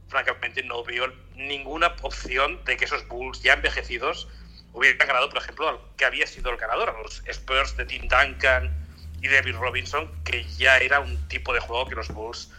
francamente, 0.08 0.64
no 0.64 0.84
veo 0.84 1.08
ninguna 1.36 1.96
opción 2.02 2.64
de 2.66 2.78
que 2.78 2.86
esos 2.86 3.08
Bulls 3.08 3.42
ya 3.42 3.54
envejecidos 3.54 4.28
hubieran 4.74 5.08
ganado, 5.08 5.30
por 5.30 5.38
ejemplo, 5.38 5.70
al 5.70 5.80
que 5.98 6.06
había 6.06 6.28
sido 6.28 6.52
el 6.52 6.58
ganador, 6.58 6.90
a 6.90 7.02
los 7.02 7.24
Spurs 7.26 7.78
de 7.78 7.86
Tim 7.86 8.08
Duncan 8.08 8.89
y 9.22 9.28
David 9.28 9.56
Robinson, 9.56 10.10
que 10.24 10.46
ya 10.58 10.78
era 10.78 11.00
un 11.00 11.18
tipo 11.28 11.54
de 11.54 11.60
juego 11.60 11.86
que 11.88 11.96
los 11.96 12.08
Bulls 12.10 12.52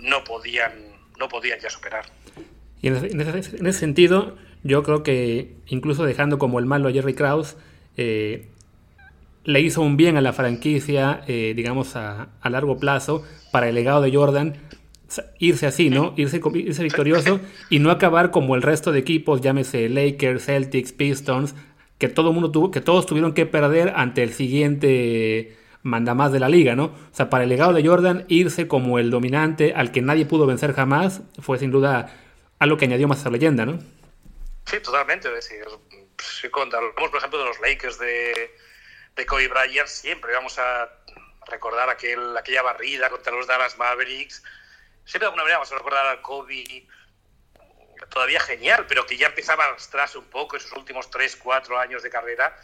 no 0.00 0.24
podían, 0.24 0.72
no 1.18 1.28
podían 1.28 1.58
ya 1.60 1.70
superar. 1.70 2.04
Y 2.82 2.88
en 2.88 3.20
ese, 3.20 3.72
sentido, 3.72 4.36
yo 4.62 4.82
creo 4.82 5.02
que 5.02 5.56
incluso 5.66 6.04
dejando 6.04 6.38
como 6.38 6.58
el 6.58 6.66
malo 6.66 6.88
a 6.88 6.92
Jerry 6.92 7.14
Krause, 7.14 7.56
eh, 7.96 8.48
le 9.44 9.60
hizo 9.60 9.80
un 9.80 9.96
bien 9.96 10.16
a 10.16 10.20
la 10.20 10.32
franquicia, 10.32 11.22
eh, 11.26 11.52
digamos, 11.56 11.96
a, 11.96 12.28
a, 12.40 12.50
largo 12.50 12.78
plazo, 12.78 13.24
para 13.52 13.68
el 13.68 13.74
legado 13.74 14.02
de 14.02 14.14
Jordan, 14.14 14.56
irse 15.38 15.66
así, 15.66 15.88
¿no? 15.88 16.14
Irse, 16.16 16.40
irse 16.54 16.82
victorioso 16.82 17.40
y 17.70 17.78
no 17.78 17.90
acabar 17.90 18.30
como 18.30 18.56
el 18.56 18.62
resto 18.62 18.92
de 18.92 18.98
equipos, 18.98 19.40
llámese 19.40 19.88
Lakers, 19.88 20.46
Celtics, 20.46 20.92
Pistons, 20.92 21.54
que 21.98 22.08
todo 22.08 22.32
mundo 22.32 22.50
tuvo, 22.50 22.70
que 22.70 22.80
todos 22.80 23.06
tuvieron 23.06 23.32
que 23.32 23.46
perder 23.46 23.92
ante 23.96 24.22
el 24.22 24.32
siguiente 24.32 25.56
manda 25.86 26.14
más 26.14 26.32
de 26.32 26.40
la 26.40 26.48
liga, 26.48 26.74
¿no? 26.74 26.86
O 26.86 27.14
sea, 27.14 27.30
para 27.30 27.44
el 27.44 27.50
legado 27.50 27.72
de 27.72 27.86
Jordan, 27.86 28.24
irse 28.28 28.66
como 28.66 28.98
el 28.98 29.10
dominante 29.10 29.72
al 29.74 29.92
que 29.92 30.02
nadie 30.02 30.26
pudo 30.26 30.44
vencer 30.44 30.74
jamás 30.74 31.22
fue 31.40 31.58
sin 31.58 31.70
duda 31.70 32.12
algo 32.58 32.76
que 32.76 32.86
añadió 32.86 33.06
más 33.06 33.22
a 33.22 33.26
la 33.26 33.32
leyenda, 33.32 33.64
¿no? 33.64 33.78
Sí, 34.66 34.80
totalmente. 34.80 35.28
Es 35.28 35.34
decir, 35.34 35.64
si 36.18 36.48
cuando 36.48 36.76
hablamos, 36.76 37.10
por 37.10 37.18
ejemplo, 37.18 37.38
de 37.38 37.44
los 37.44 37.60
Lakers 37.60 37.98
de, 37.98 38.54
de 39.14 39.26
Kobe 39.26 39.48
Bryant, 39.48 39.86
siempre 39.86 40.32
vamos 40.32 40.58
a 40.58 40.90
recordar 41.46 41.88
aquel, 41.88 42.36
aquella 42.36 42.62
barrida 42.62 43.08
contra 43.08 43.32
los 43.32 43.46
Dallas 43.46 43.78
Mavericks. 43.78 44.42
Siempre 45.04 45.20
de 45.20 45.26
alguna 45.26 45.44
manera 45.44 45.58
vamos 45.58 45.70
a 45.70 45.76
recordar 45.76 46.06
al 46.06 46.20
Kobe 46.20 46.88
todavía 48.10 48.40
genial, 48.40 48.86
pero 48.88 49.06
que 49.06 49.16
ya 49.16 49.28
empezaba 49.28 49.64
a 49.64 49.68
arrastrarse 49.68 50.18
un 50.18 50.24
poco 50.24 50.56
en 50.56 50.62
sus 50.62 50.72
últimos 50.72 51.10
3, 51.10 51.36
4 51.36 51.78
años 51.78 52.02
de 52.02 52.10
carrera 52.10 52.56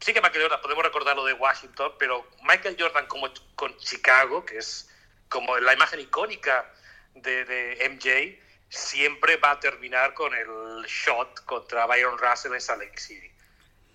sí 0.00 0.12
que 0.12 0.20
Michael 0.20 0.42
Jordan, 0.42 0.60
podemos 0.60 0.84
recordar 0.84 1.16
lo 1.16 1.24
de 1.24 1.32
Washington, 1.32 1.92
pero 1.98 2.26
Michael 2.42 2.76
Jordan 2.78 3.06
como 3.06 3.28
con 3.54 3.76
Chicago, 3.78 4.44
que 4.44 4.58
es 4.58 4.90
como 5.28 5.58
la 5.58 5.72
imagen 5.72 6.00
icónica 6.00 6.70
de, 7.14 7.44
de 7.44 7.88
MJ, 7.90 8.46
siempre 8.68 9.36
va 9.36 9.52
a 9.52 9.60
terminar 9.60 10.14
con 10.14 10.32
el 10.34 10.84
shot 10.86 11.44
contra 11.44 11.86
Byron 11.86 12.18
Russell 12.18 12.52
en 12.54 12.60
Salt 12.60 12.82
Lake 12.82 12.98
City. 12.98 13.30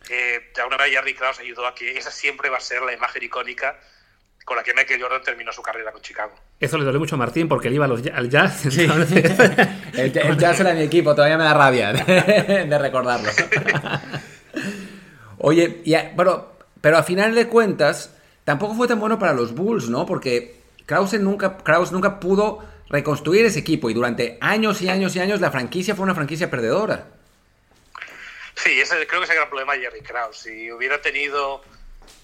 Eh, 0.10 0.52
de 0.54 0.62
alguna 0.62 0.78
manera 0.78 1.00
Jerry 1.00 1.14
Krause 1.14 1.40
ayudó 1.40 1.68
a 1.68 1.76
que 1.76 1.98
esa 1.98 2.12
siempre 2.12 2.50
va 2.50 2.58
a 2.58 2.62
ser 2.62 2.82
la 2.82 2.94
imagen 2.94 3.24
icónica 3.24 3.80
con 4.44 4.58
la 4.58 4.64
que 4.64 4.74
Michael 4.74 5.00
Jordan 5.00 5.22
terminó 5.22 5.52
su 5.54 5.62
carrera 5.62 5.92
con 5.92 6.02
Chicago. 6.02 6.34
Eso 6.60 6.78
le 6.78 6.84
dolió 6.84 7.00
mucho 7.00 7.16
a 7.16 7.18
Martín 7.20 7.48
porque 7.48 7.68
él 7.68 7.76
iba 7.76 7.86
al 7.86 8.30
jazz. 8.30 8.66
el, 8.66 8.92
el, 10.16 10.38
jazz 10.38 10.60
era 10.60 10.74
mi 10.74 10.82
equipo, 10.82 11.14
todavía 11.14 11.38
me 11.38 11.44
da 11.44 11.54
rabia 11.54 11.94
de 11.94 12.78
recordarlo. 12.80 13.30
Oye, 15.44 15.82
ya, 15.86 16.14
pero, 16.16 16.54
pero 16.82 16.98
a 16.98 17.04
final 17.04 17.34
de 17.34 17.48
cuentas, 17.48 18.16
tampoco 18.44 18.76
fue 18.76 18.88
tan 18.88 19.00
bueno 19.00 19.18
para 19.18 19.34
los 19.34 19.56
Bulls, 19.56 19.90
¿no? 19.90 20.06
Porque 20.06 20.56
Krause 20.86 21.20
nunca, 21.20 21.58
Krause 21.58 21.92
nunca 21.92 22.20
pudo 22.20 22.64
reconstruir 22.90 23.46
ese 23.46 23.60
equipo 23.60 23.90
y 23.90 23.96
durante 23.96 24.38
años 24.40 24.82
y 24.84 24.90
años 24.90 25.16
y 25.16 25.20
años 25.20 25.42
la 25.42 25.50
franquicia 25.50 25.96
fue 25.96 26.04
una 26.04 26.14
franquicia 26.14 26.52
perdedora. 26.52 27.08
Sí, 28.54 28.80
ese, 28.80 29.08
creo 29.08 29.22
que 29.22 29.24
es 29.24 29.30
el 29.32 29.38
gran 29.38 29.50
problema 29.50 29.74
de 29.74 29.80
Jerry 29.80 30.02
Krause. 30.02 30.38
Si 30.38 30.72
hubiera 30.72 31.02
tenido, 31.02 31.64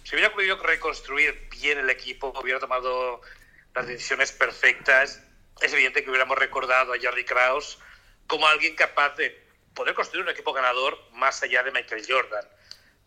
si 0.04 0.14
hubiera 0.14 0.32
podido 0.32 0.62
reconstruir 0.62 1.50
bien 1.50 1.80
el 1.80 1.90
equipo, 1.90 2.32
hubiera 2.40 2.60
tomado 2.60 3.22
las 3.74 3.88
decisiones 3.88 4.32
perfectas, 4.32 5.24
es 5.60 5.74
evidente 5.74 6.04
que 6.04 6.12
hubiéramos 6.12 6.38
recordado 6.38 6.94
a 6.94 7.00
Jerry 7.00 7.26
Krause 7.26 7.80
como 8.28 8.48
alguien 8.48 8.76
capaz 8.76 9.16
de 9.16 9.44
poder 9.74 9.96
construir 9.96 10.24
un 10.24 10.30
equipo 10.30 10.54
ganador 10.54 11.00
más 11.14 11.42
allá 11.42 11.64
de 11.64 11.72
Michael 11.72 12.06
Jordan 12.08 12.46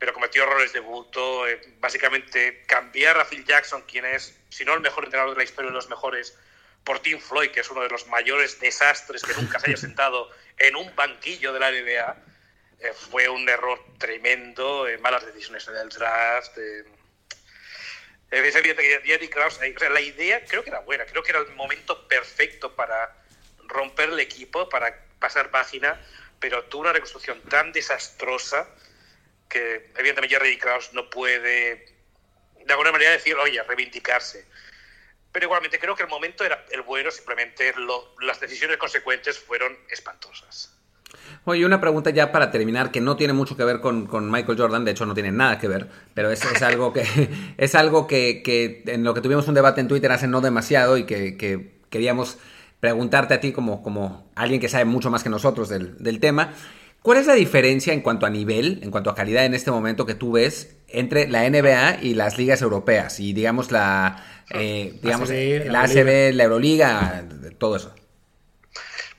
pero 0.00 0.14
cometió 0.14 0.42
errores 0.42 0.72
de 0.72 0.80
bulto. 0.80 1.46
Eh, 1.46 1.60
básicamente, 1.78 2.64
cambiar 2.66 3.20
a 3.20 3.26
Phil 3.26 3.44
Jackson, 3.44 3.82
quien 3.82 4.06
es, 4.06 4.34
si 4.48 4.64
no 4.64 4.74
el 4.74 4.80
mejor 4.80 5.04
entrenador 5.04 5.34
de 5.34 5.36
la 5.36 5.44
historia 5.44 5.70
de 5.70 5.74
los 5.74 5.90
mejores, 5.90 6.36
por 6.82 7.00
Tim 7.00 7.20
Floyd, 7.20 7.50
que 7.50 7.60
es 7.60 7.70
uno 7.70 7.82
de 7.82 7.90
los 7.90 8.06
mayores 8.06 8.58
desastres 8.58 9.22
que 9.22 9.34
nunca 9.34 9.60
se 9.60 9.68
haya 9.68 9.76
sentado 9.76 10.30
en 10.56 10.74
un 10.74 10.96
banquillo 10.96 11.52
de 11.52 11.60
la 11.60 11.70
NBA, 11.70 12.16
eh, 12.80 12.92
fue 12.94 13.28
un 13.28 13.46
error 13.46 13.78
tremendo, 13.98 14.88
eh, 14.88 14.96
malas 14.96 15.26
decisiones 15.26 15.68
en 15.68 15.76
el 15.76 15.90
draft. 15.90 16.56
es 16.56 16.86
evidente 18.30 18.82
que 18.82 19.02
Jerry 19.04 19.28
Krause, 19.28 19.60
la 19.90 20.00
idea 20.00 20.42
creo 20.46 20.64
que 20.64 20.70
era 20.70 20.80
buena, 20.80 21.04
creo 21.04 21.22
que 21.22 21.32
era 21.32 21.40
el 21.40 21.54
momento 21.54 22.08
perfecto 22.08 22.74
para 22.74 23.14
romper 23.66 24.08
el 24.08 24.20
equipo, 24.20 24.70
para 24.70 24.98
pasar 25.18 25.50
página, 25.50 26.00
pero 26.38 26.64
tuvo 26.64 26.82
una 26.82 26.94
reconstrucción 26.94 27.42
tan 27.42 27.72
desastrosa 27.72 28.66
que 29.50 29.90
evidentemente 29.98 30.28
Jerry 30.34 30.56
Krause 30.56 30.94
no 30.94 31.10
puede 31.10 31.84
de 32.64 32.72
alguna 32.72 32.92
manera 32.92 33.10
decir, 33.10 33.34
oye, 33.34 33.62
reivindicarse. 33.62 34.46
Pero 35.32 35.46
igualmente 35.46 35.78
creo 35.78 35.94
que 35.94 36.02
el 36.02 36.08
momento 36.08 36.44
era 36.44 36.64
el 36.70 36.82
bueno, 36.82 37.10
simplemente 37.10 37.72
las 38.22 38.40
decisiones 38.40 38.76
consecuentes 38.78 39.38
fueron 39.38 39.76
espantosas. 39.90 40.76
Oye, 41.44 41.64
una 41.64 41.80
pregunta 41.80 42.10
ya 42.10 42.30
para 42.32 42.50
terminar 42.50 42.90
que 42.90 43.00
no 43.00 43.16
tiene 43.16 43.32
mucho 43.32 43.56
que 43.56 43.64
ver 43.64 43.80
con, 43.80 44.30
Michael 44.30 44.58
Jordan, 44.58 44.84
de 44.84 44.92
hecho 44.92 45.06
no 45.06 45.14
tiene 45.14 45.32
nada 45.32 45.58
que 45.58 45.68
ver, 45.68 45.88
pero 46.14 46.30
es, 46.30 46.44
algo, 46.62 46.92
que, 46.92 47.04
es 47.58 47.74
algo 47.74 48.06
que, 48.06 48.82
en 48.86 49.04
lo 49.04 49.14
que 49.14 49.20
tuvimos 49.20 49.48
un 49.48 49.54
debate 49.54 49.80
en 49.80 49.88
Twitter 49.88 50.12
hace 50.12 50.26
no 50.26 50.40
demasiado 50.40 50.96
y 50.96 51.06
que, 51.06 51.36
que 51.36 51.80
queríamos 51.90 52.38
preguntarte 52.80 53.34
a 53.34 53.40
ti 53.40 53.52
como, 53.52 53.82
como 53.82 54.30
alguien 54.34 54.60
que 54.60 54.68
sabe 54.68 54.84
mucho 54.84 55.10
más 55.10 55.22
que 55.22 55.28
nosotros 55.28 55.68
del, 55.68 55.96
del 55.98 56.20
tema. 56.20 56.54
¿Cuál 57.02 57.18
es 57.18 57.26
la 57.26 57.34
diferencia 57.34 57.92
en 57.92 58.02
cuanto 58.02 58.26
a 58.26 58.30
nivel, 58.30 58.80
en 58.82 58.90
cuanto 58.90 59.10
a 59.10 59.14
calidad 59.14 59.44
en 59.44 59.54
este 59.54 59.70
momento 59.70 60.04
que 60.06 60.14
tú 60.14 60.32
ves 60.32 60.76
entre 60.88 61.28
la 61.28 61.48
NBA 61.48 62.02
y 62.02 62.14
las 62.14 62.36
ligas 62.36 62.60
europeas? 62.62 63.20
Y 63.20 63.32
digamos 63.32 63.70
la, 63.70 64.44
eh, 64.50 64.98
digamos, 65.02 65.30
la 65.30 65.82
ACB, 65.82 66.34
la 66.34 66.44
Euroliga, 66.44 67.24
todo 67.58 67.76
eso. 67.76 67.94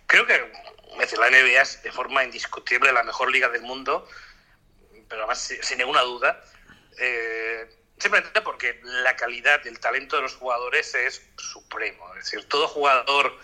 Creo 0.05 0.27
que 0.27 0.33
la 0.33 1.29
NBA 1.29 1.61
es 1.61 1.81
de 1.83 1.91
forma 1.91 2.23
indiscutible 2.23 2.91
la 2.91 3.03
mejor 3.03 3.31
liga 3.31 3.49
del 3.49 3.63
mundo, 3.63 4.07
pero 5.07 5.21
además 5.21 5.51
sin 5.61 5.77
ninguna 5.77 6.01
duda. 6.01 6.39
Eh, 6.99 7.67
Simplemente 8.01 8.41
porque 8.41 8.79
la 8.83 9.15
calidad 9.15 9.61
del 9.61 9.79
talento 9.79 10.15
de 10.15 10.23
los 10.23 10.33
jugadores 10.33 10.95
es 10.95 11.21
supremo. 11.37 12.03
Es 12.17 12.25
decir, 12.25 12.49
todo 12.49 12.67
jugador. 12.67 13.37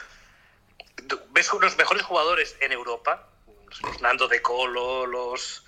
Ves 1.30 1.52
los 1.62 1.78
mejores 1.78 2.02
jugadores 2.02 2.58
en 2.60 2.72
Europa, 2.72 3.30
los 3.84 4.02
Nando 4.02 4.28
de 4.28 4.42
Colo, 4.42 5.06
los 5.06 5.66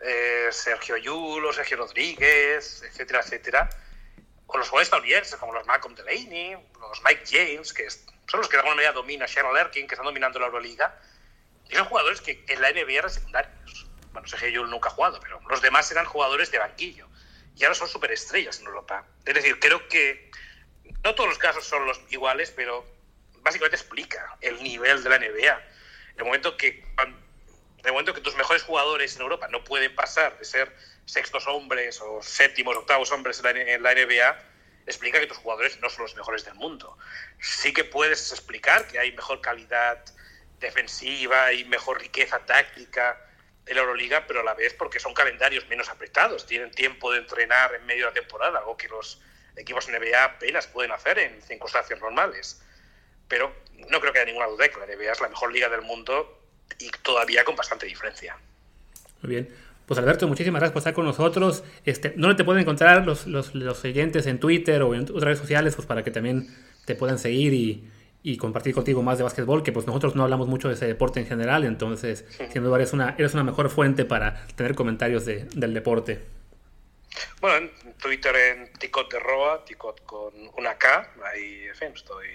eh, 0.00 0.48
Sergio 0.50 0.96
Yulo, 0.96 1.52
Sergio 1.52 1.78
Rodríguez, 1.78 2.82
etcétera, 2.82 3.20
etcétera. 3.20 3.70
O 4.46 4.58
los 4.58 4.68
jugadores 4.68 4.88
estadounidenses, 4.88 5.36
como 5.36 5.52
los 5.52 5.66
Malcolm 5.66 5.94
Delaney, 5.94 6.56
los 6.80 7.02
Mike 7.04 7.24
James, 7.26 7.72
que 7.72 7.90
son 7.90 8.40
los 8.40 8.48
que 8.48 8.56
de 8.56 8.60
alguna 8.60 8.76
manera 8.76 8.92
domina 8.92 9.26
Sharon 9.26 9.54
Lerkin, 9.54 9.86
que 9.86 9.94
están 9.94 10.06
dominando 10.06 10.38
la 10.38 10.46
Euroliga. 10.46 10.98
Y 11.68 11.74
son 11.74 11.86
jugadores 11.86 12.20
que 12.20 12.44
en 12.48 12.60
la 12.60 12.70
NBA 12.70 12.98
eran 12.98 13.10
secundarios. 13.10 13.86
Bueno, 14.12 14.28
Sergio 14.28 14.48
Yulo 14.48 14.68
nunca 14.68 14.88
ha 14.88 14.92
jugado, 14.92 15.18
pero 15.20 15.40
los 15.48 15.62
demás 15.62 15.90
eran 15.90 16.04
jugadores 16.04 16.50
de 16.50 16.58
banquillo 16.58 17.08
y 17.56 17.64
ahora 17.64 17.74
son 17.74 17.88
superestrellas 17.88 18.60
en 18.60 18.66
Europa. 18.66 19.06
Es 19.24 19.34
decir, 19.34 19.58
creo 19.60 19.86
que 19.88 20.30
no 21.04 21.14
todos 21.14 21.28
los 21.28 21.38
casos 21.38 21.64
son 21.64 21.86
los 21.86 22.00
iguales, 22.10 22.52
pero 22.54 22.84
básicamente 23.40 23.76
explica 23.76 24.36
el 24.40 24.62
nivel 24.62 25.02
de 25.02 25.10
la 25.10 25.18
NBA. 25.18 25.62
El 26.16 26.24
momento 26.24 26.56
que, 26.56 26.84
el 27.84 27.92
momento 27.92 28.14
que 28.14 28.20
tus 28.20 28.34
mejores 28.36 28.62
jugadores 28.62 29.14
en 29.16 29.22
Europa 29.22 29.48
no 29.48 29.62
pueden 29.62 29.94
pasar 29.94 30.38
de 30.38 30.44
ser 30.44 30.74
sextos 31.04 31.46
hombres 31.46 32.00
o 32.00 32.22
séptimos, 32.22 32.76
octavos 32.76 33.12
hombres 33.12 33.42
en 33.44 33.82
la 33.82 33.94
NBA, 33.94 34.38
explica 34.86 35.20
que 35.20 35.26
tus 35.26 35.36
jugadores 35.38 35.78
no 35.80 35.90
son 35.90 36.02
los 36.02 36.16
mejores 36.16 36.44
del 36.44 36.54
mundo. 36.54 36.96
Sí 37.40 37.72
que 37.72 37.84
puedes 37.84 38.32
explicar 38.32 38.86
que 38.86 38.98
hay 38.98 39.12
mejor 39.12 39.40
calidad 39.40 40.02
defensiva 40.60 41.52
y 41.52 41.64
mejor 41.64 42.00
riqueza 42.00 42.38
táctica 42.46 43.20
en 43.66 43.76
la 43.76 43.82
Euroliga, 43.82 44.26
pero 44.26 44.40
a 44.40 44.44
la 44.44 44.54
vez 44.54 44.74
porque 44.74 44.98
son 44.98 45.14
calendarios 45.14 45.66
menos 45.68 45.88
apretados, 45.88 46.46
tienen 46.46 46.70
tiempo 46.70 47.12
de 47.12 47.18
entrenar 47.18 47.74
en 47.74 47.84
medio 47.86 48.06
de 48.06 48.10
la 48.12 48.20
temporada, 48.20 48.58
algo 48.58 48.76
que 48.76 48.88
los 48.88 49.20
equipos 49.56 49.88
NBA 49.88 50.24
apenas 50.24 50.66
pueden 50.66 50.92
hacer 50.92 51.18
en 51.18 51.40
circunstancias 51.42 52.00
normales. 52.00 52.62
Pero 53.28 53.54
no 53.88 54.00
creo 54.00 54.12
que 54.12 54.18
haya 54.20 54.26
ninguna 54.26 54.46
duda 54.46 54.64
de 54.64 54.70
que 54.70 54.80
la 54.80 54.86
NBA 54.86 55.12
es 55.12 55.20
la 55.20 55.28
mejor 55.28 55.52
liga 55.52 55.68
del 55.68 55.82
mundo 55.82 56.43
y 56.78 56.90
todavía 57.02 57.44
con 57.44 57.56
bastante 57.56 57.86
diferencia. 57.86 58.36
Muy 59.22 59.30
bien. 59.30 59.48
Pues 59.86 59.98
Alberto, 59.98 60.26
muchísimas 60.26 60.60
gracias 60.60 60.72
por 60.72 60.80
estar 60.80 60.94
con 60.94 61.04
nosotros. 61.04 61.62
Este, 61.84 62.14
¿Dónde 62.16 62.36
te 62.36 62.44
pueden 62.44 62.62
encontrar 62.62 63.04
los, 63.04 63.26
los, 63.26 63.54
los 63.54 63.84
oyentes 63.84 64.26
en 64.26 64.40
Twitter 64.40 64.82
o 64.82 64.94
en 64.94 65.02
otras 65.02 65.24
redes 65.24 65.38
sociales 65.38 65.74
pues 65.74 65.86
para 65.86 66.02
que 66.02 66.10
también 66.10 66.48
te 66.86 66.94
puedan 66.94 67.18
seguir 67.18 67.52
y, 67.52 67.90
y 68.26 68.38
compartir 68.38 68.74
contigo 68.74 69.02
más 69.02 69.18
de 69.18 69.24
básquetbol, 69.24 69.62
que 69.62 69.70
pues 69.70 69.86
nosotros 69.86 70.16
no 70.16 70.22
hablamos 70.22 70.48
mucho 70.48 70.68
de 70.68 70.74
ese 70.74 70.86
deporte 70.86 71.20
en 71.20 71.26
general, 71.26 71.62
entonces 71.64 72.24
sin 72.50 72.64
duda 72.64 72.76
eres 72.76 72.94
una, 72.94 73.14
eres 73.18 73.34
una 73.34 73.44
mejor 73.44 73.68
fuente 73.68 74.06
para 74.06 74.46
tener 74.56 74.74
comentarios 74.74 75.26
de, 75.26 75.44
del 75.54 75.74
deporte. 75.74 76.24
Bueno, 77.42 77.68
en 77.84 77.94
Twitter 77.98 78.34
en 78.34 78.72
Ticot 78.72 79.12
de 79.12 79.20
Roa, 79.20 79.62
Ticot 79.66 80.02
con 80.06 80.32
una 80.56 80.78
K, 80.78 81.12
ahí 81.30 81.64
en 81.68 81.74
fin, 81.74 81.88
estoy 81.94 82.26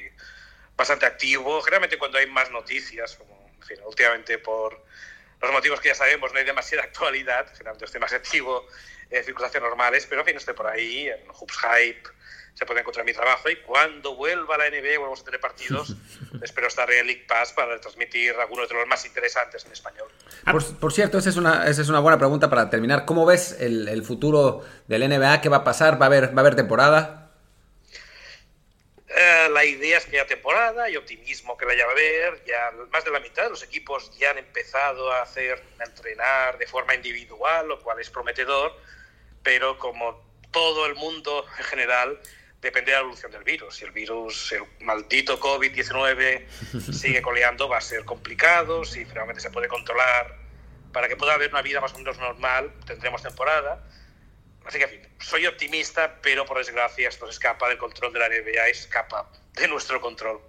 bastante 0.78 1.08
activo, 1.08 1.60
generalmente 1.62 1.98
cuando 1.98 2.20
hay 2.20 2.28
más 2.28 2.52
noticias, 2.52 3.16
como 3.16 3.39
en 3.62 3.68
fin, 3.68 3.78
últimamente 3.86 4.38
por 4.38 4.84
los 5.42 5.52
motivos 5.52 5.80
que 5.80 5.90
ya 5.90 5.96
sabemos 5.96 6.32
no 6.34 6.40
hay 6.40 6.46
demasiada 6.46 6.84
actualidad, 6.88 7.48
generalmente 7.52 7.86
estoy 7.86 8.02
más 8.02 8.14
activo 8.14 8.66
en 9.10 9.24
circunstancias 9.24 9.64
normales, 9.64 10.06
pero 10.08 10.22
en 10.22 10.28
fin, 10.28 10.38
estoy 10.38 10.54
por 10.54 10.68
ahí, 10.68 11.08
en 11.08 11.28
Hoops 11.30 11.58
Hype, 11.58 12.10
se 12.54 12.66
puede 12.66 12.82
encontrar 12.82 13.06
mi 13.06 13.14
trabajo 13.14 13.50
y 13.50 13.56
cuando 13.58 14.16
vuelva 14.16 14.56
a 14.56 14.58
la 14.58 14.70
NBA, 14.70 14.98
volvamos 14.98 15.22
a 15.22 15.24
tener 15.24 15.40
partidos, 15.40 15.96
espero 16.44 16.68
estar 16.68 16.92
en 16.92 17.08
League 17.08 17.26
Pass 17.28 17.54
para 17.54 17.80
transmitir 17.80 18.36
algunos 18.36 18.68
de 18.68 18.76
los 18.76 18.88
más 18.88 19.06
interesantes 19.06 19.66
en 19.66 19.72
español. 19.72 20.10
Ah, 20.46 20.54
por, 20.80 20.94
cierto, 20.94 21.18
esa 21.18 21.30
es, 21.30 21.38
una, 21.38 21.68
esa 21.68 21.82
es 21.82 21.90
una 21.90 22.00
buena 22.00 22.18
pregunta 22.18 22.50
para 22.50 22.70
terminar. 22.70 23.06
¿Cómo 23.06 23.26
ves 23.26 23.56
el, 23.60 23.88
el 23.88 24.04
futuro 24.04 24.64
del 24.88 25.08
NBA? 25.08 25.42
¿Qué 25.42 25.50
va 25.50 25.58
a 25.58 25.64
pasar? 25.64 26.00
¿Va 26.02 26.06
a 26.06 26.08
haber, 26.08 26.36
va 26.36 26.38
a 26.38 26.42
haber 26.42 26.56
temporada? 26.56 27.29
Eh, 29.22 29.50
la 29.52 29.66
idea 29.66 29.98
es 29.98 30.06
que 30.06 30.18
haya 30.18 30.26
temporada, 30.26 30.86
hay 30.86 30.96
optimismo 30.96 31.58
que 31.58 31.66
vaya 31.66 31.86
a 31.86 31.92
haber, 31.92 32.42
ya 32.46 32.72
más 32.90 33.04
de 33.04 33.12
la 33.12 33.20
mitad 33.20 33.44
de 33.44 33.50
los 33.50 33.62
equipos 33.62 34.18
ya 34.18 34.32
han 34.32 34.38
empezado 34.38 35.12
a 35.12 35.24
hacer, 35.24 35.62
a 35.78 35.84
entrenar 35.84 36.58
de 36.58 36.66
forma 36.66 36.96
individual, 36.96 37.68
lo 37.68 37.82
cual 37.82 38.00
es 38.00 38.10
prometedor, 38.10 38.80
pero 39.44 39.78
como 39.78 40.24
todo 40.52 40.86
el 40.86 40.96
mundo 40.96 41.46
en 41.58 41.66
general, 41.66 42.18
depende 42.62 42.92
de 42.92 42.96
la 42.96 43.02
evolución 43.02 43.30
del 43.34 43.44
virus. 43.44 43.76
Si 43.76 43.84
el 43.84 43.92
virus, 43.92 44.54
el 44.54 44.64
maldito 44.86 45.38
COVID-19 45.38 46.48
sigue 46.94 47.22
coleando, 47.22 47.68
va 47.68 47.80
a 47.80 47.82
ser 47.82 48.06
complicado. 48.06 48.86
Si 48.86 49.04
finalmente 49.04 49.42
se 49.42 49.50
puede 49.50 49.68
controlar 49.68 50.34
para 50.94 51.10
que 51.10 51.18
pueda 51.18 51.34
haber 51.34 51.50
una 51.50 51.62
vida 51.62 51.82
más 51.82 51.94
o 51.94 51.98
menos 51.98 52.18
normal, 52.20 52.72
tendremos 52.86 53.22
temporada. 53.22 53.84
Así 54.70 54.78
que, 54.78 54.84
en 54.84 54.90
fin, 54.92 55.00
soy 55.18 55.48
optimista, 55.48 56.20
pero 56.22 56.46
por 56.46 56.60
desgracia 56.60 57.10
esto 57.10 57.26
se 57.26 57.32
escapa 57.32 57.68
del 57.68 57.80
control 57.80 58.14
de 58.14 58.20
la 58.20 58.30
NBA, 58.30 58.68
escapa 58.68 59.28
de 59.56 59.68
nuestro 59.68 60.00
control. 60.00 60.40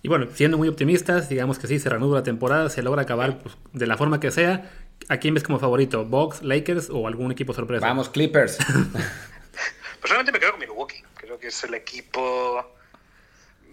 Y 0.00 0.08
bueno, 0.08 0.26
siendo 0.32 0.56
muy 0.56 0.68
optimistas, 0.68 1.28
digamos 1.28 1.58
que 1.58 1.66
sí, 1.66 1.78
se 1.78 1.90
reanuda 1.90 2.20
la 2.20 2.22
temporada, 2.22 2.70
se 2.70 2.82
logra 2.82 3.02
acabar 3.02 3.40
pues, 3.40 3.58
de 3.74 3.86
la 3.86 3.98
forma 3.98 4.20
que 4.20 4.30
sea. 4.30 4.72
¿A 5.10 5.18
quién 5.18 5.34
ves 5.34 5.42
como 5.42 5.58
favorito? 5.58 6.06
¿Bucks, 6.06 6.40
Lakers 6.40 6.88
o 6.88 7.06
algún 7.06 7.30
equipo 7.30 7.52
sorpresa? 7.52 7.86
Vamos, 7.86 8.08
Clippers. 8.08 8.56
Personalmente 10.00 10.32
me 10.32 10.40
quedo 10.40 10.52
con 10.52 10.60
Milwaukee. 10.60 11.04
Creo 11.16 11.38
que 11.38 11.48
es 11.48 11.64
el 11.64 11.74
equipo 11.74 12.74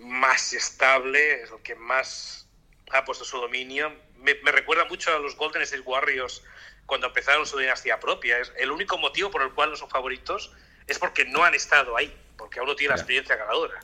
más 0.01 0.51
estable, 0.51 1.43
es 1.43 1.51
el 1.51 1.61
que 1.63 1.75
más 1.75 2.49
ha 2.91 3.05
puesto 3.05 3.23
su 3.23 3.37
dominio. 3.37 3.93
Me, 4.21 4.33
recuerda 4.51 4.85
mucho 4.85 5.15
a 5.15 5.19
los 5.19 5.35
Golden 5.35 5.61
State 5.61 5.81
Warriors 5.81 6.43
cuando 6.85 7.07
empezaron 7.07 7.45
su 7.45 7.57
dinastía 7.57 7.99
propia. 7.99 8.39
Es 8.39 8.51
el 8.57 8.71
único 8.71 8.97
motivo 8.97 9.31
por 9.31 9.41
el 9.41 9.53
cual 9.53 9.71
no 9.71 9.75
son 9.75 9.89
favoritos 9.89 10.51
es 10.87 10.97
porque 10.97 11.25
no 11.25 11.43
han 11.43 11.53
estado 11.53 11.95
ahí, 11.95 12.13
porque 12.37 12.59
aún 12.59 12.67
no 12.67 12.75
tienen 12.75 12.95
la 12.95 13.01
experiencia 13.01 13.35
ganadora. 13.35 13.79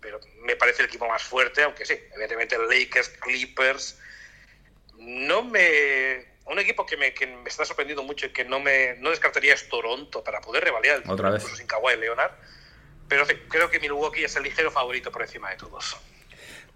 Pero 0.00 0.20
me 0.42 0.56
parece 0.56 0.82
el 0.82 0.88
equipo 0.88 1.08
más 1.08 1.22
fuerte, 1.22 1.62
aunque 1.62 1.86
sí, 1.86 1.94
evidentemente 2.12 2.56
Lakers, 2.58 3.08
Clippers. 3.20 3.98
No 4.98 5.42
me 5.42 6.34
un 6.46 6.58
equipo 6.58 6.84
que 6.84 6.96
me, 6.96 7.14
que 7.14 7.26
me, 7.26 7.48
está 7.48 7.64
sorprendiendo 7.64 8.02
mucho 8.02 8.26
y 8.26 8.30
que 8.30 8.44
no 8.44 8.60
me 8.60 8.96
no 8.98 9.10
descartaría 9.10 9.54
es 9.54 9.68
Toronto 9.68 10.22
para 10.22 10.40
poder 10.40 10.64
revalidar 10.64 10.96
el 10.96 11.02
vez. 11.02 11.42
incluso 11.42 11.56
sin 11.56 11.66
Kawhi 11.66 11.96
Leonard. 11.96 12.32
Pero 13.08 13.26
creo 13.48 13.70
que 13.70 13.80
Milwaukee 13.80 14.24
es 14.24 14.36
el 14.36 14.42
ligero 14.42 14.70
favorito 14.70 15.10
por 15.10 15.22
encima 15.22 15.50
de 15.50 15.56
todos. 15.56 15.96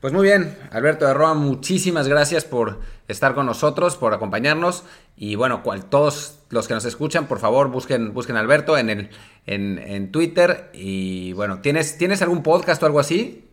Pues 0.01 0.12
muy 0.12 0.22
bien, 0.28 0.57
Alberto 0.70 1.07
de 1.07 1.14
Roa, 1.14 1.34
muchísimas 1.34 2.07
gracias 2.07 2.44
por 2.44 2.80
estar 3.09 3.34
con 3.34 3.46
nosotros, 3.46 3.96
por 3.96 4.14
acompañarnos. 4.14 4.84
Y 5.16 5.34
bueno, 5.34 5.64
cual, 5.64 5.86
todos 5.86 6.38
los 6.51 6.68
que 6.68 6.74
nos 6.74 6.84
escuchan, 6.84 7.26
por 7.26 7.40
favor, 7.40 7.66
busquen, 7.66 8.14
busquen 8.14 8.36
a 8.36 8.40
Alberto 8.40 8.78
en, 8.78 8.90
el, 8.90 9.11
en, 9.46 9.80
en 9.80 10.12
Twitter. 10.12 10.70
Y 10.72 11.32
bueno, 11.32 11.61
¿tienes, 11.62 11.99
¿tienes 11.99 12.22
algún 12.22 12.44
podcast 12.44 12.80
o 12.80 12.86
algo 12.86 13.01
así? 13.01 13.44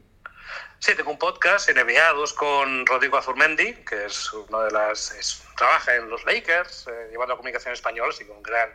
Sí, 0.78 0.94
tengo 0.96 1.10
un 1.10 1.18
podcast, 1.18 1.68
NBA 1.68 2.14
2 2.14 2.34
con 2.34 2.86
Rodrigo 2.86 3.18
Azurmendi, 3.18 3.74
que 3.84 4.06
es 4.06 4.32
uno 4.32 4.62
de 4.62 4.70
las. 4.72 5.42
trabaja 5.58 5.96
en 5.96 6.12
los 6.12 6.24
Lakers, 6.26 6.86
eh, 6.88 7.08
llevando 7.10 7.34
la 7.34 7.38
comunicación 7.38 7.74
española, 7.74 8.12
así 8.14 8.24
un 8.24 8.44
gran 8.44 8.70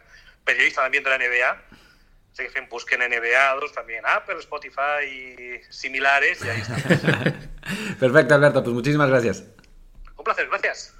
periodista 0.44 0.82
también 0.82 1.04
de 1.04 1.10
la 1.10 1.18
NBA. 1.18 1.69
Que 2.48 2.60
busquen 2.70 3.00
NBA 3.00 3.54
2 3.60 3.72
también 3.72 4.04
Apple, 4.06 4.38
Spotify 4.38 5.04
y 5.06 5.72
similares, 5.72 6.44
y 6.44 6.48
ahí 6.48 6.60
está. 6.60 6.76
Perfecto, 8.00 8.34
Alberto, 8.34 8.62
pues 8.62 8.74
muchísimas 8.74 9.08
gracias. 9.08 9.44
Un 10.16 10.24
placer, 10.24 10.48
gracias. 10.48 10.94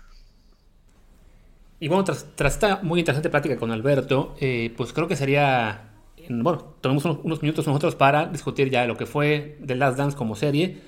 Y 1.79 1.89
bueno, 1.89 2.05
tras, 2.05 2.27
tras 2.37 2.55
esta 2.55 2.77
muy 2.83 3.01
interesante 3.01 3.31
plática 3.31 3.57
con 3.57 3.71
Alberto, 3.71 4.37
eh, 4.41 4.73
pues 4.77 4.93
creo 4.93 5.09
que 5.09 5.17
sería 5.17 5.91
bueno, 6.29 6.75
tomemos 6.81 7.05
unos, 7.05 7.19
unos, 7.25 7.43
minutos 7.43 7.67
nosotros 7.67 7.97
para 7.97 8.27
discutir 8.27 8.71
ya 8.71 8.87
lo 8.87 8.97
que 8.97 9.07
fue 9.07 9.59
The 9.67 9.75
Last 9.75 9.97
Dance 9.97 10.17
como 10.17 10.37
serie. 10.37 10.79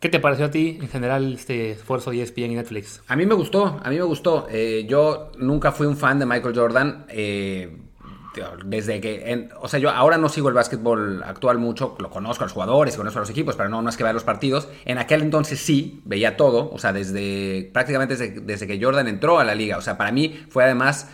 ¿Qué 0.00 0.08
te 0.08 0.20
pareció 0.20 0.46
a 0.46 0.50
ti 0.50 0.78
en 0.80 0.88
general 0.88 1.32
este 1.32 1.72
esfuerzo 1.72 2.10
de 2.10 2.22
ESPN 2.22 2.52
y 2.52 2.54
Netflix? 2.56 3.02
A 3.08 3.16
mí 3.16 3.24
me 3.24 3.34
gustó, 3.34 3.80
a 3.82 3.88
mí 3.88 3.96
me 3.96 4.02
gustó. 4.02 4.46
Eh, 4.50 4.84
yo 4.86 5.32
nunca 5.38 5.72
fui 5.72 5.86
un 5.86 5.96
fan 5.96 6.18
de 6.18 6.26
Michael 6.26 6.54
Jordan. 6.54 7.06
Eh, 7.08 7.74
desde 8.64 9.00
que, 9.00 9.30
en, 9.30 9.50
o 9.60 9.68
sea, 9.68 9.78
yo 9.80 9.90
ahora 9.90 10.18
no 10.18 10.28
sigo 10.28 10.48
el 10.48 10.54
básquetbol 10.54 11.22
actual 11.22 11.58
mucho, 11.58 11.96
lo 11.98 12.10
conozco 12.10 12.44
a 12.44 12.46
los 12.46 12.52
jugadores, 12.52 12.96
conozco 12.96 13.18
a 13.18 13.22
los 13.22 13.30
equipos, 13.30 13.56
pero 13.56 13.68
no 13.68 13.82
más 13.82 13.96
que 13.96 14.04
ver 14.04 14.14
los 14.14 14.24
partidos. 14.24 14.68
En 14.84 14.98
aquel 14.98 15.22
entonces 15.22 15.60
sí, 15.60 16.02
veía 16.04 16.36
todo, 16.36 16.70
o 16.72 16.78
sea, 16.78 16.92
desde 16.92 17.70
prácticamente 17.72 18.16
desde, 18.16 18.40
desde 18.40 18.66
que 18.66 18.82
Jordan 18.82 19.08
entró 19.08 19.38
a 19.38 19.44
la 19.44 19.54
liga. 19.54 19.78
O 19.78 19.82
sea, 19.82 19.96
para 19.96 20.12
mí 20.12 20.44
fue 20.48 20.64
además 20.64 21.08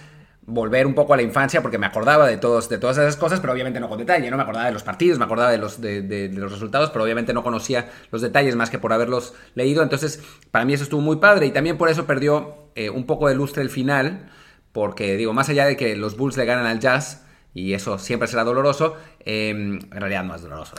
volver 0.46 0.86
un 0.86 0.94
poco 0.94 1.14
a 1.14 1.16
la 1.16 1.22
infancia 1.22 1.62
porque 1.62 1.78
me 1.78 1.86
acordaba 1.86 2.26
de, 2.26 2.36
todos, 2.36 2.68
de 2.68 2.78
todas 2.78 2.98
esas 2.98 3.16
cosas, 3.16 3.40
pero 3.40 3.52
obviamente 3.52 3.78
no 3.80 3.88
con 3.88 3.98
detalle, 3.98 4.30
¿no? 4.30 4.36
Me 4.36 4.42
acordaba 4.42 4.66
de 4.66 4.72
los 4.72 4.82
partidos, 4.82 5.18
me 5.18 5.24
acordaba 5.24 5.50
de 5.50 5.58
los, 5.58 5.80
de, 5.80 6.02
de, 6.02 6.28
de, 6.28 6.38
los 6.38 6.50
resultados, 6.50 6.90
pero 6.90 7.04
obviamente 7.04 7.32
no 7.32 7.42
conocía 7.42 7.90
los 8.10 8.20
detalles 8.20 8.56
más 8.56 8.70
que 8.70 8.78
por 8.78 8.92
haberlos 8.92 9.34
leído. 9.54 9.82
Entonces, 9.82 10.22
para 10.50 10.64
mí 10.64 10.72
eso 10.72 10.84
estuvo 10.84 11.00
muy 11.00 11.16
padre 11.16 11.46
y 11.46 11.50
también 11.50 11.78
por 11.78 11.88
eso 11.88 12.06
perdió 12.06 12.70
eh, 12.74 12.90
un 12.90 13.06
poco 13.06 13.28
de 13.28 13.34
lustre 13.34 13.62
el 13.62 13.70
final, 13.70 14.30
porque 14.72 15.16
digo, 15.16 15.32
más 15.32 15.48
allá 15.48 15.66
de 15.66 15.76
que 15.76 15.96
los 15.96 16.16
Bulls 16.16 16.36
le 16.36 16.44
ganan 16.44 16.66
al 16.66 16.80
Jazz, 16.80 17.24
y 17.52 17.74
eso 17.74 17.98
siempre 17.98 18.28
será 18.28 18.44
doloroso. 18.44 18.94
Eh, 19.24 19.50
en 19.50 19.90
realidad 19.90 20.22
no 20.24 20.34
es 20.36 20.42
doloroso. 20.42 20.74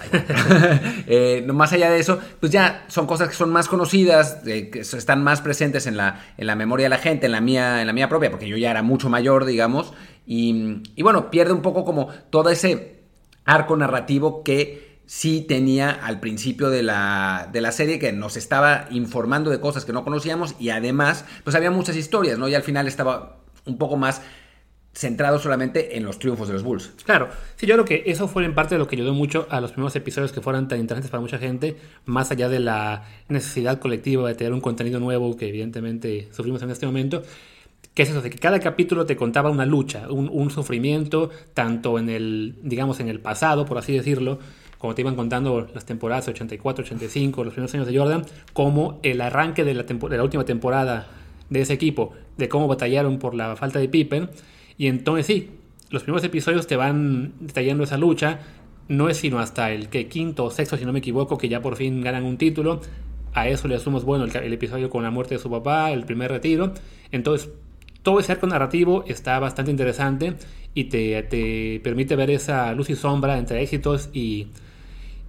eh, 1.07 1.45
más 1.53 1.73
allá 1.73 1.89
de 1.89 1.99
eso, 1.99 2.19
pues 2.39 2.51
ya 2.51 2.85
son 2.87 3.07
cosas 3.07 3.27
que 3.27 3.35
son 3.35 3.49
más 3.51 3.67
conocidas, 3.67 4.39
eh, 4.45 4.69
que 4.69 4.79
están 4.79 5.23
más 5.23 5.41
presentes 5.41 5.85
en 5.85 5.97
la, 5.97 6.33
en 6.37 6.47
la 6.47 6.55
memoria 6.55 6.85
de 6.85 6.91
la 6.91 6.97
gente, 6.97 7.25
en 7.25 7.33
la, 7.33 7.41
mía, 7.41 7.81
en 7.81 7.87
la 7.87 7.93
mía 7.93 8.07
propia, 8.07 8.31
porque 8.31 8.47
yo 8.47 8.57
ya 8.57 8.71
era 8.71 8.83
mucho 8.83 9.09
mayor, 9.09 9.45
digamos. 9.45 9.93
Y, 10.25 10.81
y 10.95 11.03
bueno, 11.03 11.29
pierde 11.29 11.51
un 11.51 11.61
poco 11.61 11.83
como 11.83 12.07
todo 12.29 12.49
ese 12.49 13.01
arco 13.43 13.75
narrativo 13.75 14.43
que 14.43 15.01
sí 15.05 15.41
tenía 15.41 15.89
al 15.91 16.21
principio 16.21 16.69
de 16.69 16.83
la, 16.83 17.49
de 17.51 17.59
la 17.59 17.73
serie, 17.73 17.99
que 17.99 18.13
nos 18.13 18.37
estaba 18.37 18.87
informando 18.91 19.49
de 19.49 19.59
cosas 19.59 19.83
que 19.83 19.91
no 19.91 20.05
conocíamos 20.05 20.55
y 20.57 20.69
además, 20.69 21.25
pues 21.43 21.53
había 21.53 21.69
muchas 21.69 21.97
historias, 21.97 22.39
¿no? 22.39 22.47
Y 22.47 22.55
al 22.55 22.63
final 22.63 22.87
estaba 22.87 23.41
un 23.66 23.78
poco 23.78 23.97
más 23.97 24.22
centrado 24.93 25.39
solamente 25.39 25.97
en 25.97 26.03
los 26.03 26.20
triunfos 26.20 26.47
de 26.47 26.53
los 26.53 26.64
Bulls. 26.64 26.91
Claro, 27.05 27.30
sí, 27.55 27.66
yo 27.66 27.76
creo 27.76 27.86
que 27.86 28.03
eso 28.12 28.28
fue 28.28 28.43
en 28.43 28.53
parte 28.53 28.76
de 28.76 28.80
lo 28.80 28.88
que 28.88 28.97
ayudó 28.97 29.14
mucho 29.14 29.47
a 29.49 29.62
los 29.62 29.72
primeros 29.72 29.95
episodios 29.95 30.32
que 30.32 30.41
fueran 30.41 30.68
tan 30.68 30.80
interesantes 30.80 31.09
para 31.09 31.22
mucha 31.22 31.38
gente, 31.38 31.78
más 32.05 32.32
allá 32.32 32.49
de 32.49 32.59
la 32.59 33.05
necesidad 33.30 33.80
colectiva 33.80 34.28
de 34.28 34.36
tener 34.36 34.53
un 34.53 34.59
contenido 34.62 34.99
nuevo 34.99 35.38
que 35.38 35.47
evidentemente 35.47 36.28
sufrimos 36.32 36.62
en 36.62 36.72
este 36.72 36.86
momento, 36.86 37.24
que 37.93 38.03
es 38.03 38.09
eso, 38.09 38.22
de 38.22 38.30
que 38.30 38.38
cada 38.38 38.59
capítulo 38.59 39.05
te 39.05 39.16
contaba 39.16 39.49
una 39.49 39.66
lucha, 39.66 40.09
un, 40.09 40.49
sufrimiento, 40.49 41.30
tanto 41.53 41.97
en 41.97 42.09
el, 42.09 42.55
digamos, 42.62 42.99
en 42.99 43.07
el 43.07 43.20
pasado, 43.20 43.66
por 43.66 43.78
así 43.78 43.93
decirlo, 43.93 44.39
como 44.78 44.93
te 44.95 45.01
iban 45.01 45.16
contando 45.16 45.70
las 45.74 45.86
temporadas 45.86 46.28
84, 46.28 46.84
85, 46.84 47.43
los 47.43 47.53
primeros 47.53 47.74
años 47.76 47.88
de 47.88 47.97
Jordan, 47.97 48.26
como 48.53 48.99
el 49.03 49.22
arranque 49.22 49.64
de 49.64 49.74
la 49.74 50.24
última 50.24 50.43
temporada 50.43 51.07
de 51.49 51.62
ese 51.62 51.74
equipo, 51.74 52.14
de 52.41 52.49
cómo 52.49 52.67
batallaron 52.67 53.19
por 53.19 53.33
la 53.33 53.55
falta 53.55 53.79
de 53.79 53.87
Pippen, 53.87 54.29
y 54.77 54.87
entonces 54.87 55.25
sí, 55.25 55.49
los 55.91 56.03
primeros 56.03 56.23
episodios 56.23 56.67
te 56.67 56.75
van 56.75 57.33
detallando 57.39 57.83
esa 57.83 57.97
lucha. 57.97 58.39
No 58.87 59.09
es 59.09 59.17
sino 59.17 59.39
hasta 59.39 59.71
el 59.71 59.89
que 59.89 60.07
quinto 60.07 60.45
o 60.45 60.51
sexto, 60.51 60.77
si 60.77 60.85
no 60.85 60.93
me 60.93 60.99
equivoco, 60.99 61.37
que 61.37 61.49
ya 61.49 61.61
por 61.61 61.75
fin 61.75 62.01
ganan 62.01 62.23
un 62.23 62.37
título. 62.37 62.81
A 63.33 63.47
eso 63.47 63.67
le 63.67 63.75
asumos, 63.75 64.03
bueno, 64.03 64.25
el, 64.25 64.53
episodio 64.53 64.89
con 64.89 65.03
la 65.03 65.11
muerte 65.11 65.35
de 65.35 65.39
su 65.39 65.49
papá, 65.49 65.91
el 65.91 66.03
primer 66.03 66.31
retiro. 66.31 66.73
Entonces, 67.11 67.49
todo 68.03 68.19
ese 68.19 68.31
arco 68.31 68.47
narrativo 68.47 69.03
está 69.07 69.39
bastante 69.39 69.71
interesante 69.71 70.33
y 70.73 70.85
te, 70.85 71.21
te 71.23 71.79
permite 71.83 72.15
ver 72.15 72.31
esa 72.31 72.73
luz 72.73 72.89
y 72.89 72.95
sombra 72.95 73.37
entre 73.37 73.61
éxitos 73.61 74.09
y, 74.13 74.47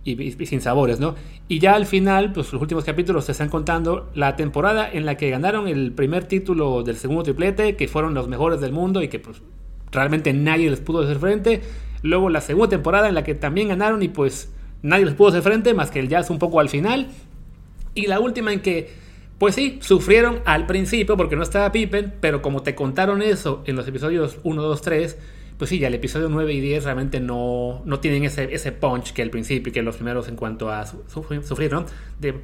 y, 0.05 0.33
sin 0.47 0.61
sabores, 0.61 0.99
¿no? 0.99 1.15
Y 1.49 1.59
ya 1.59 1.75
al 1.75 1.87
final, 1.87 2.33
pues 2.33 2.53
los 2.53 2.61
últimos 2.61 2.85
capítulos 2.85 3.27
te 3.27 3.33
están 3.33 3.49
contando 3.49 4.11
la 4.15 4.37
temporada 4.37 4.91
en 4.91 5.07
la 5.07 5.17
que 5.17 5.31
ganaron 5.31 5.69
el 5.69 5.93
primer 5.93 6.25
título 6.25 6.83
del 6.83 6.97
segundo 6.97 7.23
triplete, 7.23 7.77
que 7.77 7.89
fueron 7.89 8.15
los 8.15 8.29
mejores 8.29 8.61
del 8.61 8.73
mundo 8.73 9.03
y 9.03 9.09
que 9.09 9.19
pues 9.19 9.43
realmente 9.93 10.33
nadie 10.33 10.71
les 10.71 10.81
pudo 10.81 11.03
hacer 11.03 11.19
frente. 11.19 11.63
Luego 12.03 12.31
la 12.31 12.41
segunda 12.41 12.69
temporada 12.69 13.09
en 13.09 13.15
la 13.15 13.23
que 13.23 13.35
también 13.35 13.69
ganaron 13.69 14.03
y 14.03 14.09
pues 14.09 14.53
nadie 14.83 15.05
les 15.05 15.15
pudo 15.15 15.29
hacer 15.29 15.43
frente, 15.43 15.75
más 15.75 15.91
que 15.91 16.01
el 16.01 16.09
jazz 16.09 16.31
un 16.31 16.39
poco 16.39 16.59
al 16.59 16.69
final. 16.69 17.09
Y 17.95 18.07
la 18.07 18.19
última 18.19 18.53
en 18.53 18.61
que, 18.61 18.91
pues 19.39 19.55
sí, 19.55 19.79
sufrieron 19.83 20.41
al 20.47 20.67
principio 20.67 21.17
porque 21.17 21.37
no 21.37 21.43
estaba 21.43 21.71
Pippen, 21.71 22.15
pero 22.21 22.43
como 22.43 22.63
te 22.63 22.75
contaron 22.75 23.23
eso 23.23 23.63
en 23.67 23.77
los 23.77 23.87
episodios 23.87 24.39
1, 24.43 24.63
2, 24.63 24.83
3, 24.83 25.19
pues 25.59 25.71
sí, 25.71 25.79
ya 25.79 25.89
el 25.89 25.95
episodio 25.95 26.29
9 26.29 26.53
y 26.53 26.61
10 26.61 26.85
realmente 26.85 27.21
no, 27.21 27.83
no 27.85 28.01
tienen 28.01 28.25
ese, 28.25 28.55
ese 28.55 28.73
punch 28.73 29.13
que 29.13 29.23
al 29.23 29.31
principio 29.31 29.71
y 29.71 29.73
que 29.73 29.83
los 29.83 29.97
primeros 29.97 30.29
en 30.29 30.37
cuanto 30.37 30.71
a 30.71 30.87
sufrir, 30.87 31.73
¿no? 31.73 31.87
De, 32.21 32.35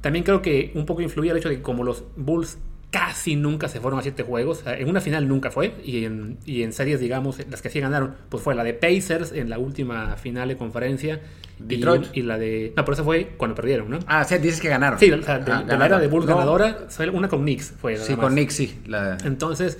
también 0.00 0.24
creo 0.24 0.42
que 0.42 0.72
un 0.74 0.86
poco 0.86 1.02
influía 1.02 1.32
el 1.32 1.38
hecho 1.38 1.48
de 1.48 1.56
que 1.56 1.62
como 1.62 1.84
los 1.84 2.04
Bulls 2.16 2.58
casi 2.90 3.36
nunca 3.36 3.68
se 3.68 3.80
fueron 3.80 4.00
a 4.00 4.02
siete 4.02 4.22
juegos, 4.22 4.62
en 4.66 4.88
una 4.88 5.00
final 5.00 5.28
nunca 5.28 5.50
fue, 5.50 5.74
y 5.84 6.04
en, 6.04 6.38
y 6.46 6.62
en 6.62 6.72
series, 6.72 7.00
digamos, 7.00 7.38
las 7.50 7.60
que 7.60 7.68
sí 7.68 7.80
ganaron, 7.80 8.14
pues 8.28 8.42
fue 8.42 8.54
la 8.54 8.64
de 8.64 8.74
Pacers 8.74 9.32
en 9.32 9.50
la 9.50 9.58
última 9.58 10.16
final 10.16 10.48
de 10.48 10.56
conferencia. 10.56 11.20
Detroit. 11.58 12.06
Y, 12.12 12.22
la 12.22 12.38
de... 12.38 12.72
No, 12.76 12.84
pero 12.84 12.94
eso 12.94 13.04
fue 13.04 13.34
cuando 13.36 13.54
perdieron, 13.54 13.90
¿no? 13.90 13.98
Ah, 14.06 14.24
sí, 14.24 14.36
dices 14.38 14.60
que 14.60 14.68
ganaron. 14.68 14.98
Sí, 14.98 15.10
de, 15.10 15.22
ah, 15.26 15.64
la 15.66 15.86
era 15.86 15.98
de 15.98 16.06
Bulls 16.06 16.26
ganadora, 16.26 16.86
una 17.12 17.28
con 17.28 17.42
Knicks 17.42 17.74
fue. 17.78 17.96
Sí, 17.96 18.14
con 18.14 18.32
Knicks, 18.32 18.54
sí. 18.54 18.78
Entonces 19.24 19.78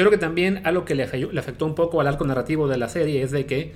yo 0.00 0.06
creo 0.06 0.18
que 0.18 0.24
también 0.24 0.62
algo 0.64 0.86
que 0.86 0.94
le, 0.94 1.02
afectó 1.02 1.66
un 1.66 1.74
poco 1.74 2.00
al 2.00 2.06
arco 2.06 2.24
narrativo 2.24 2.68
de 2.68 2.78
la 2.78 2.88
serie 2.88 3.22
es 3.22 3.30
de 3.32 3.44
que 3.44 3.74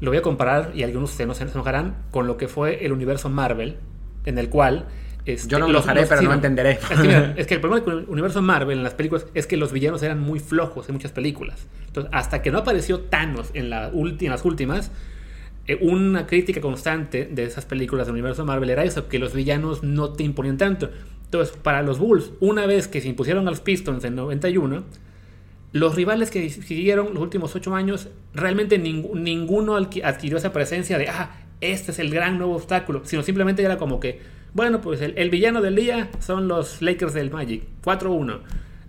lo 0.00 0.10
voy 0.10 0.18
a 0.18 0.22
comparar, 0.22 0.72
y 0.74 0.82
algunos 0.82 1.12
se 1.12 1.26
nos 1.26 1.40
enojarán, 1.40 1.94
con 2.10 2.26
lo 2.26 2.36
que 2.36 2.48
fue 2.48 2.84
el 2.84 2.92
universo 2.92 3.30
Marvel, 3.30 3.76
en 4.24 4.38
el 4.38 4.48
cual... 4.48 4.86
Este, 5.24 5.48
Yo 5.48 5.60
no 5.60 5.66
lo 5.66 5.78
enojaré, 5.78 6.06
pero 6.06 6.22
no 6.22 6.34
entenderé. 6.34 6.80
Es 7.36 7.46
que, 7.46 7.54
el 7.54 7.60
problema 7.60 7.84
con 7.84 7.98
el 8.00 8.04
universo 8.08 8.42
Marvel 8.42 8.78
en 8.78 8.82
las 8.82 8.94
películas 8.94 9.26
es 9.32 9.46
que 9.46 9.56
los 9.56 9.72
villanos 9.72 10.02
eran 10.02 10.18
muy 10.18 10.40
flojos 10.40 10.88
en 10.88 10.96
muchas 10.96 11.12
películas. 11.12 11.68
Entonces, 11.86 12.10
hasta 12.12 12.42
que 12.42 12.50
no 12.50 12.58
apareció 12.58 13.02
Thanos 13.02 13.50
en, 13.54 13.70
la 13.70 13.90
en 13.94 14.30
las 14.30 14.44
últimas, 14.44 14.90
eh, 15.68 15.78
una 15.80 16.26
crítica 16.26 16.60
constante 16.60 17.26
de 17.30 17.44
esas 17.44 17.64
películas 17.64 18.08
del 18.08 18.14
universo 18.14 18.44
Marvel 18.44 18.70
era 18.70 18.82
eso, 18.82 19.08
que 19.08 19.20
los 19.20 19.32
villanos 19.32 19.84
no 19.84 20.12
te 20.12 20.24
imponían 20.24 20.58
tanto. 20.58 20.90
Entonces, 21.26 21.56
para 21.56 21.82
los 21.82 22.00
Bulls, 22.00 22.32
una 22.40 22.66
vez 22.66 22.88
que 22.88 23.00
se 23.00 23.08
impusieron 23.08 23.46
a 23.46 23.50
los 23.50 23.60
Pistons 23.60 24.04
en 24.04 24.16
91, 24.16 24.82
los 25.74 25.96
rivales 25.96 26.30
que 26.30 26.48
siguieron 26.50 27.14
los 27.14 27.22
últimos 27.22 27.56
ocho 27.56 27.74
años, 27.74 28.08
realmente 28.32 28.78
ninguno 28.78 29.74
adquirió 29.74 30.36
esa 30.36 30.52
presencia 30.52 30.98
de, 30.98 31.08
ah, 31.08 31.32
este 31.60 31.90
es 31.90 31.98
el 31.98 32.10
gran 32.10 32.38
nuevo 32.38 32.54
obstáculo, 32.54 33.00
sino 33.04 33.24
simplemente 33.24 33.64
era 33.64 33.76
como 33.76 33.98
que, 33.98 34.20
bueno, 34.52 34.80
pues 34.80 35.00
el, 35.00 35.30
villano 35.30 35.60
del 35.60 35.74
día 35.74 36.10
son 36.20 36.46
los 36.46 36.80
Lakers 36.80 37.12
del 37.12 37.32
Magic, 37.32 37.64
4-1, 37.82 38.38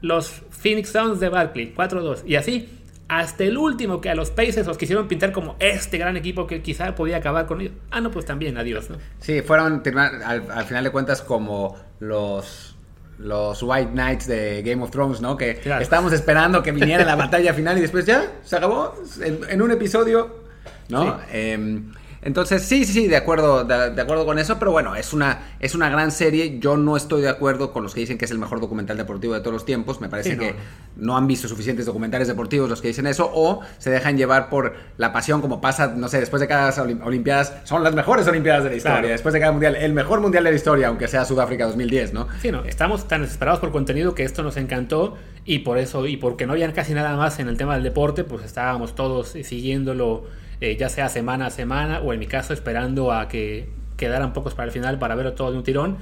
los 0.02 0.30
Phoenix 0.52 0.90
Suns 0.90 1.20
de 1.20 1.30
Barkley, 1.30 1.74
4-2, 1.76 2.22
y 2.28 2.36
así, 2.36 2.70
hasta 3.08 3.46
el 3.46 3.58
último 3.58 4.00
que 4.00 4.12
a 4.12 4.16
los 4.16 4.30
Pacers 4.30 4.68
los 4.68 4.78
quisieron 4.78 5.08
pintar 5.08 5.32
como 5.32 5.56
este 5.58 5.98
gran 5.98 6.18
equipo 6.18 6.46
que 6.46 6.62
quizá 6.62 6.94
podía 6.94 7.18
acabar 7.18 7.48
con 7.48 7.62
ellos. 7.62 7.74
Ah, 7.90 8.00
no, 8.00 8.12
pues 8.12 8.26
también, 8.26 8.60
adiós, 8.60 8.92
¿no? 8.92 8.98
Sí, 9.22 9.42
fueron 9.42 9.82
al, 9.98 10.52
al 10.52 10.66
final 10.66 10.84
de 10.84 10.92
cuentas 10.92 11.24
como 11.24 11.76
los 12.00 12.75
los 13.18 13.64
White 13.64 13.92
Knights 13.92 14.28
de 14.28 14.62
Game 14.64 14.84
of 14.84 14.92
Thrones, 14.92 15.22
¿no? 15.22 15.38
Que 15.38 15.62
estábamos 15.80 16.14
esperando 16.14 16.62
que 16.62 16.72
viniera 16.72 17.06
la 17.06 17.16
batalla 17.16 17.54
final 17.54 17.78
y 17.78 17.82
después 17.82 18.06
ya 18.06 18.34
se 18.44 18.56
acabó 18.56 18.94
en, 19.22 19.62
un 19.62 19.72
episodio, 19.72 20.44
¿no? 20.90 21.20
Em, 21.32 21.92
entonces, 22.26 22.64
sí, 22.64 22.86
sí, 22.86 22.94
sí, 22.94 23.08
de 23.08 23.18
acuerdo, 23.18 23.64
de, 23.66 24.02
acuerdo 24.02 24.26
con 24.26 24.40
eso, 24.40 24.58
pero 24.58 24.72
bueno, 24.72 24.96
es 24.96 25.14
una, 25.14 25.42
es 25.60 25.76
una 25.76 25.90
gran 25.90 26.12
serie. 26.12 26.58
Yo 26.60 26.76
no 26.76 26.98
estoy 26.98 27.22
de 27.22 27.30
acuerdo 27.30 27.72
con 27.72 27.84
los 27.84 27.94
que 27.94 28.00
dicen 28.00 28.18
que 28.18 28.26
es 28.26 28.32
el 28.32 28.40
mejor 28.40 28.60
documental 28.60 28.98
deportivo 28.98 29.36
de 29.36 29.42
todos 29.42 29.54
los 29.54 29.64
tiempos. 29.64 30.02
Me 30.02 30.10
parece 30.10 30.36
que 30.36 30.56
no. 30.96 31.16
han 31.16 31.28
visto 31.28 31.48
suficientes 31.48 31.86
documentales 31.86 32.28
deportivos 32.28 32.68
los 32.68 32.82
que 32.82 32.88
dicen 32.88 33.06
eso, 33.06 33.30
o 33.32 33.60
se 33.78 33.92
dejan 33.92 34.18
llevar 34.18 34.50
por 34.50 34.74
la 34.98 35.14
pasión, 35.14 35.40
como 35.40 35.62
pasa, 35.62 35.94
no 35.96 36.08
sé, 36.08 36.20
después 36.20 36.40
de 36.40 36.48
cada 36.48 36.74
Olimpiadas, 37.04 37.54
son 37.64 37.84
las 37.84 37.94
mejores 37.94 38.28
Olimpiadas 38.28 38.64
de 38.64 38.72
la 38.72 38.76
historia. 38.76 39.12
Después 39.12 39.32
de 39.32 39.40
cada 39.40 39.52
mundial, 39.52 39.76
el 39.76 39.94
mejor 39.94 40.20
mundial 40.20 40.46
de 40.46 40.50
la 40.50 40.56
historia, 40.56 40.88
aunque 40.88 41.08
sea 41.08 41.26
Sudáfrica 41.26 41.68
2010, 41.68 42.14
¿no? 42.14 42.28
Sí, 42.42 42.52
no, 42.52 42.64
estamos 42.66 43.08
tan 43.08 43.22
desesperados 43.22 43.60
por 43.60 43.72
contenido 43.72 44.16
que 44.16 44.24
esto 44.24 44.42
nos 44.42 44.58
encantó 44.58 45.16
y 45.46 45.60
por 45.60 45.78
eso, 45.78 46.08
y 46.08 46.18
porque 46.18 46.48
no 46.48 46.54
había 46.54 46.74
casi 46.74 46.96
nada 46.96 47.16
más 47.18 47.38
en 47.38 47.50
el 47.50 47.58
tema 47.58 47.76
del 47.76 47.84
deporte, 47.84 48.24
pues 48.24 48.44
estábamos 48.44 48.96
todos 48.96 49.36
siguiéndolo 49.44 50.24
eh, 50.62 50.78
ya 50.78 50.90
sea 50.90 51.10
semana 51.10 51.48
a 51.48 51.50
semana 51.50 52.00
o 52.00 52.14
en 52.14 52.20
mi 52.20 52.28
caso 52.28 52.54
esperando 52.54 53.12
a 53.12 53.28
que 53.28 53.70
quedaran 53.98 54.34
pocos 54.34 54.54
para 54.54 54.68
el 54.68 54.72
final 54.72 55.00
para 55.00 55.16
verlo 55.16 55.34
todo 55.34 55.52
de 55.52 55.58
un 55.58 55.64
tirón. 55.64 55.98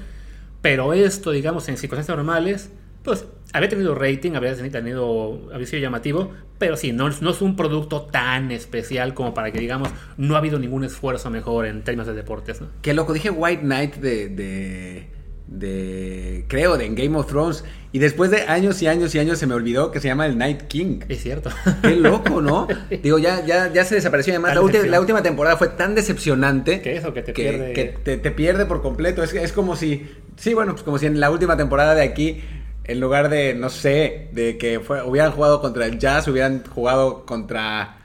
Pero 0.61 0.93
esto, 0.93 1.31
digamos, 1.31 1.67
en 1.67 1.77
circunstancias 1.77 2.15
normales, 2.15 2.71
pues 3.03 3.25
había 3.51 3.69
tenido 3.69 3.95
rating, 3.95 4.31
había 4.33 4.55
tenido, 4.55 5.49
había 5.53 5.67
sido 5.67 5.81
llamativo, 5.81 6.31
pero 6.57 6.77
sí, 6.77 6.93
no, 6.93 7.09
no 7.09 7.31
es 7.31 7.41
un 7.41 7.55
producto 7.55 8.03
tan 8.03 8.51
especial 8.51 9.13
como 9.13 9.33
para 9.33 9.51
que 9.51 9.59
digamos, 9.59 9.89
no 10.17 10.35
ha 10.35 10.37
habido 10.37 10.57
ningún 10.59 10.83
esfuerzo 10.85 11.29
mejor 11.29 11.65
en 11.65 11.83
términos 11.83 12.07
de 12.07 12.13
deportes. 12.13 12.61
¿no? 12.61 12.67
Qué 12.81 12.93
loco, 12.93 13.13
dije 13.13 13.29
White 13.29 13.61
Knight 13.61 13.95
de 13.95 15.09
de 15.47 16.45
creo 16.47 16.77
de 16.77 16.89
Game 16.89 17.17
of 17.17 17.27
Thrones 17.27 17.63
y 17.93 17.99
después 17.99 18.31
de 18.31 18.41
años 18.41 18.81
y 18.81 18.87
años 18.87 19.13
y 19.13 19.19
años 19.19 19.37
se 19.37 19.45
me 19.45 19.53
olvidó 19.53 19.91
que 19.91 19.99
se 19.99 20.07
llama 20.07 20.25
el 20.25 20.35
Night 20.35 20.63
King. 20.63 21.01
Es 21.07 21.21
cierto. 21.21 21.51
Qué 21.83 21.95
loco, 21.95 22.41
¿no? 22.41 22.67
Digo, 23.03 23.19
ya, 23.19 23.45
ya, 23.45 23.71
ya 23.71 23.85
se 23.85 23.93
desapareció. 23.93 24.33
Además, 24.33 24.55
la, 24.55 24.99
última 24.99 25.21
temporada 25.21 25.57
fue 25.57 25.67
tan 25.67 25.93
decepcionante. 25.93 26.81
Que 26.81 26.97
eso, 26.97 27.13
que 27.13 27.21
te 27.21 27.33
pierde. 27.33 27.73
Que 27.73 28.17
te, 28.17 28.31
pierde 28.31 28.65
por 28.65 28.81
completo. 28.81 29.21
Es, 29.21 29.31
es 29.35 29.53
como 29.53 29.75
si. 29.75 30.09
Sí, 30.37 30.55
bueno, 30.55 30.71
pues 30.71 30.81
como 30.81 30.97
si 30.97 31.05
en 31.05 31.19
la 31.19 31.29
última 31.29 31.55
temporada 31.55 31.93
de 31.93 32.01
aquí, 32.01 32.41
en 32.85 32.99
lugar 32.99 33.29
de, 33.29 33.53
no 33.53 33.69
sé, 33.69 34.27
de 34.31 34.57
que 34.57 34.79
hubieran 34.79 35.31
jugado 35.31 35.61
contra 35.61 35.85
el 35.85 35.99
Jazz, 35.99 36.27
hubieran 36.27 36.63
jugado 36.65 37.27
contra 37.27 37.99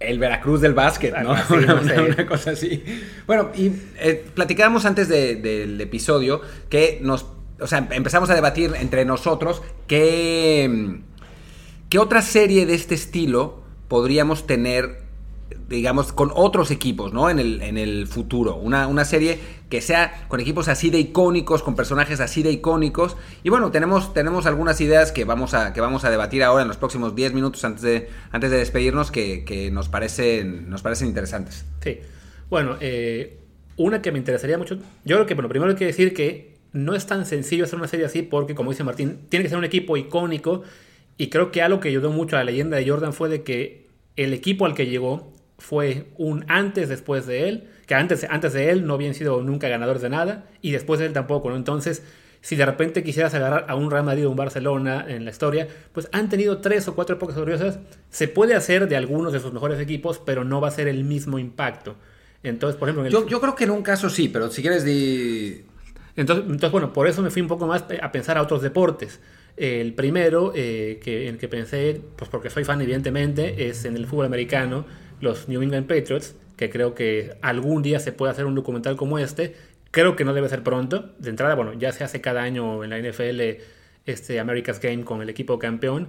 el 0.00 0.18
Veracruz 0.18 0.60
del 0.60 0.74
básquet, 0.74 1.16
¿no? 1.16 1.30
una, 1.50 2.26
cosa 2.26 2.50
así. 2.50 2.84
Bueno, 3.26 3.50
y 3.54 3.72
eh, 4.00 4.22
platicábamos 4.34 4.84
antes 4.84 5.08
del 5.08 5.80
episodio 5.80 6.42
que 6.68 6.98
nos, 7.02 7.26
o 7.60 7.66
sea, 7.66 7.86
empezamos 7.90 8.30
a 8.30 8.34
debatir 8.34 8.72
entre 8.76 9.04
nosotros 9.04 9.62
qué, 9.86 11.00
qué 11.88 11.98
otra 11.98 12.22
serie 12.22 12.66
de 12.66 12.74
este 12.74 12.94
estilo 12.94 13.62
podríamos 13.88 14.46
tener 14.46 15.08
digamos, 15.68 16.12
con 16.12 16.30
otros 16.34 16.70
equipos, 16.70 17.12
¿no? 17.12 17.28
En 17.28 17.38
el, 17.38 17.60
en 17.62 17.76
el 17.76 18.06
futuro. 18.06 18.56
Una, 18.56 18.86
una, 18.86 19.04
serie 19.04 19.38
que 19.68 19.80
sea 19.80 20.26
con 20.28 20.40
equipos 20.40 20.68
así 20.68 20.88
de 20.90 20.98
icónicos, 20.98 21.62
con 21.62 21.76
personajes 21.76 22.20
así 22.20 22.42
de 22.42 22.50
icónicos. 22.50 23.16
Y 23.42 23.50
bueno, 23.50 23.70
tenemos, 23.70 24.14
tenemos 24.14 24.46
algunas 24.46 24.80
ideas 24.80 25.12
que 25.12 25.24
vamos, 25.24 25.54
a, 25.54 25.72
que 25.74 25.80
vamos 25.80 26.04
a 26.04 26.10
debatir 26.10 26.42
ahora 26.42 26.62
en 26.62 26.68
los 26.68 26.78
próximos 26.78 27.14
10 27.14 27.34
minutos 27.34 27.64
antes 27.64 27.82
de, 27.82 28.08
antes 28.30 28.50
de 28.50 28.56
despedirnos 28.56 29.10
que, 29.10 29.70
nos, 29.72 29.88
parecen, 29.88 30.70
nos 30.70 30.82
parecen 30.82 31.08
interesantes. 31.08 31.66
Sí. 31.82 31.98
Bueno, 32.48 32.76
eh, 32.80 33.38
una 33.76 34.00
que 34.00 34.10
me 34.10 34.18
interesaría 34.18 34.56
mucho. 34.56 34.76
Yo 35.04 35.16
creo 35.16 35.26
que, 35.26 35.34
bueno, 35.34 35.48
primero 35.48 35.70
hay 35.70 35.76
que 35.76 35.86
decir 35.86 36.14
que 36.14 36.57
no 36.72 36.94
es 36.94 37.06
tan 37.06 37.26
sencillo 37.26 37.64
hacer 37.64 37.78
una 37.78 37.88
serie 37.88 38.06
así 38.06 38.22
porque, 38.22 38.54
como 38.54 38.70
dice 38.70 38.84
Martín, 38.84 39.20
tiene 39.28 39.44
que 39.44 39.48
ser 39.48 39.58
un 39.58 39.64
equipo 39.64 39.96
icónico. 39.96 40.62
Y 41.16 41.28
creo 41.28 41.50
que 41.50 41.62
algo 41.62 41.80
que 41.80 41.88
ayudó 41.88 42.10
mucho 42.10 42.36
a 42.36 42.40
la 42.40 42.44
leyenda 42.44 42.76
de 42.76 42.88
Jordan 42.88 43.12
fue 43.12 43.28
de 43.28 43.42
que 43.42 43.86
el 44.16 44.32
equipo 44.32 44.66
al 44.66 44.74
que 44.74 44.86
llegó 44.86 45.32
fue 45.58 46.06
un 46.16 46.44
antes 46.48 46.88
después 46.88 47.26
de 47.26 47.48
él, 47.48 47.68
que 47.86 47.94
antes, 47.94 48.26
antes 48.30 48.52
de 48.52 48.70
él 48.70 48.86
no 48.86 48.94
habían 48.94 49.14
sido 49.14 49.42
nunca 49.42 49.68
ganadores 49.68 50.02
de 50.02 50.08
nada 50.08 50.46
y 50.62 50.70
después 50.70 51.00
de 51.00 51.06
él 51.06 51.12
tampoco, 51.12 51.50
¿no? 51.50 51.56
Entonces, 51.56 52.04
si 52.40 52.54
de 52.54 52.64
repente 52.64 53.02
quisieras 53.02 53.34
agarrar 53.34 53.66
a 53.68 53.74
un 53.74 53.90
Real 53.90 54.04
Madrid 54.04 54.26
o 54.26 54.30
un 54.30 54.36
Barcelona 54.36 55.04
en 55.08 55.24
la 55.24 55.30
historia, 55.30 55.66
pues 55.92 56.08
han 56.12 56.28
tenido 56.28 56.58
tres 56.58 56.86
o 56.86 56.94
cuatro 56.94 57.16
épocas 57.16 57.34
gloriosas. 57.34 57.80
Se 58.10 58.28
puede 58.28 58.54
hacer 58.54 58.88
de 58.88 58.96
algunos 58.96 59.32
de 59.32 59.40
sus 59.40 59.52
mejores 59.52 59.80
equipos, 59.80 60.20
pero 60.24 60.44
no 60.44 60.60
va 60.60 60.68
a 60.68 60.72
ser 60.72 60.86
el 60.86 61.02
mismo 61.04 61.38
impacto. 61.38 61.96
Entonces, 62.44 62.78
por 62.78 62.88
ejemplo... 62.88 63.10
yo, 63.10 63.26
yo, 63.26 63.40
creo 63.40 63.56
que 63.56 63.64
en 63.64 63.70
un 63.70 63.82
caso 63.82 64.08
sí, 64.08 64.28
pero 64.28 64.50
si 64.50 64.62
quieres. 64.62 64.84
Entonces, 66.18 66.72
bueno, 66.72 66.92
por 66.92 67.06
eso 67.06 67.22
me 67.22 67.30
fui 67.30 67.40
un 67.40 67.46
poco 67.46 67.68
más 67.68 67.84
a 68.02 68.10
pensar 68.10 68.36
a 68.38 68.42
otros 68.42 68.60
deportes. 68.60 69.20
El 69.56 69.94
primero 69.94 70.52
eh, 70.52 70.98
que, 71.00 71.28
en 71.28 71.34
el 71.34 71.38
que 71.38 71.46
pensé, 71.46 72.00
pues 72.16 72.28
porque 72.28 72.50
soy 72.50 72.64
fan 72.64 72.80
evidentemente, 72.80 73.68
es 73.68 73.84
en 73.84 73.94
el 73.94 74.04
fútbol 74.04 74.26
americano, 74.26 74.84
los 75.20 75.48
New 75.48 75.62
England 75.62 75.86
Patriots, 75.86 76.34
que 76.56 76.70
creo 76.70 76.92
que 76.96 77.36
algún 77.40 77.82
día 77.82 78.00
se 78.00 78.10
puede 78.10 78.32
hacer 78.32 78.46
un 78.46 78.56
documental 78.56 78.96
como 78.96 79.20
este. 79.20 79.54
Creo 79.92 80.16
que 80.16 80.24
no 80.24 80.34
debe 80.34 80.48
ser 80.48 80.64
pronto. 80.64 81.14
De 81.20 81.30
entrada, 81.30 81.54
bueno, 81.54 81.72
ya 81.74 81.92
se 81.92 82.02
hace 82.02 82.20
cada 82.20 82.42
año 82.42 82.82
en 82.82 82.90
la 82.90 82.98
NFL 82.98 83.62
este 84.04 84.40
America's 84.40 84.80
Game 84.80 85.04
con 85.04 85.22
el 85.22 85.28
equipo 85.28 85.60
campeón. 85.60 86.08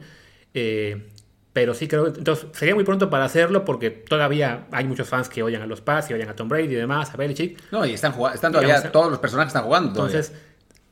Eh, 0.56 1.08
pero 1.54 1.74
sí 1.74 1.88
creo 1.88 2.08
entonces 2.08 2.48
sería 2.54 2.76
muy 2.76 2.84
pronto 2.84 3.10
para 3.10 3.26
hacerlo 3.26 3.66
porque 3.66 3.90
todavía 3.90 4.68
hay 4.72 4.86
muchos 4.86 5.10
fans 5.10 5.30
que 5.30 5.42
oyen 5.42 5.62
a 5.62 5.66
los 5.66 5.82
Pats 5.82 6.10
y 6.12 6.14
oyen 6.14 6.30
a 6.30 6.36
Tom 6.36 6.48
Brady 6.48 6.74
y 6.74 6.76
demás, 6.76 7.14
a 7.14 7.18
Belichick. 7.18 7.72
No, 7.72 7.86
y 7.86 7.94
están, 7.94 8.12
jugando, 8.12 8.36
están 8.36 8.52
todavía, 8.52 8.92
todos 8.92 9.10
los 9.10 9.20
personajes 9.20 9.50
están 9.50 9.64
jugando. 9.64 9.90
Entonces, 9.90 10.34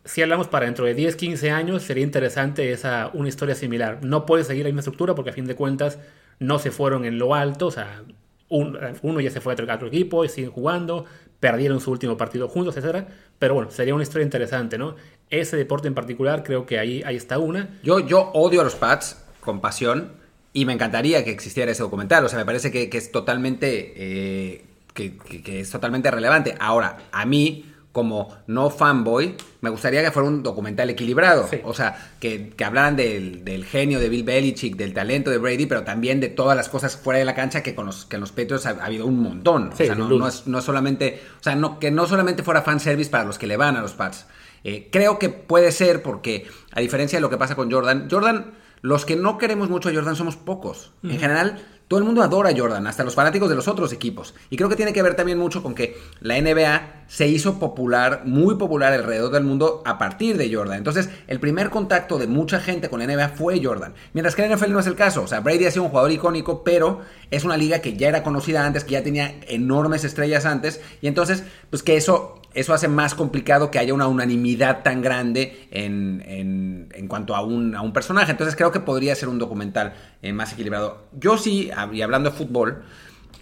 si 0.04 0.22
hablamos 0.22 0.48
para 0.48 0.66
dentro 0.66 0.86
de 0.86 0.94
10, 0.94 1.16
15 1.16 1.52
años, 1.52 1.84
sería 1.84 2.04
interesante 2.04 2.72
esa, 2.72 3.12
una 3.14 3.30
historia 3.30 3.56
similar. 3.56 4.00
No 4.04 4.26
puede 4.26 4.44
seguir 4.44 4.64
la 4.64 4.70
misma 4.70 4.80
estructura 4.80 5.14
porque 5.16 5.30
a 5.30 5.34
fin 5.34 5.46
de 5.46 5.56
cuentas 5.56 6.00
no 6.40 6.60
se 6.60 6.72
fueron 6.72 7.06
en 7.06 7.20
lo 7.20 7.36
alto, 7.36 7.68
o 7.68 7.72
sea, 7.72 8.04
uno 8.50 9.20
ya 9.20 9.30
se 9.30 9.42
fue 9.42 9.54
a 9.54 9.56
otro 9.76 9.88
equipo 9.88 10.24
y 10.24 10.30
siguen 10.30 10.52
jugando, 10.52 11.06
perdieron 11.40 11.82
su 11.82 11.92
último 11.92 12.16
partido 12.16 12.48
juntos, 12.48 12.78
etc. 12.78 13.06
Pero 13.38 13.54
bueno, 13.54 13.70
sería 13.70 13.94
una 13.94 14.04
historia 14.04 14.24
interesante, 14.24 14.78
¿no? 14.78 14.96
Ese 15.30 15.58
deporte 15.58 15.88
en 15.88 15.94
particular, 15.94 16.44
creo 16.44 16.66
que 16.66 16.80
ahí, 16.80 17.04
ahí 17.06 17.18
está 17.18 17.38
una. 17.38 17.78
Yo, 17.84 18.00
yo 18.00 18.32
odio 18.34 18.62
a 18.62 18.64
los 18.64 18.76
Pats 18.76 19.22
con 19.42 19.60
pasión 19.60 20.14
y 20.58 20.66
me 20.66 20.74
encantaría 20.74 21.24
que 21.24 21.32
existiera 21.32 21.72
ese 21.72 21.84
documental, 21.84 22.26
o 22.26 22.30
sea, 22.30 22.40
me 22.40 22.46
parece 22.46 22.72
que, 22.72 22.90
es 22.92 23.12
totalmente... 23.12 23.94
Eh, 23.96 24.66
que 24.94 25.60
es 25.60 25.70
totalmente 25.70 26.10
relevante. 26.10 26.56
Ahora, 26.60 26.98
a 27.12 27.24
mí 27.28 27.64
como 27.98 28.32
no 28.46 28.70
fanboy, 28.70 29.36
me 29.62 29.72
gustaría 29.72 30.04
que 30.04 30.12
fuera 30.12 30.30
un 30.30 30.44
documental 30.44 30.88
equilibrado. 30.92 31.50
O 31.64 31.74
sea, 31.74 32.12
que, 32.20 32.54
hablaran 32.64 32.96
del, 32.96 33.66
genio 33.66 34.00
de 34.00 34.08
Bill 34.08 34.24
Belichick, 34.24 34.76
del 34.76 34.94
talento 34.94 35.32
de 35.32 35.40
Brady, 35.40 35.66
pero 35.66 35.84
también 35.84 36.20
de 36.20 36.28
todas 36.28 36.56
las 36.56 36.70
cosas 36.70 36.96
fuera 36.96 37.18
de 37.18 37.26
la 37.26 37.34
cancha 37.34 37.64
que 37.64 37.74
con 37.74 37.88
los, 37.88 38.06
que 38.06 38.18
en 38.18 38.22
los 38.22 38.32
Patriots 38.32 38.68
ha, 38.68 38.86
habido 38.86 39.08
un 39.08 39.20
montón. 39.20 39.72
o 39.74 39.76
sea, 39.76 39.96
no, 39.96 40.28
es, 40.28 40.44
solamente, 40.64 41.24
o 41.40 41.44
sea, 41.44 41.56
no, 41.56 41.80
que 41.80 41.90
no 41.90 42.06
solamente 42.06 42.44
fuera 42.44 42.62
fanservice 42.62 43.10
para 43.10 43.24
los 43.24 43.40
que 43.40 43.48
le 43.48 43.58
van 43.58 43.76
a 43.78 43.82
los 43.82 43.94
Pats. 43.94 44.28
Eh, 44.64 44.90
creo 44.92 45.18
que 45.18 45.30
puede 45.30 45.72
ser 45.72 46.04
porque, 46.04 46.46
a 46.74 46.82
diferencia 46.82 47.18
de 47.18 47.22
lo 47.22 47.32
que 47.32 47.38
pasa 47.38 47.56
con 47.56 47.72
Jordan, 47.72 48.08
Jordan, 48.12 48.54
los 48.82 49.06
que 49.06 49.16
no 49.16 49.38
queremos 49.38 49.70
mucho 49.70 49.90
a 49.90 49.94
Jordan 49.94 50.16
somos 50.16 50.36
pocos. 50.36 50.94
En 51.04 51.20
general, 51.20 51.62
todo 51.88 52.00
el 52.00 52.06
mundo 52.06 52.22
adora 52.22 52.50
a 52.50 52.58
Jordan, 52.58 52.86
hasta 52.86 53.06
los 53.06 53.16
fanáticos 53.16 53.50
de 53.50 53.56
los 53.56 53.68
otros 53.70 53.94
equipos. 53.94 54.36
Y 54.50 54.58
creo 54.58 54.68
que 54.68 54.76
tiene 54.76 54.92
que 54.92 55.02
ver 55.02 55.16
también 55.16 55.38
mucho 55.38 55.64
con 55.64 55.74
que 55.74 55.98
la 56.20 56.40
NBA 56.40 57.06
se 57.08 57.28
hizo 57.28 57.60
popular, 57.60 58.24
muy 58.26 58.56
popular 58.56 58.92
alrededor 58.92 59.32
del 59.32 59.46
mundo 59.46 59.84
a 59.86 59.98
partir 59.98 60.36
de 60.36 60.54
Jordan. 60.54 60.80
Entonces, 60.80 61.10
el 61.28 61.40
primer 61.40 61.70
contacto 61.70 62.18
de 62.18 62.28
mucha 62.28 62.60
gente 62.60 62.90
con 62.90 63.00
la 63.00 63.08
NBA 63.08 63.30
fue 63.30 63.64
Jordan. 63.64 63.94
Mientras 64.12 64.36
que 64.36 64.46
la 64.46 64.54
NFL 64.54 64.74
no 64.74 64.80
es 64.82 64.88
el 64.88 64.96
caso. 64.96 65.24
O 65.24 65.28
sea, 65.28 65.40
Brady 65.40 65.66
ha 65.66 65.72
sido 65.72 65.84
un 65.84 65.90
jugador 65.90 66.12
icónico, 66.12 66.64
pero 66.66 67.02
es 67.32 67.46
una 67.46 67.56
liga 67.56 67.80
que 67.80 67.96
ya 67.96 68.10
era 68.10 68.22
conocida 68.22 68.66
antes, 68.66 68.84
que 68.84 68.92
ya 68.92 69.04
tenía 69.04 69.40
enormes 69.48 70.04
estrellas 70.04 70.46
antes. 70.46 70.82
Y 71.02 71.08
entonces, 71.08 71.46
pues 71.70 71.84
que 71.84 71.96
eso 71.96 72.42
eso 72.58 72.74
hace 72.74 72.88
más 72.88 73.14
complicado 73.14 73.70
que 73.70 73.78
haya 73.78 73.94
una 73.94 74.08
unanimidad 74.08 74.82
tan 74.82 75.04
grande 75.04 75.68
en, 75.70 76.90
cuanto 77.08 77.36
a 77.36 77.42
un, 77.42 77.76
a 77.76 77.84
un, 77.84 77.94
personaje. 77.94 78.32
Entonces 78.32 78.56
creo 78.56 78.72
que 78.72 78.80
podría 78.80 79.14
ser 79.16 79.30
un 79.30 79.38
documental 79.38 79.94
eh, 80.24 80.34
más 80.34 80.54
equilibrado. 80.54 81.06
Yo 81.14 81.38
sí, 81.38 81.70
y 81.94 82.02
hablando 82.02 82.32
de 82.32 82.36
fútbol, 82.36 82.82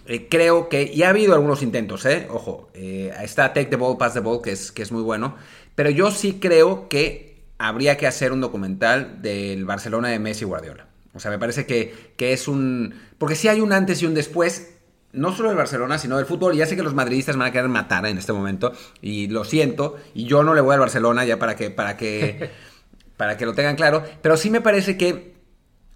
eh, 0.04 0.28
creo 0.28 0.68
que, 0.68 0.92
y 0.92 1.02
ha 1.02 1.08
habido 1.08 1.32
algunos 1.32 1.62
intentos, 1.62 2.04
¿eh? 2.04 2.28
Ojo, 2.30 2.68
eh, 2.74 3.10
está 3.22 3.54
Take 3.54 3.70
the 3.70 3.76
Ball, 3.76 3.96
Pass 3.96 4.12
the 4.12 4.20
Ball, 4.20 4.42
que 4.42 4.52
es, 4.52 4.70
que 4.70 4.82
es 4.82 4.92
muy 4.92 5.02
bueno, 5.02 5.34
pero 5.74 5.88
yo 5.88 6.10
sí 6.10 6.38
creo 6.38 6.90
que 6.90 7.42
habría 7.56 7.96
que 7.96 8.06
hacer 8.06 8.32
un 8.32 8.42
documental 8.42 9.22
del 9.22 9.64
Barcelona 9.64 10.08
de 10.08 10.18
Messi 10.18 10.44
y 10.44 10.46
Guardiola. 10.46 10.88
O 11.14 11.20
sea, 11.20 11.30
me 11.30 11.38
parece 11.38 11.64
que, 11.64 12.12
que 12.18 12.34
es 12.34 12.48
un... 12.48 12.94
Porque 13.16 13.34
si 13.34 13.48
hay 13.48 13.62
un 13.62 13.72
antes 13.72 14.02
y 14.02 14.06
un 14.06 14.12
después 14.12 14.75
no 15.12 15.34
solo 15.34 15.48
del 15.48 15.58
Barcelona, 15.58 15.98
sino 15.98 16.16
del 16.16 16.26
fútbol. 16.26 16.54
Y 16.54 16.58
ya 16.58 16.66
sé 16.66 16.76
que 16.76 16.82
los 16.82 16.94
madridistas 16.94 17.36
me 17.36 17.40
van 17.40 17.50
a 17.50 17.52
querer 17.52 17.68
matar 17.68 18.06
en 18.06 18.18
este 18.18 18.32
momento. 18.32 18.72
Y 19.00 19.28
lo 19.28 19.44
siento. 19.44 19.96
Y 20.14 20.24
yo 20.24 20.42
no 20.42 20.54
le 20.54 20.60
voy 20.60 20.74
al 20.74 20.80
Barcelona 20.80 21.24
ya 21.24 21.38
para 21.38 21.56
que, 21.56 21.70
para 21.70 21.96
que, 21.96 22.50
para 23.16 23.36
que 23.36 23.46
lo 23.46 23.54
tengan 23.54 23.76
claro. 23.76 24.02
Pero 24.22 24.36
sí 24.36 24.50
me 24.50 24.60
parece 24.60 24.96
que 24.96 25.36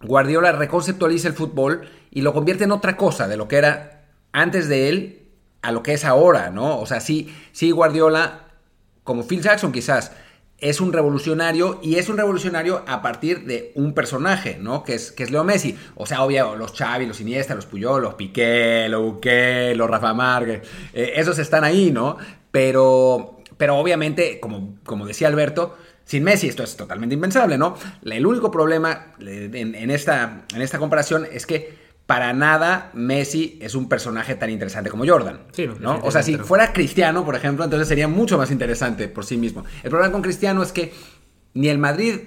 Guardiola 0.02 0.52
reconceptualiza 0.52 1.28
el 1.28 1.34
fútbol 1.34 1.88
y 2.10 2.22
lo 2.22 2.32
convierte 2.32 2.64
en 2.64 2.72
otra 2.72 2.96
cosa 2.96 3.28
de 3.28 3.36
lo 3.36 3.48
que 3.48 3.56
era 3.56 4.06
antes 4.32 4.68
de 4.68 4.88
él 4.88 5.16
a 5.62 5.72
lo 5.72 5.82
que 5.82 5.92
es 5.92 6.04
ahora, 6.04 6.50
¿no? 6.50 6.78
O 6.78 6.86
sea, 6.86 7.00
sí, 7.00 7.34
sí 7.52 7.70
Guardiola, 7.70 8.46
como 9.04 9.26
Phil 9.26 9.42
Jackson 9.42 9.72
quizás, 9.72 10.12
es 10.60 10.80
un 10.80 10.92
revolucionario 10.92 11.80
y 11.82 11.96
es 11.96 12.08
un 12.08 12.16
revolucionario 12.16 12.82
a 12.86 13.02
partir 13.02 13.44
de 13.44 13.72
un 13.74 13.94
personaje, 13.94 14.58
¿no? 14.60 14.84
Que 14.84 14.94
es, 14.94 15.12
que 15.12 15.22
es 15.22 15.30
Leo 15.30 15.44
Messi. 15.44 15.76
O 15.94 16.06
sea, 16.06 16.22
obvio, 16.22 16.54
los 16.56 16.72
Xavi, 16.72 17.06
los 17.06 17.20
Iniesta, 17.20 17.54
los 17.54 17.66
Puyol, 17.66 18.02
los 18.02 18.14
Piqué, 18.14 18.86
los 18.88 19.02
Buqué, 19.02 19.74
los 19.74 19.88
Rafa 19.88 20.12
Márquez, 20.12 20.62
eh, 20.92 21.12
esos 21.16 21.38
están 21.38 21.64
ahí, 21.64 21.90
¿no? 21.90 22.18
Pero, 22.50 23.38
pero 23.56 23.76
obviamente, 23.76 24.38
como, 24.40 24.76
como 24.84 25.06
decía 25.06 25.28
Alberto, 25.28 25.76
sin 26.04 26.24
Messi 26.24 26.48
esto 26.48 26.64
es 26.64 26.76
totalmente 26.76 27.14
impensable, 27.14 27.56
¿no? 27.56 27.76
El 28.04 28.26
único 28.26 28.50
problema 28.50 29.14
en, 29.20 29.90
esta, 29.90 30.42
en 30.52 30.60
esta 30.60 30.78
comparación 30.78 31.26
es 31.30 31.46
que 31.46 31.78
para 32.10 32.32
nada 32.32 32.90
Messi 32.92 33.56
es 33.62 33.76
un 33.76 33.88
personaje 33.88 34.34
tan 34.34 34.50
interesante 34.50 34.90
como 34.90 35.06
Jordan. 35.06 35.42
¿no? 35.78 36.00
O 36.02 36.10
sea, 36.10 36.24
si 36.24 36.36
fuera 36.38 36.72
Cristiano, 36.72 37.24
por 37.24 37.36
ejemplo, 37.36 37.62
entonces 37.62 37.86
sería 37.86 38.08
mucho 38.08 38.36
más 38.36 38.50
interesante 38.50 39.06
por 39.06 39.24
sí 39.24 39.36
mismo. 39.36 39.64
El 39.84 39.90
problema 39.90 40.10
con 40.10 40.20
Cristiano 40.20 40.60
es 40.64 40.72
que 40.72 40.92
ni 41.54 41.68
el 41.68 41.78
Madrid, 41.78 42.18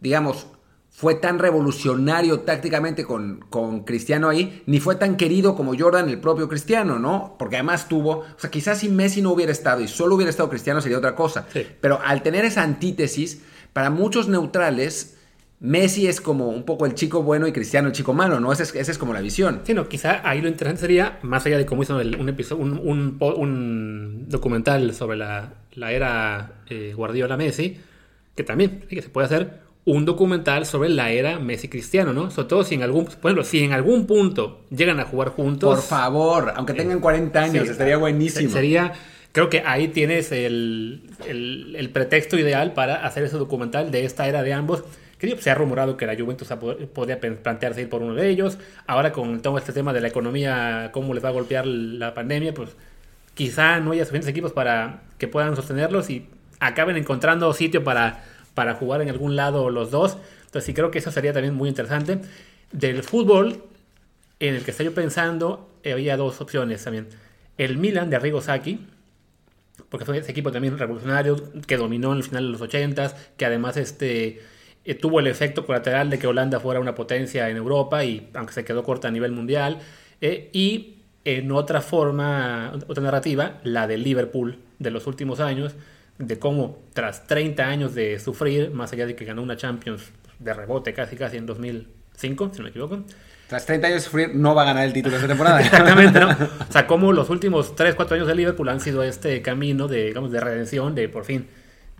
digamos, 0.00 0.48
fue 0.90 1.14
tan 1.14 1.38
revolucionario 1.38 2.40
tácticamente 2.40 3.04
con, 3.04 3.44
con, 3.48 3.84
Cristiano 3.84 4.28
ahí, 4.28 4.64
ni 4.66 4.80
fue 4.80 4.96
tan 4.96 5.16
querido 5.16 5.54
como 5.54 5.78
Jordan, 5.78 6.08
el 6.08 6.18
propio 6.18 6.48
Cristiano, 6.48 6.98
¿no? 6.98 7.36
Porque 7.38 7.54
además 7.54 7.86
tuvo, 7.86 8.10
o 8.22 8.38
sea, 8.38 8.50
quizás 8.50 8.78
si 8.78 8.88
Messi 8.88 9.22
no 9.22 9.30
hubiera 9.30 9.52
estado 9.52 9.82
y 9.82 9.86
solo 9.86 10.16
hubiera 10.16 10.30
estado 10.30 10.50
Cristiano 10.50 10.80
sería 10.80 10.98
otra 10.98 11.14
cosa. 11.14 11.46
Pero 11.80 12.00
al 12.04 12.24
tener 12.24 12.44
esa 12.44 12.64
antítesis, 12.64 13.40
para 13.72 13.88
muchos 13.88 14.26
neutrales, 14.26 15.16
Messi 15.62 16.08
es 16.08 16.20
como 16.20 16.48
un 16.48 16.64
poco 16.64 16.86
el 16.86 16.94
chico 16.94 17.22
bueno 17.22 17.46
y 17.46 17.52
Cristiano 17.52 17.86
el 17.86 17.94
chico 17.94 18.12
malo, 18.12 18.40
¿no? 18.40 18.52
Esa 18.52 18.64
es, 18.64 18.98
como 18.98 19.12
la 19.12 19.20
visión. 19.20 19.60
Sí, 19.62 19.74
no, 19.74 19.88
quizá 19.88 20.28
ahí 20.28 20.40
lo 20.40 20.48
interesante 20.48 20.80
sería, 20.80 21.20
más 21.22 21.46
allá 21.46 21.56
de 21.56 21.64
cómo 21.64 21.84
hizo 21.84 21.96
un, 21.96 22.28
episodio, 22.28 22.64
un, 22.64 24.26
documental 24.28 24.92
sobre 24.92 25.18
la, 25.18 25.52
era 25.76 26.64
eh, 26.68 26.92
Guardiola-Messi, 26.96 27.78
que 28.34 28.42
también 28.42 28.80
que 28.88 29.00
se 29.02 29.08
puede 29.08 29.26
hacer 29.26 29.60
un 29.84 30.04
documental 30.04 30.66
sobre 30.66 30.88
la 30.88 31.12
era 31.12 31.38
Messi-Cristiano, 31.38 32.12
¿no? 32.12 32.32
Sobre 32.32 32.48
todo 32.48 32.64
si 32.64 32.74
en 32.74 32.82
algún, 32.82 33.04
por 33.04 33.30
ejemplo, 33.30 33.44
si 33.44 33.62
en 33.62 33.72
algún 33.72 34.08
punto 34.08 34.62
llegan 34.70 34.98
a 34.98 35.04
jugar 35.04 35.28
juntos. 35.28 35.76
Por 35.76 35.84
favor, 35.84 36.54
aunque 36.56 36.74
tengan 36.74 36.98
40 36.98 37.40
años, 37.40 37.68
estaría 37.68 37.98
buenísimo. 37.98 38.50
Sería, 38.50 38.94
creo 39.30 39.48
que 39.48 39.62
ahí 39.64 39.86
tienes 39.86 40.32
el, 40.32 41.08
el 41.28 41.90
pretexto 41.90 42.36
ideal 42.36 42.72
para 42.74 43.06
hacer 43.06 43.22
ese 43.22 43.36
documental 43.36 43.92
de 43.92 44.04
esta 44.04 44.26
era 44.26 44.42
de 44.42 44.54
ambos 44.54 44.82
se 45.38 45.50
ha 45.50 45.54
rumorado 45.54 45.96
que 45.96 46.06
la 46.06 46.16
Juventus 46.16 46.48
podría 46.92 47.20
plantearse 47.20 47.82
ir 47.82 47.88
por 47.88 48.02
uno 48.02 48.14
de 48.14 48.28
ellos. 48.28 48.58
Ahora 48.86 49.12
con 49.12 49.40
todo 49.40 49.58
este 49.58 49.72
tema 49.72 49.92
de 49.92 50.00
la 50.00 50.08
economía, 50.08 50.90
cómo 50.92 51.14
les 51.14 51.24
va 51.24 51.28
a 51.28 51.32
golpear 51.32 51.66
la 51.66 52.14
pandemia, 52.14 52.52
pues 52.54 52.70
quizá 53.34 53.80
no 53.80 53.92
haya 53.92 54.04
suficientes 54.04 54.28
equipos 54.28 54.52
para 54.52 55.02
que 55.18 55.28
puedan 55.28 55.54
sostenerlos 55.54 56.10
y 56.10 56.26
acaben 56.60 56.96
encontrando 56.96 57.52
sitio 57.54 57.84
para, 57.84 58.24
para 58.54 58.74
jugar 58.74 59.02
en 59.02 59.10
algún 59.10 59.36
lado 59.36 59.70
los 59.70 59.90
dos. 59.90 60.18
Entonces 60.46 60.64
sí 60.64 60.74
creo 60.74 60.90
que 60.90 60.98
eso 60.98 61.10
sería 61.10 61.32
también 61.32 61.54
muy 61.54 61.68
interesante. 61.68 62.20
Del 62.72 63.02
fútbol, 63.02 63.64
en 64.40 64.54
el 64.54 64.64
que 64.64 64.72
estoy 64.72 64.88
pensando, 64.90 65.70
había 65.84 66.16
dos 66.16 66.40
opciones 66.40 66.82
también. 66.82 67.08
El 67.58 67.78
Milan 67.78 68.10
de 68.10 68.16
Arrigo 68.16 68.40
Sacchi, 68.40 68.86
porque 69.88 70.04
fue 70.04 70.18
ese 70.18 70.30
equipo 70.30 70.50
también 70.50 70.78
revolucionario 70.78 71.36
que 71.66 71.76
dominó 71.76 72.12
en 72.12 72.18
el 72.18 72.24
final 72.24 72.44
de 72.44 72.58
los 72.58 72.60
80s, 72.60 73.14
que 73.36 73.44
además 73.44 73.76
este 73.76 74.26
eh, 74.26 74.40
tuvo 75.00 75.20
el 75.20 75.26
efecto 75.26 75.64
colateral 75.64 76.10
de 76.10 76.18
que 76.18 76.26
Holanda 76.26 76.60
fuera 76.60 76.80
una 76.80 76.94
potencia 76.94 77.48
en 77.48 77.56
Europa 77.56 78.04
y 78.04 78.28
aunque 78.34 78.52
se 78.52 78.64
quedó 78.64 78.82
corta 78.82 79.08
a 79.08 79.10
nivel 79.10 79.32
mundial 79.32 79.78
eh, 80.20 80.50
y 80.52 80.98
en 81.24 81.52
otra 81.52 81.80
forma, 81.80 82.72
otra 82.88 83.02
narrativa, 83.02 83.60
la 83.62 83.86
de 83.86 83.96
Liverpool 83.96 84.58
de 84.78 84.90
los 84.90 85.06
últimos 85.06 85.38
años, 85.38 85.74
de 86.18 86.38
cómo 86.38 86.80
tras 86.92 87.26
30 87.26 87.64
años 87.64 87.94
de 87.94 88.18
sufrir, 88.18 88.70
más 88.72 88.92
allá 88.92 89.06
de 89.06 89.14
que 89.14 89.24
ganó 89.24 89.42
una 89.42 89.56
Champions 89.56 90.10
de 90.40 90.52
rebote 90.52 90.92
casi 90.92 91.16
casi 91.16 91.36
en 91.36 91.46
2005, 91.46 92.50
si 92.52 92.58
no 92.58 92.64
me 92.64 92.70
equivoco, 92.70 93.04
tras 93.46 93.66
30 93.66 93.86
años 93.86 94.02
de 94.02 94.04
sufrir, 94.04 94.34
no 94.34 94.54
va 94.54 94.62
a 94.62 94.64
ganar 94.64 94.84
el 94.84 94.92
título 94.92 95.14
esta 95.14 95.28
temporada. 95.28 95.60
Exactamente, 95.62 96.18
¿no? 96.18 96.30
O 96.30 96.72
sea, 96.72 96.86
como 96.86 97.12
los 97.12 97.30
últimos 97.30 97.76
3, 97.76 97.94
4 97.94 98.16
años 98.16 98.26
de 98.26 98.34
Liverpool 98.34 98.68
han 98.68 98.80
sido 98.80 99.02
este 99.02 99.42
camino 99.42 99.86
de, 99.88 100.06
digamos, 100.06 100.32
de 100.32 100.40
redención, 100.40 100.94
de 100.94 101.08
por 101.08 101.24
fin 101.24 101.46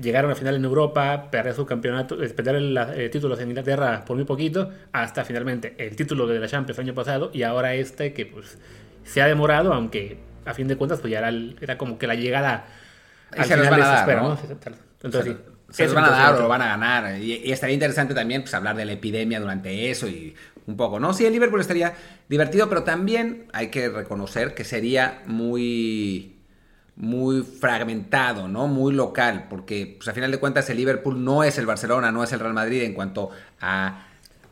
llegar 0.02 0.24
a 0.24 0.26
una 0.26 0.36
final 0.36 0.56
en 0.56 0.64
Europa, 0.64 1.28
perder 1.30 1.54
su 1.54 1.64
campeonato, 1.64 2.22
eh, 2.22 2.28
perder 2.30 2.56
el, 2.56 2.76
el, 2.76 3.10
título 3.10 3.38
en 3.38 3.48
Inglaterra 3.48 4.04
por 4.04 4.16
muy 4.16 4.24
poquito, 4.24 4.70
hasta 4.92 5.24
finalmente 5.24 5.74
el 5.78 5.96
título 5.96 6.26
de 6.26 6.38
la 6.38 6.48
Champions 6.48 6.78
el 6.78 6.84
año 6.86 6.94
pasado 6.94 7.30
y 7.32 7.42
ahora 7.42 7.74
este 7.74 8.12
que 8.12 8.26
pues 8.26 8.58
se 9.04 9.22
ha 9.22 9.26
demorado, 9.26 9.72
aunque 9.72 10.18
a 10.44 10.54
fin 10.54 10.68
de 10.68 10.76
cuentas 10.76 11.00
pues 11.00 11.12
ya 11.12 11.18
era, 11.20 11.30
era 11.60 11.78
como 11.78 11.98
que 11.98 12.06
la 12.06 12.14
llegada 12.14 12.66
al 13.30 13.44
se 13.46 13.56
final 13.56 13.76
de 13.76 13.96
espera, 13.96 14.22
¿no? 14.22 14.38
Entonces, 15.02 15.34
sí. 15.34 15.52
Se 15.70 15.84
los 15.84 15.94
van 15.94 16.04
a 16.04 16.10
dar 16.10 16.34
o 16.34 16.42
lo 16.42 16.48
van 16.48 16.60
a 16.60 16.66
ganar. 16.66 17.18
Y, 17.18 17.40
y, 17.44 17.50
estaría 17.50 17.72
interesante 17.72 18.12
también 18.12 18.42
pues, 18.42 18.52
hablar 18.52 18.76
de 18.76 18.84
la 18.84 18.92
epidemia 18.92 19.40
durante 19.40 19.90
eso 19.90 20.06
y 20.06 20.34
un 20.66 20.76
poco, 20.76 21.00
¿no? 21.00 21.14
Sí, 21.14 21.24
el 21.24 21.32
Liverpool 21.32 21.60
estaría 21.60 21.94
divertido, 22.28 22.68
pero 22.68 22.82
también 22.82 23.46
hay 23.54 23.68
que 23.68 23.88
reconocer 23.88 24.54
que 24.54 24.64
sería 24.64 25.22
muy 25.26 26.41
muy 26.96 27.42
fragmentado, 27.42 28.48
¿no? 28.48 28.68
Muy 28.68 28.92
local, 28.92 29.46
porque 29.48 29.96
pues 29.96 30.08
a 30.08 30.12
final 30.12 30.30
de 30.30 30.38
cuentas 30.38 30.68
el 30.68 30.76
Liverpool 30.76 31.24
no 31.24 31.42
es 31.42 31.56
el 31.58 31.66
Barcelona, 31.66 32.12
no 32.12 32.22
es 32.22 32.32
el 32.32 32.40
Real 32.40 32.52
Madrid 32.52 32.82
en 32.82 32.92
cuanto 32.92 33.30
a... 33.60 34.04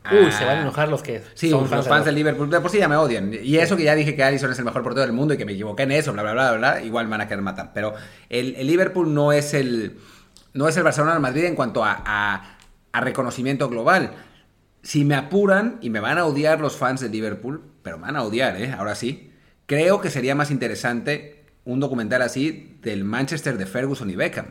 a... 0.03 0.13
Uy, 0.13 0.31
se 0.31 0.43
van 0.43 0.57
a 0.57 0.61
enojar 0.61 0.89
los 0.89 1.03
que 1.03 1.21
sí, 1.35 1.51
son 1.51 1.69
los 1.69 1.87
fans 1.87 2.05
del 2.05 2.15
Liverpool. 2.15 2.49
De 2.49 2.59
por 2.59 2.71
sí 2.71 2.79
ya 2.79 2.87
me 2.87 2.95
odian. 2.95 3.31
Y 3.31 3.57
eso 3.57 3.77
que 3.77 3.83
ya 3.83 3.93
dije 3.93 4.15
que 4.15 4.23
Alisson 4.23 4.51
es 4.51 4.57
el 4.57 4.65
mejor 4.65 4.81
portero 4.81 5.05
del 5.05 5.13
mundo 5.13 5.35
y 5.35 5.37
que 5.37 5.45
me 5.45 5.51
equivoqué 5.51 5.83
en 5.83 5.91
eso, 5.91 6.11
bla, 6.13 6.23
bla, 6.23 6.33
bla, 6.33 6.51
bla, 6.53 6.81
igual 6.81 7.05
me 7.05 7.11
van 7.11 7.21
a 7.21 7.27
querer 7.27 7.43
matar. 7.43 7.71
Pero 7.75 7.93
el, 8.27 8.55
el 8.55 8.65
Liverpool 8.65 9.13
no 9.13 9.31
es 9.31 9.53
el, 9.53 9.99
no 10.53 10.67
es 10.67 10.75
el 10.77 10.83
Barcelona 10.83 11.13
del 11.13 11.21
Madrid 11.21 11.45
en 11.45 11.55
cuanto 11.55 11.85
a, 11.85 12.01
a, 12.03 12.57
a 12.91 13.01
reconocimiento 13.01 13.69
global. 13.69 14.13
Si 14.81 15.05
me 15.05 15.13
apuran, 15.13 15.77
y 15.81 15.91
me 15.91 15.99
van 15.99 16.17
a 16.17 16.25
odiar 16.25 16.59
los 16.59 16.75
fans 16.75 17.01
de 17.01 17.09
Liverpool, 17.09 17.61
pero 17.83 17.99
me 17.99 18.07
van 18.07 18.15
a 18.15 18.23
odiar, 18.23 18.59
¿eh? 18.59 18.73
Ahora 18.75 18.95
sí. 18.95 19.31
Creo 19.67 20.01
que 20.01 20.09
sería 20.09 20.33
más 20.33 20.49
interesante 20.49 21.40
un 21.65 21.79
documental 21.79 22.21
así 22.21 22.77
del 22.81 23.03
Manchester 23.03 23.57
de 23.57 23.65
Ferguson 23.65 24.09
y 24.09 24.15
Beckham. 24.15 24.47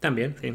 También, 0.00 0.36
sí. 0.40 0.54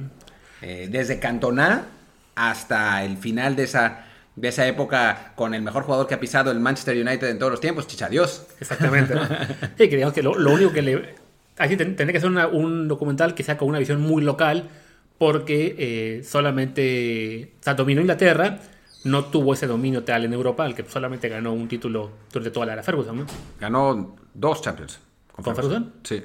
Eh, 0.61 0.87
desde 0.89 1.19
Cantona 1.19 1.87
hasta 2.35 3.03
el 3.03 3.17
final 3.17 3.55
de 3.55 3.63
esa, 3.63 4.05
de 4.35 4.47
esa 4.47 4.67
época 4.67 5.33
con 5.35 5.53
el 5.53 5.61
mejor 5.61 5.83
jugador 5.83 6.07
que 6.07 6.13
ha 6.13 6.19
pisado 6.19 6.51
el 6.51 6.59
Manchester 6.59 6.95
United 6.95 7.27
en 7.29 7.39
todos 7.39 7.51
los 7.51 7.61
tiempos, 7.61 7.87
Chichadios. 7.87 8.45
Exactamente. 8.59 9.13
sí, 9.77 9.89
que 9.89 9.95
digamos 9.95 10.13
que 10.13 10.23
lo, 10.23 10.35
lo, 10.35 10.53
único 10.53 10.71
que 10.71 10.81
le... 10.81 11.15
Así 11.57 11.77
tendría 11.77 12.11
que 12.11 12.19
ser 12.19 12.29
una, 12.29 12.47
un 12.47 12.87
documental 12.87 13.35
que 13.35 13.43
sea 13.43 13.57
con 13.57 13.67
una 13.67 13.79
visión 13.79 14.01
muy 14.01 14.23
local 14.23 14.69
porque 15.17 15.75
eh, 15.77 16.23
solamente... 16.23 17.53
O 17.59 17.63
sea, 17.63 17.75
dominó 17.75 18.01
Inglaterra, 18.01 18.59
no 19.03 19.25
tuvo 19.25 19.53
ese 19.53 19.67
dominio 19.67 20.03
tal 20.03 20.25
en 20.25 20.33
Europa, 20.33 20.65
al 20.65 20.73
que 20.73 20.83
solamente 20.83 21.29
ganó 21.29 21.53
un 21.53 21.67
título 21.67 22.11
durante 22.31 22.51
toda 22.51 22.65
la 22.65 22.73
era 22.73 22.83
Ferguson, 22.83 23.17
¿no? 23.17 23.25
Ganó 23.59 24.15
dos 24.33 24.61
Champions. 24.61 24.99
¿Con, 25.33 25.43
¿Con 25.43 25.55
Ferguson? 25.55 25.93
Sí. 26.03 26.23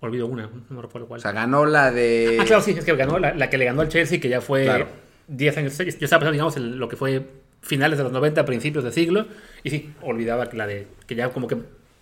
Olvido 0.00 0.26
una, 0.26 0.48
no 0.70 0.80
recuerdo 0.80 1.08
cuál. 1.08 1.18
O 1.18 1.22
sea, 1.22 1.32
ganó 1.32 1.66
la 1.66 1.90
de. 1.90 2.38
Ah, 2.40 2.44
claro, 2.44 2.62
sí, 2.62 2.70
es 2.70 2.84
que 2.84 2.94
ganó 2.94 3.18
la, 3.18 3.34
la 3.34 3.50
que 3.50 3.58
le 3.58 3.64
ganó 3.64 3.82
al 3.82 3.88
Chelsea, 3.88 4.20
que 4.20 4.28
ya 4.28 4.40
fue 4.40 4.62
10 5.26 5.54
claro. 5.54 5.68
años. 5.68 5.78
Yo 5.78 5.84
estaba 5.84 6.20
pensando, 6.20 6.32
digamos, 6.32 6.56
en 6.56 6.78
lo 6.78 6.88
que 6.88 6.96
fue 6.96 7.26
finales 7.62 7.98
de 7.98 8.04
los 8.04 8.12
90, 8.12 8.44
principios 8.44 8.84
de 8.84 8.92
siglo, 8.92 9.26
y 9.64 9.70
sí, 9.70 9.92
olvidaba 10.02 10.48
la 10.52 10.68
de. 10.68 10.86
que 11.06 11.16
ya 11.16 11.30
como 11.30 11.48
que 11.48 11.56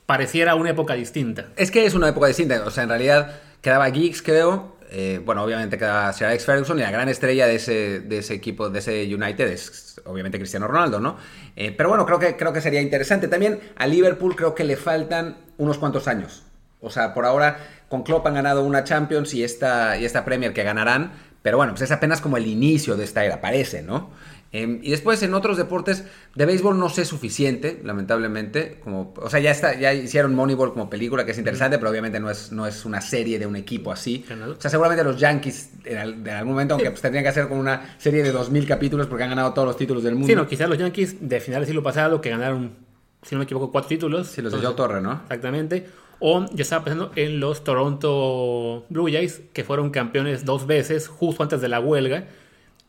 pareciera 0.04 0.54
una 0.54 0.70
época 0.70 0.92
distinta. 0.94 1.48
Es 1.56 1.70
que 1.70 1.86
es 1.86 1.94
una 1.94 2.08
época 2.08 2.26
distinta, 2.26 2.62
o 2.64 2.70
sea, 2.70 2.84
en 2.84 2.90
realidad 2.90 3.40
quedaba 3.62 3.88
Geeks, 3.88 4.22
creo. 4.22 4.76
Eh, 4.88 5.20
bueno, 5.24 5.42
obviamente 5.42 5.78
quedaba 5.78 6.12
Sir 6.12 6.28
Alex 6.28 6.44
Ferguson 6.44 6.78
y 6.78 6.82
la 6.82 6.92
gran 6.92 7.08
estrella 7.08 7.48
de 7.48 7.56
ese, 7.56 8.00
de 8.00 8.18
ese 8.18 8.34
equipo, 8.34 8.70
de 8.70 8.78
ese 8.78 9.12
United 9.12 9.48
es 9.48 10.00
obviamente 10.04 10.38
Cristiano 10.38 10.68
Ronaldo, 10.68 11.00
¿no? 11.00 11.16
Eh, 11.56 11.72
pero 11.72 11.88
bueno, 11.88 12.06
creo 12.06 12.20
que, 12.20 12.36
creo 12.36 12.52
que 12.52 12.60
sería 12.60 12.80
interesante. 12.80 13.26
También 13.26 13.58
a 13.74 13.86
Liverpool 13.88 14.36
creo 14.36 14.54
que 14.54 14.62
le 14.62 14.76
faltan 14.76 15.38
unos 15.58 15.78
cuantos 15.78 16.08
años. 16.08 16.42
O 16.80 16.90
sea, 16.90 17.14
por 17.14 17.24
ahora 17.24 17.58
con 17.88 18.02
Klopp 18.02 18.26
han 18.26 18.34
ganado 18.34 18.64
una 18.64 18.84
Champions 18.84 19.34
y 19.34 19.42
esta, 19.42 19.98
y 19.98 20.04
esta 20.04 20.24
Premier 20.24 20.52
que 20.52 20.62
ganarán, 20.62 21.12
pero 21.42 21.56
bueno, 21.56 21.72
pues 21.72 21.82
es 21.82 21.92
apenas 21.92 22.20
como 22.20 22.36
el 22.36 22.46
inicio 22.46 22.96
de 22.96 23.04
esta 23.04 23.24
era, 23.24 23.40
parece, 23.40 23.82
¿no? 23.82 24.10
Eh, 24.52 24.80
y 24.82 24.90
después 24.90 25.22
en 25.22 25.34
otros 25.34 25.56
deportes 25.56 26.04
de 26.34 26.46
béisbol 26.46 26.78
no 26.78 26.88
sé 26.88 27.04
suficiente, 27.04 27.80
lamentablemente. 27.84 28.78
Como, 28.82 29.12
o 29.16 29.28
sea, 29.28 29.40
ya 29.40 29.50
está, 29.50 29.78
ya 29.78 29.92
hicieron 29.92 30.34
Moneyball 30.34 30.72
como 30.72 30.88
película, 30.88 31.24
que 31.24 31.32
es 31.32 31.38
interesante, 31.38 31.78
pero 31.78 31.90
obviamente 31.90 32.20
no 32.20 32.30
es, 32.30 32.52
no 32.52 32.66
es 32.66 32.84
una 32.84 33.00
serie 33.00 33.38
de 33.38 33.46
un 33.46 33.56
equipo 33.56 33.92
así. 33.92 34.24
O 34.30 34.60
sea, 34.60 34.70
seguramente 34.70 35.04
los 35.04 35.18
Yankees 35.18 35.70
en, 35.84 35.98
en 35.98 36.28
algún 36.28 36.52
momento, 36.52 36.74
aunque 36.74 36.90
pues, 36.90 37.02
tendrían 37.02 37.24
que 37.24 37.28
hacer 37.28 37.48
como 37.48 37.60
una 37.60 37.96
serie 37.98 38.22
de 38.22 38.32
2.000 38.32 38.66
capítulos 38.66 39.06
porque 39.06 39.24
han 39.24 39.30
ganado 39.30 39.52
todos 39.52 39.68
los 39.68 39.76
títulos 39.76 40.02
del 40.02 40.14
mundo. 40.14 40.28
Sí, 40.28 40.34
no, 40.34 40.46
quizás 40.46 40.68
los 40.68 40.78
Yankees 40.78 41.28
de 41.28 41.40
final 41.40 41.60
del 41.60 41.66
siglo 41.66 41.82
pasado, 41.82 42.20
que 42.20 42.30
ganaron, 42.30 42.85
si 43.26 43.34
no 43.34 43.40
me 43.40 43.44
equivoco, 43.44 43.72
cuatro 43.72 43.88
títulos. 43.88 44.28
Sí, 44.28 44.40
los 44.40 44.52
de 44.52 44.64
Joe 44.64 44.74
Torre, 44.74 45.00
¿no? 45.00 45.20
Exactamente. 45.24 45.88
O 46.20 46.46
yo 46.46 46.62
estaba 46.62 46.84
pensando 46.84 47.12
en 47.16 47.40
los 47.40 47.64
Toronto 47.64 48.86
Blue 48.88 49.10
Jays, 49.10 49.42
que 49.52 49.64
fueron 49.64 49.90
campeones 49.90 50.44
dos 50.44 50.66
veces 50.66 51.08
justo 51.08 51.42
antes 51.42 51.60
de 51.60 51.68
la 51.68 51.80
huelga. 51.80 52.28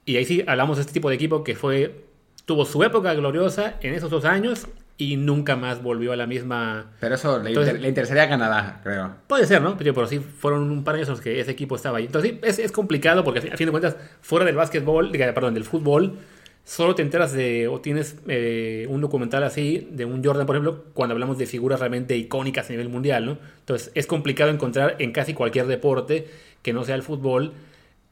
Y 0.06 0.16
ahí 0.16 0.26
sí 0.26 0.44
hablamos 0.48 0.78
de 0.78 0.82
este 0.82 0.94
tipo 0.94 1.10
de 1.10 1.16
equipo 1.16 1.44
que 1.44 1.56
fue 1.56 2.06
tuvo 2.46 2.66
su 2.66 2.82
época 2.84 3.14
gloriosa 3.14 3.76
en 3.82 3.94
esos 3.94 4.10
dos 4.10 4.24
años 4.24 4.68
y 4.98 5.18
nunca 5.18 5.56
más 5.56 5.82
volvió 5.82 6.14
a 6.14 6.16
la 6.16 6.28
misma. 6.28 6.92
Pero 7.00 7.16
eso 7.16 7.40
le, 7.40 7.50
Entonces, 7.50 7.74
inter 7.74 7.82
le 7.82 7.90
interesaría 7.90 8.24
a 8.24 8.30
Canadá, 8.30 8.80
creo. 8.84 9.16
Puede 9.28 9.46
ser, 9.46 9.62
¿no? 9.62 9.76
Pero, 9.78 9.94
pero 9.94 10.08
sí 10.08 10.20
fueron 10.20 10.72
un 10.72 10.84
par 10.84 10.94
de 10.94 11.00
años 11.00 11.10
en 11.10 11.14
los 11.16 11.22
que 11.22 11.40
ese 11.40 11.52
equipo 11.52 11.76
estaba 11.76 11.98
ahí. 11.98 12.06
Entonces 12.06 12.32
sí, 12.32 12.40
es, 12.44 12.60
es 12.60 12.72
complicado 12.72 13.24
porque 13.24 13.40
a 13.40 13.58
fin 13.58 13.68
de 13.68 13.72
cuentas, 13.72 13.98
fuera 14.22 14.46
del 14.46 14.56
básquetbol, 14.56 15.12
perdón, 15.12 15.56
del 15.56 15.66
fútbol, 15.66 16.18
solo 16.68 16.96
te 16.96 17.02
enteras 17.02 17.32
de, 17.32 17.70
o 17.70 17.80
tienes 17.80 18.18
eh, 18.28 18.86
un 18.90 19.00
documental 19.00 19.42
así, 19.46 19.88
de 19.90 20.04
un 20.04 20.22
Jordan, 20.22 20.46
por 20.46 20.58
ejemplo, 20.58 20.84
cuando 20.94 21.14
hablamos 21.14 21.38
de 21.38 21.46
figuras 21.46 21.80
realmente 21.80 22.18
icónicas 22.18 22.68
a 22.68 22.72
nivel 22.72 22.90
mundial, 22.90 23.26
¿no? 23.26 23.38
Entonces 23.60 23.90
es 23.96 24.06
complicado 24.06 24.52
encontrar 24.52 24.98
en 25.00 25.14
casi 25.14 25.34
cualquier 25.34 25.68
deporte 25.68 26.28
que 26.62 26.74
no 26.74 26.84
sea 26.84 26.96
el 26.96 27.04
fútbol 27.04 27.54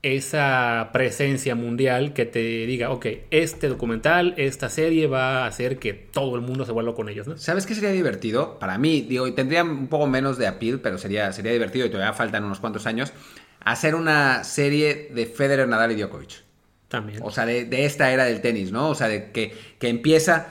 esa 0.04 0.92
presencia 0.94 1.54
mundial 1.56 2.14
que 2.14 2.26
te 2.26 2.40
diga, 2.66 2.92
ok, 2.92 3.08
este 3.30 3.68
documental, 3.68 4.34
esta 4.38 4.70
serie 4.70 5.08
va 5.08 5.44
a 5.44 5.48
hacer 5.48 5.78
que 5.78 5.94
todo 5.94 6.36
el 6.36 6.42
mundo 6.42 6.64
se 6.64 6.72
vuelva 6.72 6.96
con 6.96 7.10
ellos, 7.10 7.28
¿no? 7.28 7.38
¿Sabes 7.38 7.66
qué 7.66 7.76
sería 7.76 7.92
divertido? 7.92 8.58
Para 8.58 8.78
mí, 8.78 9.02
digo, 9.02 9.34
tendría 9.34 9.64
un 9.64 9.88
poco 9.88 10.08
menos 10.08 10.38
de 10.38 10.48
appeal, 10.48 10.80
pero 10.80 10.98
sería, 10.98 11.34
sería 11.34 11.52
divertido 11.52 11.88
y 11.88 11.90
todavía 11.90 12.14
faltan 12.14 12.46
unos 12.46 12.62
cuantos 12.62 12.86
años, 12.86 13.12
hacer 13.60 13.96
una 13.96 14.46
serie 14.46 15.10
de 15.14 15.26
Federer, 15.26 15.68
Nadal 15.68 15.92
y 15.92 15.96
Djokovic. 15.96 16.45
También. 16.88 17.22
O 17.24 17.32
sea, 17.32 17.46
de, 17.46 17.66
de 17.66 17.86
esta 17.86 18.12
era 18.12 18.26
del 18.26 18.42
tenis, 18.42 18.72
¿no? 18.72 18.90
O 18.90 18.96
sea, 18.96 19.08
de 19.08 19.32
que, 19.32 19.54
que 19.80 19.90
empieza 19.90 20.48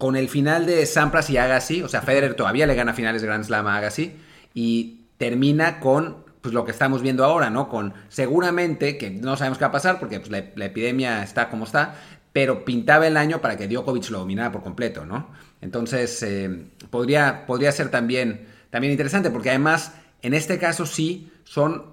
con 0.00 0.16
el 0.16 0.28
final 0.28 0.64
de 0.64 0.86
Sampras 0.86 1.28
y 1.30 1.36
Agassi, 1.36 1.82
o 1.82 1.88
sea, 1.88 2.00
Federer 2.00 2.34
todavía 2.34 2.66
le 2.66 2.74
gana 2.74 2.94
finales 2.94 3.20
de 3.20 3.28
Grand 3.28 3.44
Slam 3.44 3.66
a 3.66 3.76
Agassi, 3.76 4.14
y 4.54 5.00
termina 5.18 5.78
con 5.80 6.24
pues 6.40 6.54
lo 6.54 6.64
que 6.64 6.70
estamos 6.70 7.02
viendo 7.02 7.22
ahora, 7.22 7.50
¿no? 7.50 7.68
Con 7.68 7.92
seguramente, 8.08 8.96
que 8.96 9.10
no 9.10 9.36
sabemos 9.36 9.58
qué 9.58 9.64
va 9.64 9.68
a 9.68 9.72
pasar 9.72 9.98
porque 9.98 10.18
pues, 10.18 10.30
la, 10.30 10.64
epidemia 10.64 11.22
está 11.22 11.50
como 11.50 11.64
está, 11.64 11.96
pero 12.32 12.64
pintaba 12.64 13.06
el 13.06 13.18
año 13.18 13.42
para 13.42 13.58
que 13.58 13.68
Djokovic 13.68 14.08
lo 14.08 14.20
dominara 14.20 14.50
por 14.50 14.62
completo, 14.62 15.04
¿no? 15.04 15.28
Entonces, 15.60 16.22
eh, 16.22 16.64
podría, 16.88 17.44
podría 17.44 17.70
ser 17.72 17.90
también, 17.90 18.46
también 18.70 18.92
interesante 18.92 19.30
porque 19.30 19.50
además, 19.50 19.92
en 20.22 20.32
este 20.32 20.58
caso 20.58 20.86
sí, 20.86 21.30
son 21.44 21.84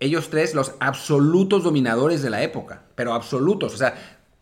ellos 0.00 0.28
tres 0.30 0.54
los 0.54 0.74
absolutos 0.80 1.64
dominadores 1.64 2.22
de 2.22 2.30
la 2.30 2.42
época, 2.42 2.82
pero 2.94 3.14
absolutos, 3.14 3.74
o 3.74 3.76
sea, 3.76 3.94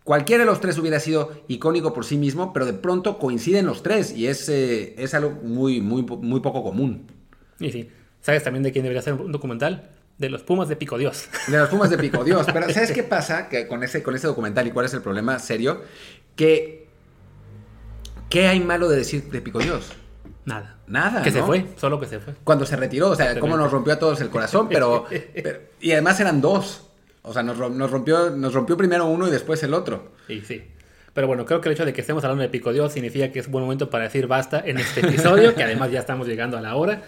cualquiera 0.05 0.45
de 0.45 0.47
los 0.47 0.61
tres 0.61 0.79
hubiera 0.79 1.01
sido 1.01 1.33
icónico 1.49 1.93
por 1.93 2.05
sí 2.05 2.17
mismo, 2.17 2.53
pero 2.53 2.67
de 2.67 2.75
pronto 2.75 3.19
coinciden 3.19 3.67
los 3.67 3.83
tres 3.83 4.13
y 4.13 4.27
es, 4.27 4.49
eh, 4.49 4.95
es 4.99 5.15
algo 5.15 5.31
muy, 5.31 5.81
muy, 5.81 6.03
muy 6.03 6.41
poco 6.41 6.63
común. 6.63 7.07
Y 7.59 7.73
sí. 7.73 7.91
¿Sabes 8.21 8.43
también 8.43 8.63
de 8.63 8.73
quién 8.73 8.85
debería 8.85 9.03
ser 9.03 9.15
un 9.15 9.33
documental? 9.33 9.91
De 10.19 10.31
los 10.31 10.43
Pumas 10.43 10.69
de 10.69 10.77
Pico 10.77 10.97
Dios. 10.97 11.29
De 11.49 11.59
los 11.59 11.69
Pumas 11.69 11.91
de 11.91 11.99
Pico 11.99 12.23
Dios. 12.23 12.47
Pero 12.53 12.71
¿sabes 12.71 12.93
qué 12.95 13.03
pasa 13.03 13.49
que 13.49 13.67
con, 13.67 13.83
ese, 13.83 14.03
con 14.03 14.15
ese 14.15 14.29
documental 14.29 14.67
y 14.67 14.71
cuál 14.71 14.87
es 14.87 14.95
el 14.95 15.03
problema 15.03 15.39
serio? 15.39 15.83
Que... 16.37 16.85
¿Qué 18.31 18.47
hay 18.47 18.61
malo 18.61 18.89
de 18.89 18.97
decir 18.97 19.31
de 19.31 19.41
Pico 19.41 19.59
Dios? 19.59 19.93
Nada. 20.45 20.76
Nada. 20.86 21.22
Que 21.22 21.30
¿no? 21.30 21.36
se 21.36 21.42
fue, 21.42 21.66
solo 21.76 21.99
que 21.99 22.07
se 22.07 22.20
fue. 22.20 22.34
Cuando 22.45 22.66
se 22.66 22.76
retiró, 22.76 23.11
o 23.11 23.16
sea, 23.16 23.38
cómo 23.40 23.57
nos 23.57 23.70
rompió 23.72 23.95
a 23.95 23.99
todos 23.99 24.20
el 24.20 24.30
corazón, 24.30 24.68
pero, 24.68 25.07
pero, 25.34 25.61
Y 25.80 25.92
además 25.92 26.20
eran 26.20 26.40
dos. 26.40 26.88
O 27.22 27.32
sea, 27.32 27.42
nos, 27.42 27.57
nos, 27.57 27.90
rompió, 27.90 28.30
nos 28.30 28.53
rompió 28.53 28.76
primero 28.76 29.07
uno 29.07 29.26
y 29.26 29.30
después 29.30 29.62
el 29.62 29.72
otro. 29.72 30.12
Y 30.28 30.42
sí. 30.42 30.62
Pero 31.14 31.26
bueno, 31.28 31.47
creo 31.47 31.61
que 31.61 31.68
el 31.68 31.74
hecho 31.74 31.86
de 31.86 31.92
que 31.92 32.01
estemos 32.01 32.24
hablando 32.24 32.42
de 32.42 32.49
Pico 32.49 32.72
Dios 32.72 32.92
significa 32.92 33.30
que 33.30 33.38
es 33.38 33.49
buen 33.49 33.64
momento 33.64 33.88
para 33.88 34.05
decir 34.05 34.26
basta 34.26 34.62
en 34.64 34.78
este 34.78 35.01
episodio, 35.07 35.55
que 35.55 35.62
además 35.62 35.90
ya 35.90 36.01
estamos 36.01 36.26
llegando 36.26 36.59
a 36.59 36.61
la 36.61 36.74
hora. 36.74 37.03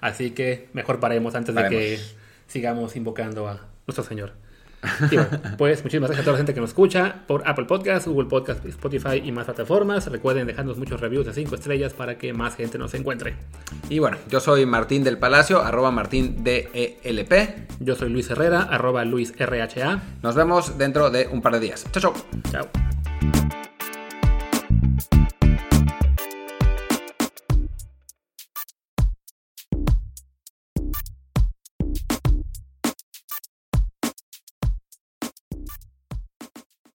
Así 0.00 0.32
que 0.32 0.68
mejor 0.72 0.98
paremos 1.00 1.34
antes 1.34 1.54
paremos. 1.54 1.80
de 1.80 1.96
que 1.96 2.00
sigamos 2.48 2.96
invocando 2.96 3.48
a 3.48 3.68
nuestro 3.86 4.04
Señor. 4.04 4.32
Y 5.10 5.16
bueno, 5.16 5.30
pues 5.58 5.82
muchísimas 5.82 6.08
gracias 6.10 6.22
a 6.22 6.24
toda 6.24 6.32
la 6.32 6.38
gente 6.38 6.54
que 6.54 6.60
nos 6.60 6.70
escucha 6.70 7.22
por 7.26 7.46
Apple 7.46 7.64
Podcast, 7.64 8.06
Google 8.06 8.28
Podcast, 8.28 8.64
Spotify 8.64 9.22
y 9.24 9.32
más 9.32 9.46
plataformas. 9.46 10.06
Recuerden 10.06 10.46
dejarnos 10.46 10.78
muchos 10.78 11.00
reviews 11.00 11.26
de 11.26 11.32
5 11.32 11.54
estrellas 11.54 11.92
para 11.92 12.18
que 12.18 12.32
más 12.32 12.56
gente 12.56 12.78
nos 12.78 12.94
encuentre. 12.94 13.36
Y 13.88 13.98
bueno, 13.98 14.16
yo 14.28 14.40
soy 14.40 14.66
Martín 14.66 15.04
del 15.04 15.18
Palacio, 15.18 15.60
arroba 15.62 15.90
Martín 15.90 16.44
DELP. 16.44 17.32
Yo 17.80 17.96
soy 17.96 18.10
Luis 18.10 18.30
Herrera, 18.30 18.62
arroba 18.62 19.04
Luis 19.04 19.34
RHA. 19.38 20.02
Nos 20.22 20.34
vemos 20.34 20.78
dentro 20.78 21.10
de 21.10 21.26
un 21.26 21.42
par 21.42 21.54
de 21.54 21.60
días. 21.60 21.86
Chao, 21.92 22.12
chao. 22.12 22.14
Chao. 22.50 23.77